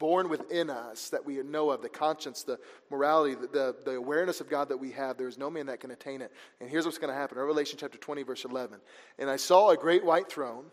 born 0.00 0.30
within 0.30 0.70
us 0.70 1.10
that 1.10 1.24
we 1.24 1.36
know 1.42 1.70
of 1.70 1.82
the 1.82 1.88
conscience, 1.88 2.42
the 2.42 2.58
morality, 2.90 3.36
the, 3.36 3.46
the, 3.46 3.76
the, 3.84 3.90
awareness 3.92 4.40
of 4.40 4.48
God 4.48 4.70
that 4.70 4.78
we 4.78 4.90
have. 4.92 5.16
There 5.16 5.28
is 5.28 5.38
no 5.38 5.50
man 5.50 5.66
that 5.66 5.78
can 5.78 5.92
attain 5.92 6.22
it. 6.22 6.32
And 6.60 6.68
here's 6.68 6.86
what's 6.86 6.98
going 6.98 7.12
to 7.12 7.18
happen 7.18 7.38
Revelation 7.38 7.78
chapter 7.78 7.98
20, 7.98 8.24
verse 8.24 8.44
11. 8.44 8.80
And 9.20 9.30
I 9.30 9.36
saw 9.36 9.70
a 9.70 9.76
great 9.76 10.04
white 10.04 10.28
throne, 10.28 10.64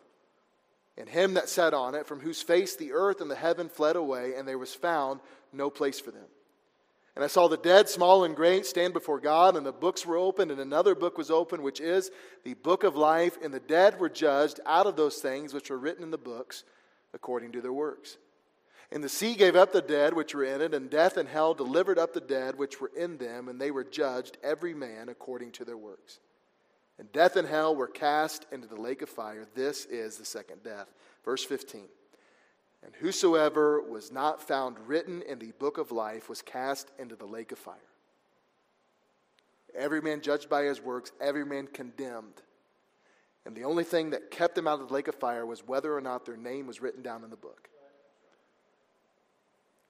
and 0.97 1.07
him 1.07 1.35
that 1.35 1.49
sat 1.49 1.75
on 1.75 1.93
it, 1.93 2.07
from 2.07 2.21
whose 2.21 2.41
face 2.41 2.75
the 2.75 2.93
earth 2.93 3.21
and 3.21 3.29
the 3.29 3.35
heaven 3.35 3.69
fled 3.69 3.97
away, 3.97 4.33
and 4.35 4.47
there 4.47 4.57
was 4.57 4.73
found 4.73 5.19
no 5.53 5.69
place 5.69 5.99
for 5.99 6.09
them. 6.09 6.25
And 7.15 7.23
I 7.23 7.27
saw 7.27 7.47
the 7.47 7.57
dead, 7.57 7.89
small 7.89 8.23
and 8.23 8.35
great, 8.35 8.65
stand 8.65 8.93
before 8.93 9.19
God, 9.19 9.57
and 9.57 9.65
the 9.65 9.73
books 9.73 10.05
were 10.05 10.17
opened, 10.17 10.51
and 10.51 10.61
another 10.61 10.95
book 10.95 11.17
was 11.17 11.29
opened, 11.29 11.63
which 11.63 11.81
is 11.81 12.11
the 12.45 12.53
book 12.53 12.83
of 12.83 12.95
life, 12.95 13.37
and 13.43 13.53
the 13.53 13.59
dead 13.59 13.99
were 13.99 14.07
judged 14.07 14.61
out 14.65 14.85
of 14.85 14.95
those 14.95 15.17
things 15.17 15.53
which 15.53 15.69
were 15.69 15.77
written 15.77 16.03
in 16.03 16.11
the 16.11 16.17
books 16.17 16.63
according 17.13 17.51
to 17.51 17.61
their 17.61 17.73
works. 17.73 18.17
And 18.91 19.03
the 19.03 19.09
sea 19.09 19.35
gave 19.35 19.55
up 19.55 19.73
the 19.73 19.81
dead 19.81 20.13
which 20.13 20.33
were 20.33 20.45
in 20.45 20.61
it, 20.61 20.73
and 20.73 20.89
death 20.89 21.17
and 21.17 21.27
hell 21.27 21.53
delivered 21.53 21.99
up 21.99 22.13
the 22.13 22.21
dead 22.21 22.57
which 22.57 22.79
were 22.79 22.91
in 22.95 23.17
them, 23.17 23.49
and 23.49 23.59
they 23.59 23.71
were 23.71 23.83
judged, 23.83 24.37
every 24.41 24.73
man 24.73 25.09
according 25.09 25.51
to 25.53 25.65
their 25.65 25.77
works. 25.77 26.19
And 26.97 27.11
death 27.11 27.35
and 27.35 27.47
hell 27.47 27.75
were 27.75 27.87
cast 27.87 28.45
into 28.51 28.67
the 28.67 28.79
lake 28.79 29.01
of 29.01 29.09
fire. 29.09 29.45
This 29.55 29.85
is 29.85 30.17
the 30.17 30.25
second 30.25 30.63
death. 30.63 30.87
Verse 31.23 31.43
15. 31.43 31.83
And 32.83 32.95
whosoever 32.95 33.81
was 33.81 34.11
not 34.11 34.41
found 34.41 34.77
written 34.87 35.21
in 35.21 35.39
the 35.39 35.51
book 35.59 35.77
of 35.77 35.91
life 35.91 36.29
was 36.29 36.41
cast 36.41 36.89
into 36.97 37.15
the 37.15 37.25
lake 37.25 37.51
of 37.51 37.59
fire. 37.59 37.75
Every 39.75 40.01
man 40.01 40.21
judged 40.21 40.49
by 40.49 40.63
his 40.63 40.81
works, 40.81 41.11
every 41.19 41.45
man 41.45 41.67
condemned. 41.67 42.41
And 43.45 43.55
the 43.55 43.65
only 43.65 43.83
thing 43.83 44.11
that 44.11 44.31
kept 44.31 44.55
them 44.55 44.67
out 44.67 44.79
of 44.79 44.87
the 44.87 44.93
lake 44.93 45.07
of 45.07 45.15
fire 45.15 45.45
was 45.45 45.67
whether 45.67 45.95
or 45.95 46.01
not 46.01 46.25
their 46.25 46.37
name 46.37 46.67
was 46.67 46.81
written 46.81 47.01
down 47.01 47.23
in 47.23 47.29
the 47.29 47.35
book. 47.35 47.69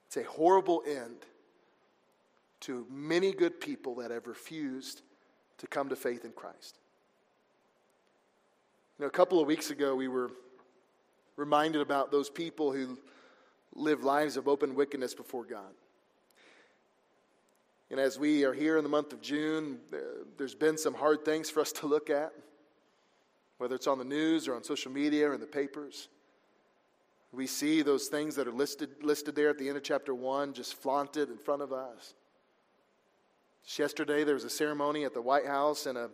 It's 0.08 0.18
a 0.18 0.24
horrible 0.24 0.84
end 0.88 1.18
to 2.62 2.88
many 2.89 3.34
good 3.34 3.60
people 3.60 3.95
that 3.95 4.12
have 4.12 4.26
refused 4.28 5.01
to 5.58 5.68
come 5.68 5.89
to 5.89 5.95
faith 5.95 6.26
in 6.26 6.32
Christ. 6.32 6.78
You 8.97 9.03
know, 9.03 9.08
a 9.08 9.12
couple 9.12 9.39
of 9.39 9.47
weeks 9.47 9.70
ago, 9.70 9.95
we 9.95 10.08
were 10.08 10.32
reminded 11.36 11.82
about 11.82 12.12
those 12.12 12.30
people 12.30 12.72
who 12.72 12.97
live 13.76 14.03
lives 14.03 14.38
of 14.38 14.47
open 14.47 14.74
wickedness 14.74 15.14
before 15.14 15.43
God. 15.43 15.74
And 17.91 17.99
as 17.99 18.18
we 18.18 18.43
are 18.43 18.53
here 18.53 18.78
in 18.78 18.84
the 18.84 18.89
month 18.89 19.14
of 19.14 19.22
June, 19.22 19.78
there's 20.38 20.55
been 20.55 20.78
some 20.78 20.93
hard 20.93 21.24
things 21.24 21.49
for 21.49 21.62
us 21.62 21.72
to 21.74 21.88
look 21.88 22.10
at, 22.10 22.34
whether 23.60 23.76
it's 23.76 23.88
on 23.88 23.97
the 23.97 24.05
news 24.05 24.47
or 24.47 24.55
on 24.55 24.64
social 24.64 24.91
media 24.91 25.30
or 25.30 25.34
in 25.34 25.39
the 25.39 25.45
papers. 25.45 26.10
We 27.32 27.47
see 27.47 27.82
those 27.82 28.07
things 28.07 28.36
that 28.36 28.47
are 28.47 28.53
listed, 28.53 29.03
listed 29.03 29.36
there 29.36 29.49
at 29.49 29.57
the 29.57 29.67
end 29.67 29.78
of 29.78 29.84
chapter 29.84 30.15
1 30.15 30.53
just 30.53 30.75
flaunted 30.75 31.30
in 31.30 31.38
front 31.38 31.61
of 31.61 31.73
us. 31.73 32.13
Just 33.65 33.80
yesterday, 33.80 34.23
there 34.23 34.36
was 34.36 34.45
a 34.45 34.49
ceremony 34.49 35.03
at 35.03 35.13
the 35.13 35.21
White 35.21 35.45
House 35.45 35.86
and 35.86 35.97
a 35.97 36.09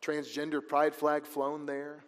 transgender 0.00 0.66
pride 0.66 0.94
flag 0.94 1.26
flown 1.26 1.66
there. 1.66 2.04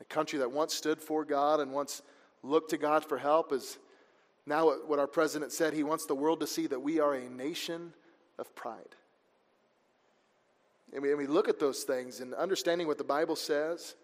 A 0.00 0.04
country 0.04 0.38
that 0.40 0.50
once 0.50 0.74
stood 0.74 1.00
for 1.00 1.24
God 1.24 1.60
and 1.60 1.72
once 1.72 2.02
looked 2.42 2.70
to 2.70 2.78
God 2.78 3.04
for 3.04 3.18
help 3.18 3.52
is 3.52 3.78
now 4.46 4.70
what 4.86 4.98
our 4.98 5.06
president 5.06 5.52
said. 5.52 5.72
He 5.72 5.82
wants 5.82 6.06
the 6.06 6.14
world 6.14 6.40
to 6.40 6.46
see 6.46 6.66
that 6.66 6.80
we 6.80 7.00
are 7.00 7.14
a 7.14 7.28
nation 7.28 7.92
of 8.38 8.54
pride. 8.54 8.94
And 10.92 11.02
we, 11.02 11.10
and 11.10 11.18
we 11.18 11.26
look 11.26 11.48
at 11.48 11.58
those 11.58 11.82
things 11.82 12.20
and 12.20 12.34
understanding 12.34 12.86
what 12.86 12.98
the 12.98 13.04
Bible 13.04 13.36
says, 13.36 13.94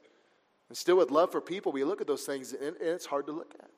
and 0.68 0.76
still 0.76 0.96
with 0.96 1.10
love 1.10 1.30
for 1.30 1.40
people, 1.40 1.72
we 1.72 1.84
look 1.84 2.00
at 2.00 2.06
those 2.06 2.24
things 2.24 2.52
and, 2.52 2.76
it's 2.80 3.06
hard 3.06 3.26
to 3.26 3.32
look 3.32 3.54
at. 3.58 3.70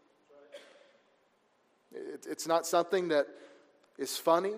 It's 2.28 2.46
not 2.46 2.66
something 2.66 3.08
that 3.08 3.26
is 3.98 4.16
funny. 4.16 4.54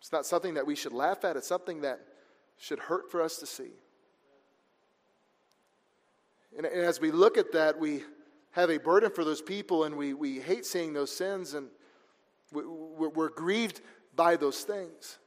It's 0.00 0.12
not 0.12 0.26
something 0.26 0.54
that 0.54 0.66
we 0.66 0.74
should 0.74 0.92
laugh 0.92 1.24
at. 1.24 1.36
It's 1.36 1.46
something 1.46 1.82
that 1.82 2.00
should 2.58 2.78
hurt 2.78 3.10
for 3.10 3.22
us 3.22 3.38
to 3.38 3.46
see. 3.46 3.70
And, 6.56 6.66
and 6.66 6.80
as 6.80 7.00
we 7.00 7.10
look 7.10 7.38
at 7.38 7.52
that, 7.52 7.78
we 7.78 8.02
have 8.52 8.70
a 8.70 8.78
burden 8.78 9.10
for 9.10 9.24
those 9.24 9.40
people 9.40 9.84
and 9.84 9.96
we, 9.96 10.14
we 10.14 10.40
hate 10.40 10.66
seeing 10.66 10.92
those 10.92 11.14
sins 11.14 11.54
and 11.54 11.68
we, 12.52 12.62
we're 12.64 13.28
grieved 13.28 13.80
by 14.16 14.36
those 14.36 14.62
things. 14.62 15.18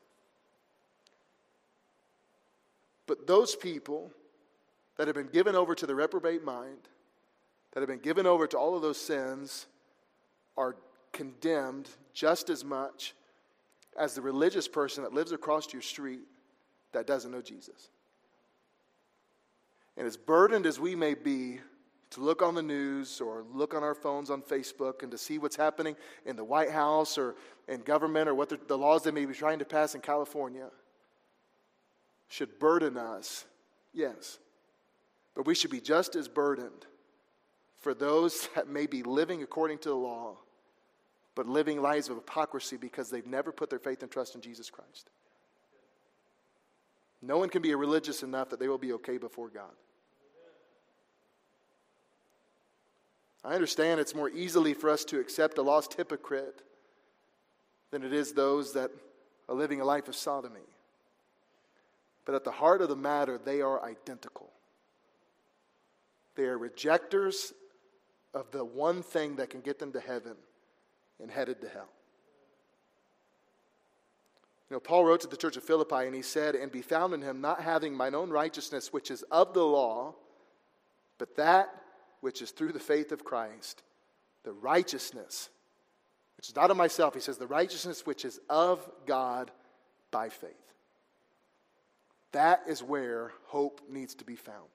But 3.05 3.28
those 3.28 3.55
people 3.55 4.11
that 4.97 5.07
have 5.07 5.15
been 5.15 5.27
given 5.27 5.55
over 5.55 5.75
to 5.75 5.85
the 5.85 5.95
reprobate 5.95 6.43
mind, 6.43 6.89
that 7.71 7.79
have 7.79 7.89
been 7.89 7.99
given 7.99 8.25
over 8.25 8.47
to 8.47 8.57
all 8.57 8.75
of 8.75 8.81
those 8.81 8.99
sins, 8.99 9.67
are 10.57 10.75
condemned 11.11 11.89
just 12.13 12.49
as 12.49 12.63
much 12.63 13.13
as 13.97 14.15
the 14.15 14.21
religious 14.21 14.67
person 14.67 15.03
that 15.03 15.13
lives 15.13 15.31
across 15.31 15.71
your 15.73 15.81
street 15.81 16.21
that 16.91 17.07
doesn't 17.07 17.31
know 17.31 17.41
Jesus. 17.41 17.89
And 19.97 20.07
as 20.07 20.17
burdened 20.17 20.65
as 20.65 20.79
we 20.79 20.95
may 20.95 21.13
be 21.13 21.59
to 22.11 22.21
look 22.21 22.41
on 22.41 22.53
the 22.53 22.61
news 22.61 23.19
or 23.19 23.43
look 23.51 23.73
on 23.73 23.83
our 23.83 23.95
phones 23.95 24.29
on 24.29 24.41
Facebook 24.41 25.01
and 25.01 25.11
to 25.11 25.17
see 25.17 25.39
what's 25.39 25.55
happening 25.55 25.95
in 26.25 26.35
the 26.35 26.43
White 26.43 26.69
House 26.71 27.17
or 27.17 27.35
in 27.67 27.81
government 27.81 28.29
or 28.29 28.35
what 28.35 28.49
the, 28.49 28.59
the 28.67 28.77
laws 28.77 29.03
they 29.03 29.11
may 29.11 29.25
be 29.25 29.33
trying 29.33 29.59
to 29.59 29.65
pass 29.65 29.95
in 29.95 30.01
California, 30.01 30.69
should 32.27 32.59
burden 32.59 32.97
us, 32.97 33.45
yes. 33.93 34.39
But 35.36 35.45
we 35.47 35.55
should 35.55 35.71
be 35.71 35.81
just 35.81 36.15
as 36.15 36.27
burdened 36.27 36.86
for 37.77 37.93
those 37.93 38.47
that 38.55 38.67
may 38.67 38.86
be 38.86 39.03
living 39.03 39.43
according 39.43 39.79
to 39.79 39.89
the 39.89 39.95
law, 39.95 40.38
but 41.36 41.47
living 41.47 41.81
lives 41.81 42.09
of 42.09 42.15
hypocrisy 42.15 42.77
because 42.77 43.09
they've 43.09 43.25
never 43.25 43.51
put 43.51 43.69
their 43.69 43.79
faith 43.79 44.03
and 44.03 44.11
trust 44.11 44.36
in 44.36 44.41
Jesus 44.41 44.69
Christ. 44.69 45.09
No 47.21 47.38
one 47.38 47.49
can 47.49 47.61
be 47.61 47.73
religious 47.73 48.21
enough 48.21 48.49
that 48.49 48.59
they 48.59 48.67
will 48.67 48.77
be 48.77 48.93
okay 48.93 49.17
before 49.17 49.49
God. 49.49 49.71
I 53.45 53.55
understand 53.55 53.99
it's 53.99 54.15
more 54.15 54.29
easily 54.29 54.73
for 54.73 54.89
us 54.89 55.03
to 55.05 55.19
accept 55.19 55.57
a 55.57 55.61
lost 55.61 55.93
hypocrite 55.95 56.61
than 57.91 58.03
it 58.03 58.13
is 58.13 58.34
those 58.34 58.73
that 58.73 58.89
are 59.49 59.55
living 59.55 59.81
a 59.81 59.86
life 59.86 60.07
of 60.07 60.15
sodomy. 60.15 60.61
But 62.25 62.36
at 62.36 62.43
the 62.43 62.51
heart 62.51 62.81
of 62.81 62.89
the 62.89 62.95
matter, 62.95 63.38
they 63.38 63.61
are 63.61 63.84
identical. 63.84 64.49
They 66.36 66.45
are 66.45 66.57
rejectors 66.57 67.53
of 68.34 68.51
the 68.51 68.65
one 68.65 69.03
thing 69.03 69.36
that 69.36 69.49
can 69.49 69.61
get 69.61 69.79
them 69.79 69.91
to 69.93 69.99
heaven 69.99 70.36
and 71.21 71.29
headed 71.29 71.61
to 71.61 71.69
hell. 71.69 71.89
You 74.69 74.77
know, 74.77 74.79
Paul 74.79 75.05
wrote 75.05 75.21
to 75.21 75.27
the 75.27 75.38
church 75.38 75.55
of 75.55 75.63
Philippi 75.63 76.07
and 76.07 76.15
he 76.15 76.21
said, 76.23 76.55
And 76.55 76.71
be 76.71 76.81
found 76.81 77.13
in 77.13 77.21
him, 77.21 77.41
not 77.41 77.61
having 77.61 77.95
mine 77.95 78.15
own 78.15 78.31
righteousness, 78.31 78.91
which 78.91 79.11
is 79.11 79.23
of 79.23 79.53
the 79.53 79.63
law, 79.63 80.15
but 81.19 81.36
that 81.36 81.69
which 82.21 82.41
is 82.41 82.51
through 82.51 82.71
the 82.71 82.79
faith 82.79 83.11
of 83.11 83.23
Christ, 83.23 83.84
the 84.43 84.53
righteousness, 84.53 85.49
which 86.38 86.49
is 86.49 86.55
not 86.55 86.71
of 86.71 86.77
myself. 86.77 87.13
He 87.13 87.19
says, 87.19 87.38
the 87.38 87.45
righteousness 87.45 88.05
which 88.05 88.25
is 88.25 88.39
of 88.49 88.89
God 89.05 89.51
by 90.09 90.29
faith. 90.29 90.51
That 92.31 92.63
is 92.67 92.81
where 92.81 93.31
hope 93.45 93.81
needs 93.89 94.15
to 94.15 94.25
be 94.25 94.36
found. 94.36 94.69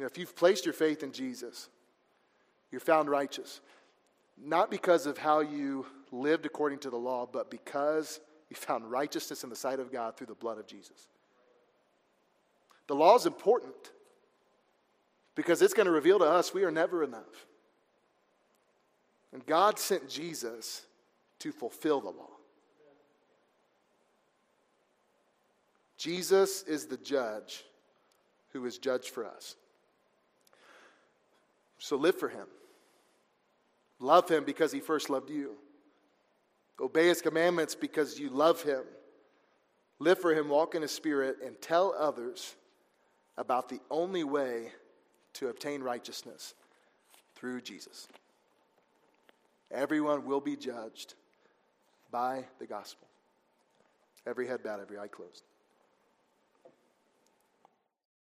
You 0.00 0.04
know, 0.04 0.10
if 0.10 0.16
you've 0.16 0.34
placed 0.34 0.64
your 0.64 0.72
faith 0.72 1.02
in 1.02 1.12
Jesus, 1.12 1.68
you're 2.72 2.80
found 2.80 3.10
righteous. 3.10 3.60
Not 4.42 4.70
because 4.70 5.04
of 5.04 5.18
how 5.18 5.40
you 5.40 5.84
lived 6.10 6.46
according 6.46 6.78
to 6.78 6.88
the 6.88 6.96
law, 6.96 7.28
but 7.30 7.50
because 7.50 8.18
you 8.48 8.56
found 8.56 8.90
righteousness 8.90 9.44
in 9.44 9.50
the 9.50 9.56
sight 9.56 9.78
of 9.78 9.92
God 9.92 10.16
through 10.16 10.28
the 10.28 10.34
blood 10.34 10.56
of 10.56 10.66
Jesus. 10.66 11.06
The 12.86 12.94
law 12.94 13.14
is 13.14 13.26
important 13.26 13.74
because 15.34 15.60
it's 15.60 15.74
going 15.74 15.84
to 15.84 15.92
reveal 15.92 16.18
to 16.20 16.24
us 16.24 16.54
we 16.54 16.64
are 16.64 16.70
never 16.70 17.04
enough. 17.04 17.46
And 19.34 19.44
God 19.44 19.78
sent 19.78 20.08
Jesus 20.08 20.86
to 21.40 21.52
fulfill 21.52 22.00
the 22.00 22.08
law. 22.08 22.38
Jesus 25.98 26.62
is 26.62 26.86
the 26.86 26.96
judge 26.96 27.66
who 28.54 28.64
is 28.64 28.78
judged 28.78 29.10
for 29.10 29.26
us. 29.26 29.56
So 31.80 31.96
live 31.96 32.18
for 32.18 32.28
him. 32.28 32.46
Love 33.98 34.28
him 34.28 34.44
because 34.44 34.70
he 34.70 34.80
first 34.80 35.10
loved 35.10 35.30
you. 35.30 35.56
Obey 36.78 37.08
his 37.08 37.20
commandments 37.20 37.74
because 37.74 38.18
you 38.18 38.28
love 38.30 38.62
him. 38.62 38.82
Live 39.98 40.18
for 40.18 40.34
him, 40.34 40.48
walk 40.48 40.74
in 40.74 40.82
his 40.82 40.90
spirit, 40.90 41.38
and 41.44 41.60
tell 41.60 41.94
others 41.98 42.54
about 43.36 43.68
the 43.68 43.80
only 43.90 44.24
way 44.24 44.72
to 45.34 45.48
obtain 45.48 45.82
righteousness 45.82 46.54
through 47.34 47.62
Jesus. 47.62 48.08
Everyone 49.70 50.24
will 50.24 50.40
be 50.40 50.56
judged 50.56 51.14
by 52.10 52.44
the 52.58 52.66
gospel. 52.66 53.08
Every 54.26 54.46
head 54.46 54.62
bowed, 54.62 54.80
every 54.80 54.98
eye 54.98 55.08
closed. 55.08 55.44